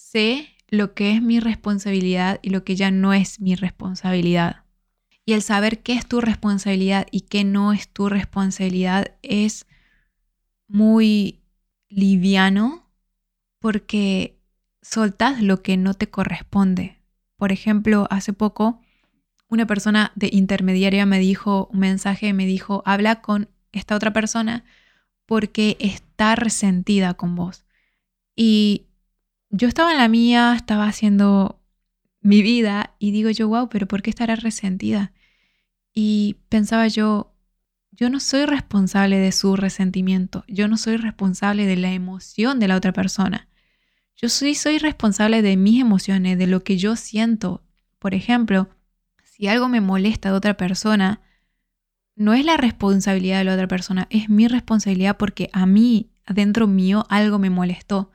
sé 0.03 0.49
lo 0.67 0.93
que 0.93 1.11
es 1.11 1.21
mi 1.21 1.39
responsabilidad 1.39 2.39
y 2.41 2.49
lo 2.49 2.63
que 2.63 2.75
ya 2.75 2.91
no 2.91 3.13
es 3.13 3.39
mi 3.39 3.55
responsabilidad. 3.55 4.63
Y 5.25 5.33
el 5.33 5.41
saber 5.41 5.81
qué 5.81 5.93
es 5.93 6.05
tu 6.05 6.19
responsabilidad 6.19 7.07
y 7.09 7.21
qué 7.21 7.43
no 7.43 7.73
es 7.73 7.87
tu 7.87 8.09
responsabilidad 8.09 9.15
es 9.21 9.65
muy 10.67 11.41
liviano 11.89 12.91
porque 13.59 14.37
soltás 14.81 15.41
lo 15.41 15.61
que 15.61 15.77
no 15.77 15.93
te 15.93 16.09
corresponde. 16.09 16.97
Por 17.37 17.51
ejemplo, 17.51 18.07
hace 18.09 18.33
poco 18.33 18.81
una 19.47 19.65
persona 19.65 20.11
de 20.15 20.29
intermediaria 20.31 21.05
me 21.05 21.19
dijo 21.19 21.69
un 21.71 21.79
mensaje, 21.79 22.33
me 22.33 22.45
dijo, 22.45 22.83
habla 22.85 23.21
con 23.21 23.49
esta 23.71 23.95
otra 23.95 24.11
persona 24.11 24.65
porque 25.25 25.77
está 25.79 26.35
resentida 26.35 27.13
con 27.13 27.35
vos. 27.35 27.65
Y 28.35 28.87
yo 29.53 29.67
estaba 29.67 29.91
en 29.91 29.99
la 29.99 30.07
mía, 30.07 30.53
estaba 30.55 30.87
haciendo 30.87 31.61
mi 32.21 32.41
vida 32.41 32.95
y 32.97 33.11
digo 33.11 33.29
yo, 33.29 33.47
wow, 33.47 33.69
pero 33.69 33.87
¿por 33.87 34.01
qué 34.01 34.09
estará 34.09 34.35
resentida? 34.35 35.13
Y 35.93 36.37
pensaba 36.49 36.87
yo, 36.87 37.35
yo 37.91 38.09
no 38.09 38.19
soy 38.19 38.47
responsable 38.47 39.19
de 39.19 39.31
su 39.31 39.55
resentimiento, 39.55 40.43
yo 40.47 40.67
no 40.67 40.75
soy 40.75 40.97
responsable 40.97 41.67
de 41.67 41.75
la 41.75 41.93
emoción 41.93 42.59
de 42.59 42.67
la 42.67 42.75
otra 42.75 42.93
persona. 42.93 43.47
Yo 44.15 44.27
soy, 44.27 44.55
soy 44.55 44.79
responsable 44.79 45.43
de 45.43 45.55
mis 45.55 45.79
emociones, 45.79 46.39
de 46.39 46.47
lo 46.47 46.63
que 46.63 46.77
yo 46.77 46.95
siento. 46.95 47.63
Por 47.99 48.15
ejemplo, 48.15 48.69
si 49.23 49.47
algo 49.47 49.69
me 49.69 49.81
molesta 49.81 50.29
de 50.29 50.35
otra 50.35 50.57
persona, 50.57 51.21
no 52.15 52.33
es 52.33 52.43
la 52.43 52.57
responsabilidad 52.57 53.37
de 53.37 53.43
la 53.43 53.53
otra 53.53 53.67
persona, 53.67 54.07
es 54.09 54.29
mi 54.29 54.47
responsabilidad 54.47 55.17
porque 55.17 55.51
a 55.53 55.67
mí, 55.67 56.09
adentro 56.25 56.65
mío, 56.65 57.05
algo 57.09 57.37
me 57.37 57.51
molestó. 57.51 58.09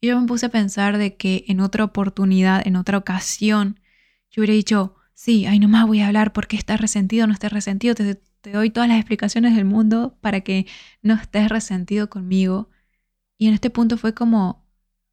Yo 0.00 0.20
me 0.20 0.26
puse 0.26 0.46
a 0.46 0.50
pensar 0.50 0.96
de 0.98 1.16
que 1.16 1.44
en 1.48 1.60
otra 1.60 1.84
oportunidad, 1.84 2.66
en 2.66 2.76
otra 2.76 2.98
ocasión, 2.98 3.80
yo 4.30 4.40
hubiera 4.40 4.54
dicho, 4.54 4.94
sí, 5.14 5.46
ay, 5.46 5.58
nomás 5.58 5.86
voy 5.86 6.00
a 6.00 6.06
hablar 6.06 6.32
porque 6.32 6.56
estás 6.56 6.80
resentido 6.80 7.26
no 7.26 7.32
estés 7.32 7.52
resentido, 7.52 7.94
te, 7.94 8.14
te 8.14 8.52
doy 8.52 8.70
todas 8.70 8.88
las 8.88 8.98
explicaciones 8.98 9.56
del 9.56 9.64
mundo 9.64 10.16
para 10.20 10.40
que 10.42 10.66
no 11.02 11.14
estés 11.14 11.48
resentido 11.48 12.08
conmigo. 12.08 12.70
Y 13.36 13.48
en 13.48 13.54
este 13.54 13.70
punto 13.70 13.96
fue 13.96 14.14
como, 14.14 14.66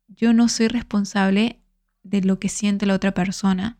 yo 0.08 0.34
no 0.34 0.50
soy 0.50 0.68
responsable 0.68 1.62
de 2.04 2.22
lo 2.22 2.40
que 2.40 2.50
siente 2.50 2.86
la 2.86 2.94
otra 2.94 3.14
persona 3.14 3.80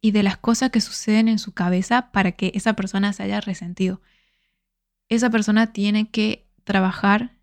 y 0.00 0.10
de 0.10 0.24
las 0.24 0.36
cosas 0.36 0.70
que 0.70 0.80
suceden 0.80 1.28
en 1.28 1.38
su 1.38 1.52
cabeza 1.52 2.10
para 2.10 2.32
que 2.32 2.50
esa 2.54 2.74
persona 2.74 3.12
se 3.12 3.22
haya 3.22 3.40
resentido. 3.40 4.02
Esa 5.08 5.30
persona 5.30 5.72
tiene 5.72 6.10
que 6.10 6.48
trabajar 6.64 7.35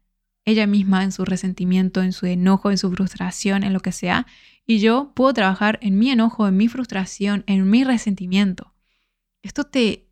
ella 0.45 0.67
misma 0.67 1.03
en 1.03 1.11
su 1.11 1.25
resentimiento, 1.25 2.01
en 2.01 2.11
su 2.11 2.25
enojo, 2.25 2.71
en 2.71 2.77
su 2.77 2.91
frustración, 2.91 3.63
en 3.63 3.73
lo 3.73 3.79
que 3.79 3.91
sea. 3.91 4.27
Y 4.65 4.79
yo 4.79 5.11
puedo 5.15 5.33
trabajar 5.33 5.79
en 5.81 5.97
mi 5.97 6.09
enojo, 6.09 6.47
en 6.47 6.57
mi 6.57 6.67
frustración, 6.67 7.43
en 7.47 7.69
mi 7.69 7.83
resentimiento. 7.83 8.73
Esto 9.41 9.63
te, 9.65 10.07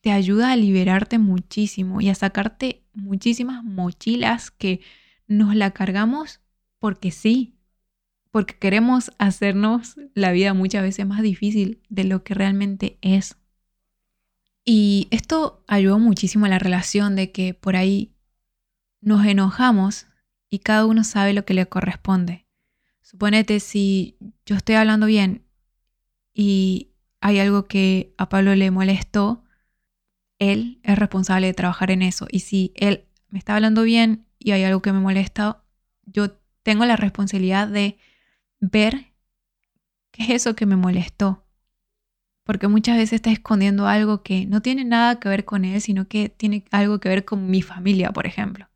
te 0.00 0.12
ayuda 0.12 0.52
a 0.52 0.56
liberarte 0.56 1.18
muchísimo 1.18 2.00
y 2.00 2.08
a 2.08 2.14
sacarte 2.14 2.84
muchísimas 2.92 3.64
mochilas 3.64 4.50
que 4.50 4.80
nos 5.26 5.54
la 5.54 5.70
cargamos 5.70 6.40
porque 6.78 7.10
sí, 7.10 7.56
porque 8.30 8.54
queremos 8.54 9.12
hacernos 9.18 9.96
la 10.14 10.32
vida 10.32 10.54
muchas 10.54 10.82
veces 10.82 11.06
más 11.06 11.22
difícil 11.22 11.80
de 11.88 12.04
lo 12.04 12.24
que 12.24 12.34
realmente 12.34 12.98
es. 13.02 13.36
Y 14.64 15.08
esto 15.10 15.64
ayudó 15.66 15.98
muchísimo 15.98 16.46
a 16.46 16.48
la 16.48 16.58
relación 16.58 17.16
de 17.16 17.32
que 17.32 17.54
por 17.54 17.76
ahí 17.76 18.11
nos 19.02 19.26
enojamos 19.26 20.06
y 20.48 20.60
cada 20.60 20.86
uno 20.86 21.04
sabe 21.04 21.34
lo 21.34 21.44
que 21.44 21.54
le 21.54 21.66
corresponde. 21.66 22.46
Suponete 23.02 23.60
si 23.60 24.16
yo 24.46 24.56
estoy 24.56 24.76
hablando 24.76 25.06
bien 25.06 25.44
y 26.32 26.92
hay 27.20 27.40
algo 27.40 27.66
que 27.66 28.14
a 28.16 28.28
Pablo 28.28 28.54
le 28.54 28.70
molestó, 28.70 29.44
él 30.38 30.80
es 30.82 30.98
responsable 30.98 31.48
de 31.48 31.54
trabajar 31.54 31.90
en 31.90 32.02
eso. 32.02 32.26
Y 32.30 32.40
si 32.40 32.72
él 32.76 33.06
me 33.28 33.38
está 33.38 33.56
hablando 33.56 33.82
bien 33.82 34.26
y 34.38 34.52
hay 34.52 34.62
algo 34.64 34.82
que 34.82 34.92
me 34.92 35.00
molesta, 35.00 35.64
yo 36.04 36.38
tengo 36.62 36.84
la 36.84 36.96
responsabilidad 36.96 37.68
de 37.68 37.98
ver 38.60 39.12
qué 40.12 40.22
es 40.22 40.30
eso 40.30 40.56
que 40.56 40.66
me 40.66 40.76
molestó. 40.76 41.44
Porque 42.44 42.68
muchas 42.68 42.96
veces 42.96 43.14
está 43.14 43.30
escondiendo 43.30 43.86
algo 43.86 44.22
que 44.22 44.46
no 44.46 44.62
tiene 44.62 44.84
nada 44.84 45.20
que 45.20 45.28
ver 45.28 45.44
con 45.44 45.64
él, 45.64 45.80
sino 45.80 46.08
que 46.08 46.28
tiene 46.28 46.64
algo 46.70 46.98
que 46.98 47.08
ver 47.08 47.24
con 47.24 47.50
mi 47.50 47.62
familia, 47.62 48.12
por 48.12 48.26
ejemplo 48.26 48.71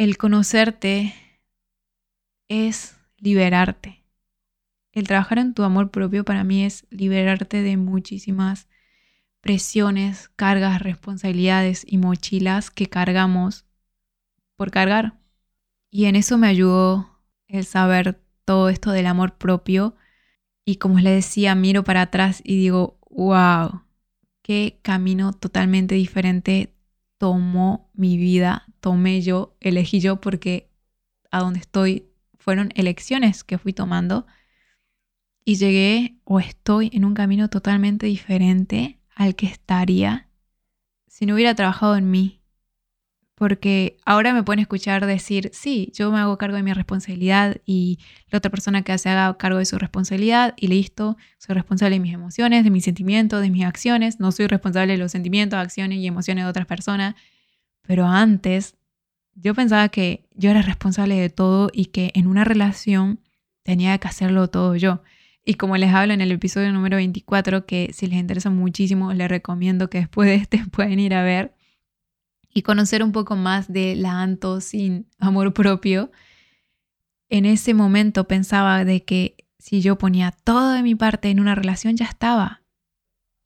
el 0.00 0.16
conocerte 0.16 1.12
es 2.48 2.96
liberarte. 3.18 4.02
El 4.92 5.06
trabajar 5.06 5.36
en 5.36 5.52
tu 5.52 5.62
amor 5.62 5.90
propio 5.90 6.24
para 6.24 6.42
mí 6.42 6.64
es 6.64 6.86
liberarte 6.88 7.60
de 7.60 7.76
muchísimas 7.76 8.66
presiones, 9.42 10.30
cargas, 10.36 10.80
responsabilidades 10.80 11.84
y 11.86 11.98
mochilas 11.98 12.70
que 12.70 12.86
cargamos 12.86 13.66
por 14.56 14.70
cargar. 14.70 15.18
Y 15.90 16.06
en 16.06 16.16
eso 16.16 16.38
me 16.38 16.46
ayudó 16.46 17.20
el 17.46 17.66
saber 17.66 18.22
todo 18.46 18.70
esto 18.70 18.92
del 18.92 19.06
amor 19.06 19.36
propio. 19.36 19.96
Y 20.64 20.76
como 20.76 20.98
les 20.98 21.26
decía, 21.26 21.54
miro 21.54 21.84
para 21.84 22.00
atrás 22.00 22.40
y 22.42 22.56
digo, 22.56 22.98
wow, 23.10 23.82
qué 24.40 24.80
camino 24.80 25.34
totalmente 25.34 25.94
diferente 25.94 26.74
tomó 27.18 27.90
mi 27.92 28.16
vida, 28.16 28.64
tomé 28.80 29.20
yo, 29.22 29.56
elegí 29.60 30.00
yo 30.00 30.20
porque 30.20 30.70
a 31.30 31.40
donde 31.40 31.60
estoy 31.60 32.06
fueron 32.38 32.70
elecciones 32.74 33.44
que 33.44 33.58
fui 33.58 33.72
tomando. 33.72 34.26
Y 35.44 35.56
llegué 35.56 36.16
o 36.24 36.40
estoy 36.40 36.90
en 36.92 37.04
un 37.04 37.14
camino 37.14 37.48
totalmente 37.48 38.06
diferente 38.06 39.00
al 39.14 39.34
que 39.34 39.46
estaría 39.46 40.30
si 41.10 41.26
no 41.26 41.34
hubiera 41.34 41.54
trabajado 41.54 41.96
en 41.96 42.10
mí, 42.10 42.40
porque 43.34 43.96
ahora 44.06 44.32
me 44.32 44.42
pueden 44.42 44.60
escuchar 44.60 45.06
decir, 45.06 45.50
sí, 45.52 45.90
yo 45.94 46.10
me 46.12 46.18
hago 46.18 46.38
cargo 46.38 46.56
de 46.56 46.62
mi 46.62 46.72
responsabilidad 46.72 47.56
y 47.66 47.98
la 48.28 48.38
otra 48.38 48.50
persona 48.50 48.82
que 48.82 48.96
se 48.96 49.08
haga 49.08 49.36
cargo 49.36 49.58
de 49.58 49.64
su 49.64 49.76
responsabilidad 49.78 50.54
y 50.56 50.68
listo, 50.68 51.16
soy 51.38 51.54
responsable 51.54 51.96
de 51.96 52.00
mis 52.00 52.14
emociones, 52.14 52.64
de 52.64 52.70
mis 52.70 52.84
sentimientos, 52.84 53.42
de 53.42 53.50
mis 53.50 53.64
acciones, 53.64 54.20
no 54.20 54.30
soy 54.30 54.46
responsable 54.46 54.92
de 54.92 54.98
los 54.98 55.12
sentimientos, 55.12 55.58
acciones 55.58 55.98
y 55.98 56.06
emociones 56.06 56.44
de 56.44 56.50
otras 56.50 56.66
personas, 56.66 57.16
pero 57.90 58.06
antes 58.06 58.76
yo 59.34 59.52
pensaba 59.52 59.88
que 59.88 60.24
yo 60.36 60.48
era 60.52 60.62
responsable 60.62 61.16
de 61.16 61.28
todo 61.28 61.70
y 61.72 61.86
que 61.86 62.12
en 62.14 62.28
una 62.28 62.44
relación 62.44 63.18
tenía 63.64 63.98
que 63.98 64.06
hacerlo 64.06 64.46
todo 64.46 64.76
yo. 64.76 65.02
Y 65.44 65.54
como 65.54 65.76
les 65.76 65.92
hablo 65.92 66.14
en 66.14 66.20
el 66.20 66.30
episodio 66.30 66.72
número 66.72 66.98
24, 66.98 67.66
que 67.66 67.90
si 67.92 68.06
les 68.06 68.20
interesa 68.20 68.48
muchísimo, 68.48 69.12
les 69.12 69.28
recomiendo 69.28 69.90
que 69.90 69.98
después 69.98 70.28
de 70.28 70.36
este 70.36 70.64
pueden 70.70 71.00
ir 71.00 71.14
a 71.14 71.24
ver 71.24 71.52
y 72.54 72.62
conocer 72.62 73.02
un 73.02 73.10
poco 73.10 73.34
más 73.34 73.72
de 73.72 73.96
la 73.96 74.22
Anto 74.22 74.60
sin 74.60 75.08
amor 75.18 75.52
propio. 75.52 76.12
En 77.28 77.44
ese 77.44 77.74
momento 77.74 78.28
pensaba 78.28 78.84
de 78.84 79.02
que 79.02 79.34
si 79.58 79.80
yo 79.80 79.98
ponía 79.98 80.30
todo 80.30 80.70
de 80.74 80.84
mi 80.84 80.94
parte 80.94 81.28
en 81.30 81.40
una 81.40 81.56
relación 81.56 81.96
ya 81.96 82.04
estaba. 82.04 82.59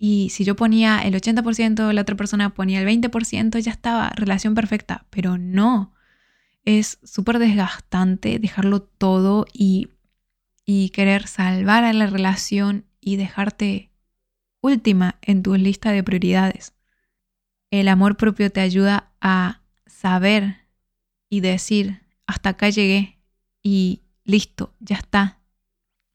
Y 0.05 0.29
si 0.31 0.45
yo 0.45 0.55
ponía 0.55 0.99
el 0.99 1.15
80%, 1.15 1.93
la 1.93 2.03
otra 2.03 2.17
persona 2.17 2.53
ponía 2.53 2.81
el 2.81 2.87
20%, 2.87 3.59
ya 3.61 3.73
estaba, 3.73 4.11
relación 4.11 4.55
perfecta. 4.55 5.07
Pero 5.09 5.39
no, 5.39 5.95
es 6.65 6.99
súper 7.05 7.39
desgastante 7.39 8.39
dejarlo 8.39 8.83
todo 8.83 9.47
y 9.53 9.89
y 10.65 10.91
querer 10.91 11.27
salvar 11.27 11.85
a 11.85 11.93
la 11.93 12.07
relación 12.07 12.87
y 13.01 13.17
dejarte 13.17 13.91
última 14.61 15.17
en 15.23 15.43
tu 15.43 15.55
lista 15.57 15.93
de 15.93 16.03
prioridades. 16.03 16.75
El 17.71 17.89
amor 17.89 18.17
propio 18.17 18.51
te 18.51 18.61
ayuda 18.61 19.13
a 19.21 19.61
saber 19.87 20.57
y 21.29 21.41
decir, 21.41 22.03
hasta 22.27 22.51
acá 22.51 22.71
llegué 22.71 23.19
y 23.63 24.03
listo, 24.25 24.75
ya 24.81 24.97
está. 24.97 25.41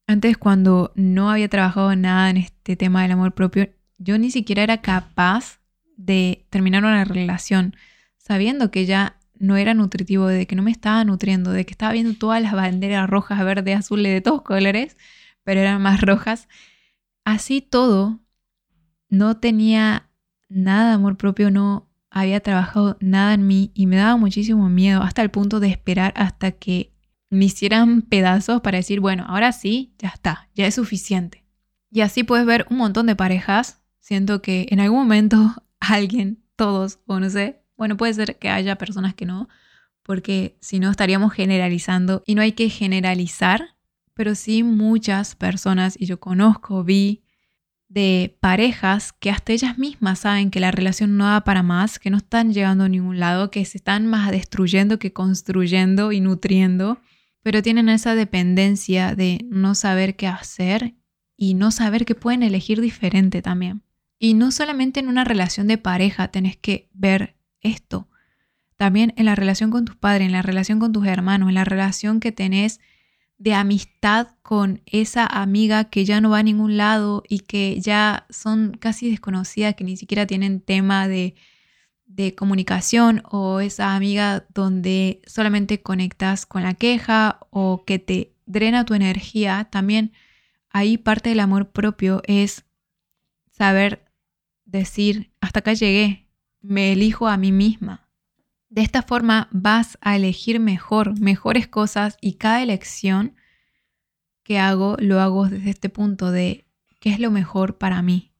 Antes 0.07 0.37
cuando 0.37 0.91
no 0.95 1.29
había 1.29 1.49
trabajado 1.49 1.95
nada 1.95 2.29
en 2.31 2.37
este 2.37 2.75
tema 2.75 3.03
del 3.03 3.11
amor 3.11 3.35
propio, 3.35 3.69
yo 3.99 4.17
ni 4.17 4.31
siquiera 4.31 4.63
era 4.63 4.81
capaz 4.81 5.59
de 5.95 6.45
terminar 6.49 6.83
una 6.83 7.05
relación 7.05 7.75
sabiendo 8.17 8.71
que 8.71 8.85
ya 8.85 9.17
no 9.37 9.55
era 9.55 9.73
nutritivo, 9.73 10.27
de 10.27 10.47
que 10.47 10.55
no 10.55 10.63
me 10.63 10.71
estaba 10.71 11.03
nutriendo, 11.05 11.51
de 11.51 11.65
que 11.65 11.71
estaba 11.71 11.93
viendo 11.93 12.13
todas 12.13 12.41
las 12.41 12.53
banderas 12.53 13.09
rojas, 13.09 13.43
verdes, 13.43 13.77
azules, 13.77 14.11
de 14.11 14.21
todos 14.21 14.41
colores, 14.41 14.97
pero 15.43 15.61
eran 15.61 15.81
más 15.81 16.01
rojas. 16.01 16.47
Así 17.23 17.61
todo, 17.61 18.19
no 19.09 19.37
tenía 19.37 20.09
nada 20.49 20.89
de 20.89 20.95
amor 20.95 21.17
propio, 21.17 21.51
no 21.51 21.87
había 22.09 22.39
trabajado 22.39 22.97
nada 22.99 23.33
en 23.33 23.47
mí 23.47 23.71
y 23.73 23.85
me 23.85 23.97
daba 23.97 24.17
muchísimo 24.17 24.67
miedo 24.69 25.01
hasta 25.03 25.21
el 25.21 25.29
punto 25.29 25.59
de 25.59 25.69
esperar 25.69 26.13
hasta 26.15 26.51
que 26.51 26.91
me 27.29 27.45
hicieran 27.45 28.01
pedazos 28.01 28.61
para 28.61 28.77
decir, 28.77 28.99
bueno, 28.99 29.25
ahora 29.27 29.51
sí, 29.51 29.93
ya 29.99 30.09
está, 30.09 30.49
ya 30.55 30.65
es 30.65 30.75
suficiente. 30.75 31.45
Y 31.91 32.01
así 32.01 32.23
puedes 32.23 32.45
ver 32.45 32.65
un 32.69 32.77
montón 32.77 33.05
de 33.05 33.15
parejas. 33.15 33.81
Siento 34.09 34.41
que 34.41 34.65
en 34.71 34.79
algún 34.79 35.01
momento 35.01 35.53
alguien, 35.79 36.39
todos, 36.55 36.97
o 37.05 37.19
no 37.19 37.29
sé, 37.29 37.61
bueno, 37.77 37.95
puede 37.95 38.15
ser 38.15 38.39
que 38.39 38.49
haya 38.49 38.75
personas 38.75 39.13
que 39.13 39.27
no, 39.27 39.47
porque 40.01 40.57
si 40.61 40.79
no 40.79 40.89
estaríamos 40.89 41.31
generalizando 41.31 42.23
y 42.25 42.33
no 42.33 42.41
hay 42.41 42.53
que 42.53 42.69
generalizar, 42.69 43.75
pero 44.15 44.33
sí 44.33 44.63
muchas 44.63 45.35
personas, 45.35 45.95
y 45.95 46.07
yo 46.07 46.19
conozco, 46.19 46.83
vi 46.83 47.21
de 47.87 48.35
parejas 48.39 49.13
que 49.13 49.29
hasta 49.29 49.53
ellas 49.53 49.77
mismas 49.77 50.17
saben 50.17 50.49
que 50.49 50.59
la 50.59 50.71
relación 50.71 51.15
no 51.15 51.25
da 51.25 51.41
para 51.43 51.61
más, 51.61 51.99
que 51.99 52.09
no 52.09 52.17
están 52.17 52.51
llegando 52.51 52.85
a 52.85 52.89
ningún 52.89 53.19
lado, 53.19 53.51
que 53.51 53.63
se 53.63 53.77
están 53.77 54.07
más 54.07 54.31
destruyendo 54.31 54.97
que 54.97 55.13
construyendo 55.13 56.11
y 56.11 56.19
nutriendo, 56.19 56.99
pero 57.43 57.61
tienen 57.61 57.89
esa 57.89 58.15
dependencia 58.15 59.13
de 59.13 59.45
no 59.51 59.75
saber 59.75 60.15
qué 60.15 60.25
hacer 60.25 60.95
y 61.37 61.53
no 61.53 61.69
saber 61.69 62.05
que 62.05 62.15
pueden 62.15 62.41
elegir 62.41 62.81
diferente 62.81 63.43
también. 63.43 63.83
Y 64.19 64.33
no 64.33 64.51
solamente 64.51 64.99
en 64.99 65.07
una 65.07 65.23
relación 65.23 65.67
de 65.67 65.77
pareja 65.77 66.27
tenés 66.27 66.57
que 66.57 66.89
ver 66.93 67.37
esto. 67.61 68.09
También 68.75 69.13
en 69.17 69.25
la 69.25 69.35
relación 69.35 69.71
con 69.71 69.85
tus 69.85 69.95
padres, 69.95 70.25
en 70.25 70.33
la 70.33 70.41
relación 70.41 70.79
con 70.79 70.91
tus 70.91 71.07
hermanos, 71.07 71.49
en 71.49 71.55
la 71.55 71.65
relación 71.65 72.19
que 72.19 72.31
tenés 72.31 72.79
de 73.37 73.53
amistad 73.53 74.27
con 74.41 74.81
esa 74.85 75.25
amiga 75.25 75.85
que 75.85 76.03
ya 76.03 76.19
no 76.19 76.29
va 76.29 76.39
a 76.39 76.43
ningún 76.43 76.75
lado 76.75 77.23
y 77.27 77.39
que 77.39 77.79
ya 77.79 78.25
son 78.29 78.77
casi 78.77 79.09
desconocidas, 79.09 79.75
que 79.75 79.85
ni 79.85 79.95
siquiera 79.95 80.27
tienen 80.27 80.59
tema 80.59 81.07
de, 81.07 81.35
de 82.05 82.35
comunicación 82.35 83.23
o 83.31 83.61
esa 83.61 83.95
amiga 83.95 84.45
donde 84.53 85.21
solamente 85.25 85.81
conectas 85.81 86.45
con 86.45 86.63
la 86.63 86.73
queja 86.73 87.39
o 87.49 87.85
que 87.85 87.97
te 87.97 88.33
drena 88.45 88.83
tu 88.83 88.93
energía, 88.93 89.69
también 89.71 90.11
ahí 90.69 90.97
parte 90.97 91.29
del 91.29 91.39
amor 91.39 91.69
propio 91.71 92.21
es 92.25 92.65
saber 93.51 94.08
decir, 94.71 95.31
hasta 95.41 95.59
acá 95.59 95.73
llegué, 95.73 96.27
me 96.61 96.91
elijo 96.91 97.27
a 97.27 97.37
mí 97.37 97.51
misma. 97.51 98.07
De 98.69 98.81
esta 98.81 99.01
forma 99.01 99.47
vas 99.51 99.97
a 100.01 100.15
elegir 100.15 100.59
mejor, 100.59 101.19
mejores 101.19 101.67
cosas 101.67 102.17
y 102.21 102.33
cada 102.33 102.61
elección 102.61 103.35
que 104.43 104.59
hago 104.59 104.95
lo 104.99 105.19
hago 105.19 105.49
desde 105.49 105.71
este 105.71 105.89
punto 105.89 106.31
de 106.31 106.65
qué 106.99 107.09
es 107.09 107.19
lo 107.19 107.31
mejor 107.31 107.77
para 107.77 108.01
mí. 108.01 108.31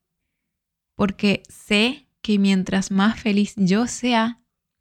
Porque 0.95 1.43
sé 1.49 2.07
que 2.21 2.37
mientras 2.37 2.91
más 2.91 3.19
feliz 3.19 3.53
yo 3.55 3.87
sea, 3.87 4.39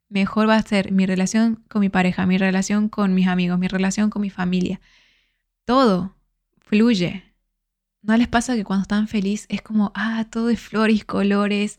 mejor 0.09 0.49
va 0.49 0.57
a 0.57 0.63
ser 0.63 0.93
mi 0.93 1.07
relación 1.07 1.65
con 1.69 1.81
mi 1.81 1.89
pareja, 1.89 2.27
mi 2.27 2.39
relación 2.39 2.89
con 2.89 3.15
mis 3.15 3.29
amigos, 3.29 3.59
mi 3.59 3.69
relación 3.69 4.11
con 4.11 4.23
mi 4.23 4.31
familia. 4.31 4.81
Todo 5.65 6.17
fluye. 6.59 7.28
¿No 8.09 8.17
les 8.17 8.27
pasa 8.27 8.57
que 8.57 8.65
cuando 8.65 8.85
están 8.85 9.07
felices 9.07 9.47
es 9.51 9.61
como, 9.61 9.93
ah, 9.95 10.27
todo 10.31 10.49
es 10.49 10.59
flores, 10.59 11.05
colores, 11.05 11.79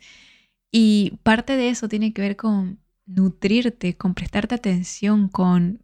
y 0.72 1.18
parte 1.24 1.58
de 1.58 1.70
eso 1.70 1.90
tiene 1.90 2.14
que 2.14 2.22
ver 2.22 2.36
con 2.36 2.80
nutrirte, 3.08 3.98
con 3.98 4.14
prestarte 4.14 4.54
atención, 4.54 5.28
con 5.28 5.84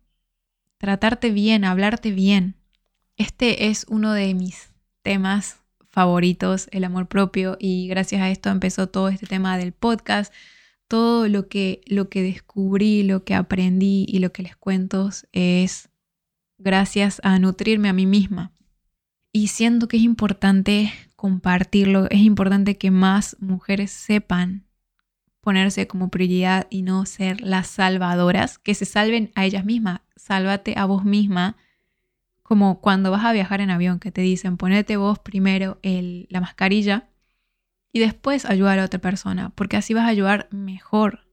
tratarte 0.77 1.31
bien, 1.31 1.65
hablarte 1.65 2.11
bien. 2.11 2.57
Este 3.17 3.69
es 3.69 3.87
uno 3.89 4.13
de 4.13 4.35
mis 4.35 4.69
temas 5.01 5.61
favoritos, 5.89 6.67
el 6.69 6.83
amor 6.83 7.07
propio, 7.07 7.57
y 7.59 7.87
gracias 7.87 8.21
a 8.21 8.29
esto 8.29 8.51
empezó 8.51 8.87
todo 8.87 9.09
este 9.09 9.25
tema 9.25 9.57
del 9.57 9.71
podcast, 9.71 10.31
todo 10.87 11.27
lo 11.27 11.47
que, 11.47 11.81
lo 11.87 12.07
que 12.09 12.21
descubrí, 12.21 13.01
lo 13.01 13.23
que 13.23 13.33
aprendí 13.33 14.05
y 14.07 14.19
lo 14.19 14.31
que 14.31 14.43
les 14.43 14.55
cuento 14.55 15.09
es 15.31 15.89
gracias 16.59 17.19
a 17.23 17.39
nutrirme 17.39 17.89
a 17.89 17.93
mí 17.93 18.05
misma. 18.05 18.54
Y 19.36 19.49
siento 19.49 19.89
que 19.89 19.97
es 19.97 20.03
importante 20.03 20.93
compartirlo, 21.17 22.09
es 22.09 22.21
importante 22.21 22.77
que 22.77 22.89
más 22.89 23.36
mujeres 23.41 23.91
sepan 23.91 24.63
ponerse 25.41 25.88
como 25.88 26.07
prioridad 26.07 26.67
y 26.69 26.83
no 26.83 27.05
ser 27.05 27.41
las 27.41 27.67
salvadoras, 27.67 28.57
que 28.59 28.73
se 28.73 28.86
salven 28.86 29.33
a 29.36 29.43
ellas 29.43 29.65
mismas. 29.65 29.99
Sálvate 30.15 30.75
a 30.77 30.86
vos 30.86 31.03
misma, 31.03 31.57
como 32.43 32.79
cuando 32.79 33.11
vas 33.11 33.25
a 33.25 33.33
viajar 33.33 33.59
en 33.59 33.71
avión, 33.71 33.99
que 33.99 34.09
te 34.09 34.21
dicen 34.21 34.55
ponete 34.55 34.95
vos 34.95 35.19
primero 35.19 35.79
el, 35.81 36.27
la 36.29 36.39
mascarilla 36.39 37.09
y 37.91 37.99
después 37.99 38.45
ayudar 38.45 38.79
a 38.79 38.86
otra 38.86 39.01
persona, 39.01 39.49
porque 39.49 39.75
así 39.75 39.93
vas 39.93 40.05
a 40.05 40.11
ayudar 40.11 40.47
mejor. 40.51 41.27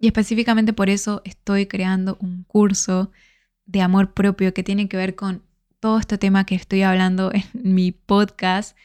Y 0.00 0.08
específicamente 0.08 0.72
por 0.72 0.90
eso 0.90 1.22
estoy 1.24 1.66
creando 1.66 2.18
un 2.20 2.42
curso 2.42 3.12
de 3.64 3.80
amor 3.80 4.12
propio 4.12 4.52
que 4.52 4.64
tiene 4.64 4.88
que 4.88 4.96
ver 4.96 5.14
con 5.14 5.44
todo 5.80 5.98
este 5.98 6.18
tema 6.18 6.44
que 6.44 6.54
estoy 6.54 6.82
hablando 6.82 7.30
en 7.32 7.44
mi 7.54 7.92
podcast 7.92 8.76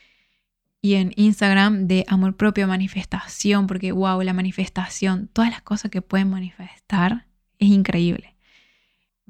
y 0.80 0.94
en 0.94 1.12
Instagram 1.16 1.86
de 1.86 2.04
amor 2.08 2.36
propio 2.36 2.68
manifestación, 2.68 3.66
porque 3.66 3.92
wow, 3.92 4.20
la 4.22 4.34
manifestación, 4.34 5.28
todas 5.32 5.50
las 5.50 5.62
cosas 5.62 5.90
que 5.90 6.02
pueden 6.02 6.28
manifestar 6.28 7.26
es 7.58 7.68
increíble. 7.68 8.36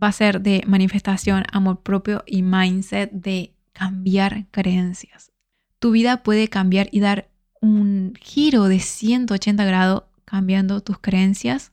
Va 0.02 0.08
a 0.08 0.12
ser 0.12 0.40
de 0.40 0.64
manifestación, 0.66 1.44
amor 1.52 1.82
propio 1.82 2.24
y 2.26 2.42
mindset 2.42 3.10
de 3.12 3.54
cambiar 3.72 4.46
creencias. 4.50 5.30
Tu 5.78 5.92
vida 5.92 6.22
puede 6.22 6.48
cambiar 6.48 6.88
y 6.90 7.00
dar 7.00 7.30
un 7.60 8.14
giro 8.20 8.64
de 8.64 8.80
180 8.80 9.64
grados 9.64 10.02
cambiando 10.24 10.80
tus 10.80 10.98
creencias, 10.98 11.72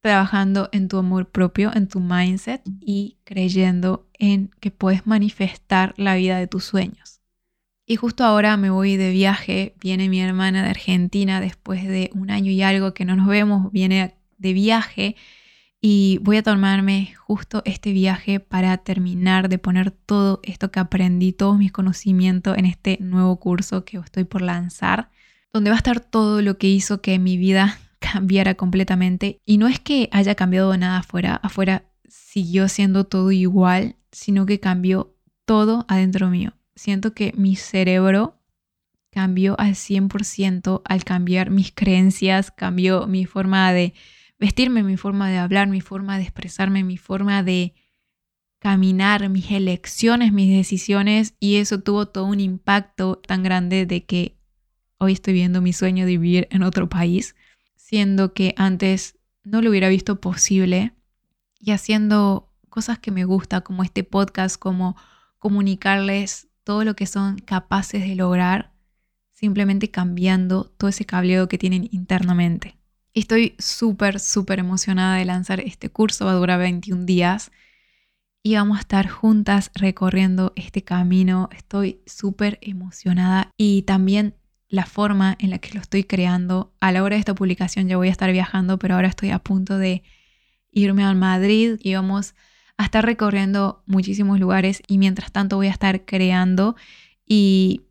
trabajando 0.00 0.68
en 0.70 0.86
tu 0.86 0.98
amor 0.98 1.30
propio, 1.30 1.72
en 1.74 1.88
tu 1.88 1.98
mindset 1.98 2.62
y 2.80 3.16
creyendo 3.24 4.05
en 4.18 4.50
que 4.60 4.70
puedes 4.70 5.06
manifestar 5.06 5.94
la 5.96 6.16
vida 6.16 6.38
de 6.38 6.46
tus 6.46 6.64
sueños. 6.64 7.20
Y 7.86 7.96
justo 7.96 8.24
ahora 8.24 8.56
me 8.56 8.70
voy 8.70 8.96
de 8.96 9.10
viaje, 9.10 9.74
viene 9.80 10.08
mi 10.08 10.20
hermana 10.20 10.64
de 10.64 10.70
Argentina 10.70 11.40
después 11.40 11.84
de 11.84 12.10
un 12.14 12.30
año 12.30 12.50
y 12.50 12.62
algo 12.62 12.94
que 12.94 13.04
no 13.04 13.14
nos 13.14 13.28
vemos, 13.28 13.70
viene 13.70 14.16
de 14.38 14.52
viaje 14.52 15.16
y 15.80 16.18
voy 16.22 16.38
a 16.38 16.42
tomarme 16.42 17.14
justo 17.16 17.62
este 17.64 17.92
viaje 17.92 18.40
para 18.40 18.76
terminar 18.78 19.48
de 19.48 19.58
poner 19.58 19.92
todo 19.92 20.40
esto 20.42 20.72
que 20.72 20.80
aprendí, 20.80 21.32
todos 21.32 21.58
mis 21.58 21.70
conocimientos 21.70 22.58
en 22.58 22.66
este 22.66 22.98
nuevo 23.00 23.38
curso 23.38 23.84
que 23.84 23.98
estoy 23.98 24.24
por 24.24 24.42
lanzar, 24.42 25.10
donde 25.52 25.70
va 25.70 25.76
a 25.76 25.78
estar 25.78 26.00
todo 26.00 26.42
lo 26.42 26.58
que 26.58 26.68
hizo 26.68 27.00
que 27.00 27.18
mi 27.20 27.36
vida 27.36 27.78
cambiara 28.00 28.54
completamente. 28.54 29.38
Y 29.44 29.58
no 29.58 29.68
es 29.68 29.78
que 29.78 30.08
haya 30.12 30.34
cambiado 30.34 30.76
nada 30.76 30.98
afuera, 30.98 31.36
afuera 31.36 31.84
siguió 32.08 32.68
siendo 32.68 33.04
todo 33.04 33.32
igual, 33.32 33.96
sino 34.12 34.46
que 34.46 34.60
cambió 34.60 35.14
todo 35.44 35.84
adentro 35.88 36.30
mío. 36.30 36.54
Siento 36.74 37.14
que 37.14 37.32
mi 37.36 37.56
cerebro 37.56 38.40
cambió 39.10 39.58
al 39.58 39.74
100% 39.74 40.82
al 40.84 41.04
cambiar 41.04 41.50
mis 41.50 41.72
creencias, 41.72 42.50
cambió 42.50 43.06
mi 43.06 43.24
forma 43.24 43.72
de 43.72 43.94
vestirme, 44.38 44.82
mi 44.82 44.96
forma 44.96 45.30
de 45.30 45.38
hablar, 45.38 45.68
mi 45.68 45.80
forma 45.80 46.18
de 46.18 46.24
expresarme, 46.24 46.84
mi 46.84 46.98
forma 46.98 47.42
de 47.42 47.74
caminar, 48.58 49.28
mis 49.28 49.50
elecciones, 49.50 50.32
mis 50.32 50.54
decisiones 50.54 51.34
y 51.40 51.56
eso 51.56 51.80
tuvo 51.80 52.08
todo 52.08 52.24
un 52.24 52.40
impacto 52.40 53.16
tan 53.16 53.42
grande 53.42 53.86
de 53.86 54.04
que 54.04 54.36
hoy 54.98 55.12
estoy 55.12 55.34
viendo 55.34 55.62
mi 55.62 55.72
sueño 55.72 56.04
de 56.04 56.18
vivir 56.18 56.48
en 56.50 56.62
otro 56.62 56.88
país, 56.88 57.36
siendo 57.76 58.34
que 58.34 58.54
antes 58.56 59.18
no 59.44 59.62
lo 59.62 59.70
hubiera 59.70 59.88
visto 59.88 60.20
posible 60.20 60.95
y 61.58 61.72
haciendo 61.72 62.52
cosas 62.68 62.98
que 62.98 63.10
me 63.10 63.24
gusta 63.24 63.62
como 63.62 63.82
este 63.82 64.04
podcast, 64.04 64.56
como 64.56 64.96
comunicarles 65.38 66.48
todo 66.64 66.84
lo 66.84 66.96
que 66.96 67.06
son 67.06 67.38
capaces 67.38 68.02
de 68.02 68.14
lograr 68.16 68.76
simplemente 69.36 69.90
cambiando 69.90 70.64
todo 70.78 70.88
ese 70.88 71.04
cableo 71.04 71.46
que 71.46 71.58
tienen 71.58 71.88
internamente. 71.92 72.76
Estoy 73.12 73.54
súper, 73.58 74.18
súper 74.18 74.58
emocionada 74.58 75.16
de 75.16 75.26
lanzar 75.26 75.60
este 75.60 75.90
curso, 75.90 76.24
va 76.24 76.32
a 76.32 76.36
durar 76.36 76.58
21 76.58 77.04
días 77.04 77.52
y 78.42 78.54
vamos 78.54 78.78
a 78.78 78.80
estar 78.80 79.08
juntas 79.08 79.70
recorriendo 79.74 80.54
este 80.56 80.84
camino. 80.84 81.50
Estoy 81.54 82.00
súper 82.06 82.58
emocionada 82.62 83.50
y 83.58 83.82
también 83.82 84.36
la 84.68 84.86
forma 84.86 85.36
en 85.38 85.50
la 85.50 85.58
que 85.58 85.74
lo 85.74 85.80
estoy 85.80 86.04
creando. 86.04 86.74
A 86.80 86.90
la 86.92 87.02
hora 87.02 87.16
de 87.16 87.20
esta 87.20 87.34
publicación 87.34 87.88
ya 87.88 87.98
voy 87.98 88.08
a 88.08 88.12
estar 88.12 88.32
viajando, 88.32 88.78
pero 88.78 88.94
ahora 88.94 89.08
estoy 89.08 89.30
a 89.30 89.38
punto 89.38 89.76
de 89.76 90.02
irme 90.76 91.04
a 91.04 91.14
Madrid 91.14 91.78
y 91.82 91.94
vamos 91.94 92.34
a 92.76 92.84
estar 92.84 93.04
recorriendo 93.04 93.82
muchísimos 93.86 94.38
lugares 94.38 94.82
y 94.86 94.98
mientras 94.98 95.32
tanto 95.32 95.56
voy 95.56 95.68
a 95.68 95.70
estar 95.70 96.04
creando 96.04 96.76
y 97.24 97.86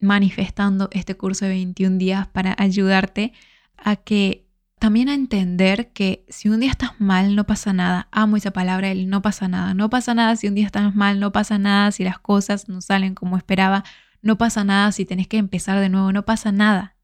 manifestando 0.00 0.90
este 0.92 1.16
curso 1.16 1.46
de 1.46 1.52
21 1.52 1.96
días 1.96 2.26
para 2.28 2.54
ayudarte 2.58 3.32
a 3.78 3.96
que 3.96 4.46
también 4.78 5.08
a 5.08 5.14
entender 5.14 5.92
que 5.94 6.26
si 6.28 6.50
un 6.50 6.60
día 6.60 6.70
estás 6.70 7.00
mal, 7.00 7.34
no 7.34 7.44
pasa 7.44 7.72
nada. 7.72 8.08
Amo 8.12 8.36
esa 8.36 8.50
palabra, 8.50 8.90
el 8.90 9.08
no 9.08 9.22
pasa 9.22 9.48
nada. 9.48 9.72
No 9.72 9.88
pasa 9.88 10.12
nada 10.12 10.36
si 10.36 10.48
un 10.48 10.54
día 10.54 10.66
estás 10.66 10.94
mal, 10.94 11.18
no 11.18 11.32
pasa 11.32 11.56
nada 11.58 11.90
si 11.90 12.04
las 12.04 12.18
cosas 12.18 12.68
no 12.68 12.82
salen 12.82 13.14
como 13.14 13.38
esperaba, 13.38 13.84
no 14.20 14.36
pasa 14.36 14.62
nada 14.62 14.92
si 14.92 15.06
tenés 15.06 15.28
que 15.28 15.38
empezar 15.38 15.80
de 15.80 15.88
nuevo, 15.88 16.12
no 16.12 16.26
pasa 16.26 16.52
nada. 16.52 16.96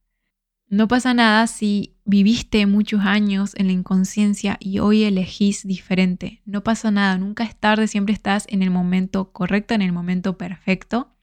No 0.68 0.88
pasa 0.88 1.14
nada 1.14 1.46
si 1.46 1.91
viviste 2.04 2.66
muchos 2.66 3.02
años 3.02 3.52
en 3.56 3.66
la 3.66 3.72
inconsciencia 3.72 4.56
y 4.60 4.80
hoy 4.80 5.04
elegís 5.04 5.66
diferente. 5.66 6.42
No 6.44 6.64
pasa 6.64 6.90
nada, 6.90 7.16
nunca 7.18 7.44
es 7.44 7.56
tarde, 7.56 7.88
siempre 7.88 8.14
estás 8.14 8.46
en 8.48 8.62
el 8.62 8.70
momento 8.70 9.32
correcto, 9.32 9.74
en 9.74 9.82
el 9.82 9.92
momento 9.92 10.36
perfecto. 10.36 11.14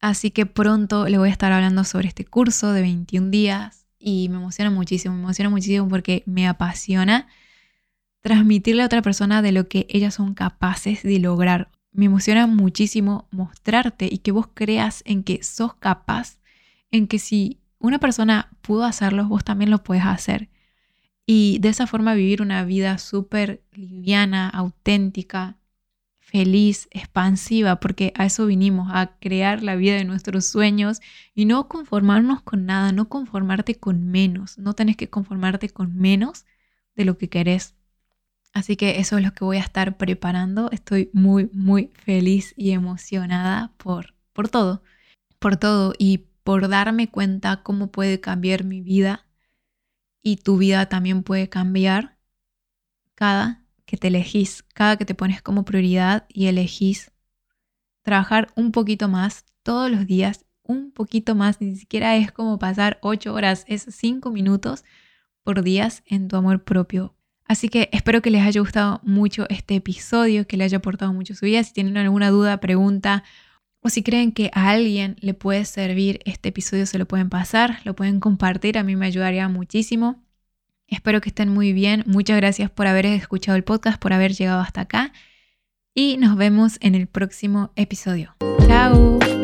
Así 0.00 0.30
que 0.30 0.46
pronto 0.46 1.08
le 1.08 1.18
voy 1.18 1.28
a 1.28 1.32
estar 1.32 1.52
hablando 1.52 1.84
sobre 1.84 2.08
este 2.08 2.24
curso 2.24 2.72
de 2.72 2.82
21 2.82 3.30
días 3.30 3.86
y 3.98 4.28
me 4.28 4.36
emociona 4.36 4.70
muchísimo, 4.70 5.14
me 5.14 5.22
emociona 5.22 5.50
muchísimo 5.50 5.88
porque 5.88 6.22
me 6.26 6.46
apasiona 6.46 7.26
transmitirle 8.20 8.82
a 8.82 8.86
otra 8.86 9.02
persona 9.02 9.42
de 9.42 9.52
lo 9.52 9.68
que 9.68 9.86
ellas 9.88 10.14
son 10.14 10.34
capaces 10.34 11.02
de 11.02 11.18
lograr. 11.18 11.70
Me 11.92 12.06
emociona 12.06 12.46
muchísimo 12.46 13.28
mostrarte 13.30 14.08
y 14.10 14.18
que 14.18 14.32
vos 14.32 14.48
creas 14.52 15.02
en 15.06 15.24
que 15.24 15.42
sos 15.42 15.74
capaz, 15.74 16.38
en 16.90 17.06
que 17.06 17.18
si 17.18 17.60
una 17.86 17.98
persona 17.98 18.50
pudo 18.62 18.84
hacerlo, 18.84 19.26
vos 19.26 19.44
también 19.44 19.70
lo 19.70 19.82
puedes 19.82 20.04
hacer. 20.04 20.50
Y 21.26 21.58
de 21.60 21.70
esa 21.70 21.86
forma 21.86 22.14
vivir 22.14 22.42
una 22.42 22.64
vida 22.64 22.98
súper 22.98 23.62
liviana, 23.72 24.48
auténtica, 24.48 25.56
feliz, 26.18 26.88
expansiva, 26.90 27.80
porque 27.80 28.12
a 28.16 28.26
eso 28.26 28.46
vinimos, 28.46 28.90
a 28.92 29.16
crear 29.18 29.62
la 29.62 29.76
vida 29.76 29.94
de 29.94 30.04
nuestros 30.04 30.46
sueños 30.46 31.00
y 31.34 31.44
no 31.44 31.68
conformarnos 31.68 32.42
con 32.42 32.66
nada, 32.66 32.92
no 32.92 33.08
conformarte 33.08 33.76
con 33.76 34.08
menos, 34.08 34.58
no 34.58 34.74
tenés 34.74 34.96
que 34.96 35.08
conformarte 35.08 35.68
con 35.68 35.96
menos 35.96 36.44
de 36.96 37.04
lo 37.04 37.16
que 37.16 37.28
querés. 37.28 37.74
Así 38.52 38.76
que 38.76 39.00
eso 39.00 39.18
es 39.18 39.24
lo 39.24 39.32
que 39.32 39.44
voy 39.44 39.58
a 39.58 39.60
estar 39.60 39.96
preparando. 39.98 40.70
Estoy 40.72 41.10
muy, 41.12 41.48
muy 41.52 41.92
feliz 41.94 42.54
y 42.56 42.72
emocionada 42.72 43.72
por, 43.76 44.14
por 44.32 44.48
todo, 44.48 44.82
por 45.38 45.56
todo 45.56 45.92
y 45.98 46.24
por 46.46 46.68
darme 46.68 47.10
cuenta 47.10 47.64
cómo 47.64 47.90
puede 47.90 48.20
cambiar 48.20 48.62
mi 48.62 48.80
vida 48.80 49.26
y 50.22 50.36
tu 50.36 50.58
vida 50.58 50.86
también 50.86 51.24
puede 51.24 51.48
cambiar 51.48 52.18
cada 53.16 53.64
que 53.84 53.96
te 53.96 54.06
elegís, 54.06 54.62
cada 54.72 54.96
que 54.96 55.04
te 55.04 55.16
pones 55.16 55.42
como 55.42 55.64
prioridad 55.64 56.24
y 56.28 56.46
elegís 56.46 57.10
trabajar 58.02 58.52
un 58.54 58.70
poquito 58.70 59.08
más 59.08 59.44
todos 59.64 59.90
los 59.90 60.06
días, 60.06 60.46
un 60.62 60.92
poquito 60.92 61.34
más, 61.34 61.60
ni 61.60 61.74
siquiera 61.74 62.14
es 62.14 62.30
como 62.30 62.60
pasar 62.60 63.00
ocho 63.02 63.34
horas, 63.34 63.64
es 63.66 63.84
cinco 63.90 64.30
minutos 64.30 64.84
por 65.42 65.64
días 65.64 66.04
en 66.06 66.28
tu 66.28 66.36
amor 66.36 66.62
propio. 66.62 67.16
Así 67.44 67.68
que 67.68 67.88
espero 67.90 68.22
que 68.22 68.30
les 68.30 68.46
haya 68.46 68.60
gustado 68.60 69.00
mucho 69.02 69.46
este 69.48 69.74
episodio, 69.74 70.46
que 70.46 70.56
le 70.56 70.62
haya 70.62 70.78
aportado 70.78 71.12
mucho 71.12 71.34
su 71.34 71.44
vida. 71.44 71.64
Si 71.64 71.72
tienen 71.72 71.96
alguna 71.96 72.30
duda, 72.30 72.60
pregunta 72.60 73.24
o 73.86 73.88
si 73.88 74.02
creen 74.02 74.32
que 74.32 74.50
a 74.52 74.70
alguien 74.70 75.16
le 75.20 75.32
puede 75.32 75.64
servir 75.64 76.18
este 76.24 76.48
episodio, 76.48 76.86
se 76.86 76.98
lo 76.98 77.06
pueden 77.06 77.30
pasar, 77.30 77.78
lo 77.84 77.94
pueden 77.94 78.18
compartir, 78.18 78.78
a 78.78 78.82
mí 78.82 78.96
me 78.96 79.06
ayudaría 79.06 79.48
muchísimo. 79.48 80.24
Espero 80.88 81.20
que 81.20 81.28
estén 81.28 81.50
muy 81.50 81.72
bien. 81.72 82.02
Muchas 82.04 82.36
gracias 82.36 82.68
por 82.68 82.88
haber 82.88 83.06
escuchado 83.06 83.56
el 83.56 83.62
podcast, 83.62 84.02
por 84.02 84.12
haber 84.12 84.32
llegado 84.32 84.60
hasta 84.60 84.80
acá. 84.80 85.12
Y 85.94 86.16
nos 86.16 86.36
vemos 86.36 86.78
en 86.80 86.96
el 86.96 87.06
próximo 87.06 87.70
episodio. 87.76 88.34
Chao. 88.66 89.35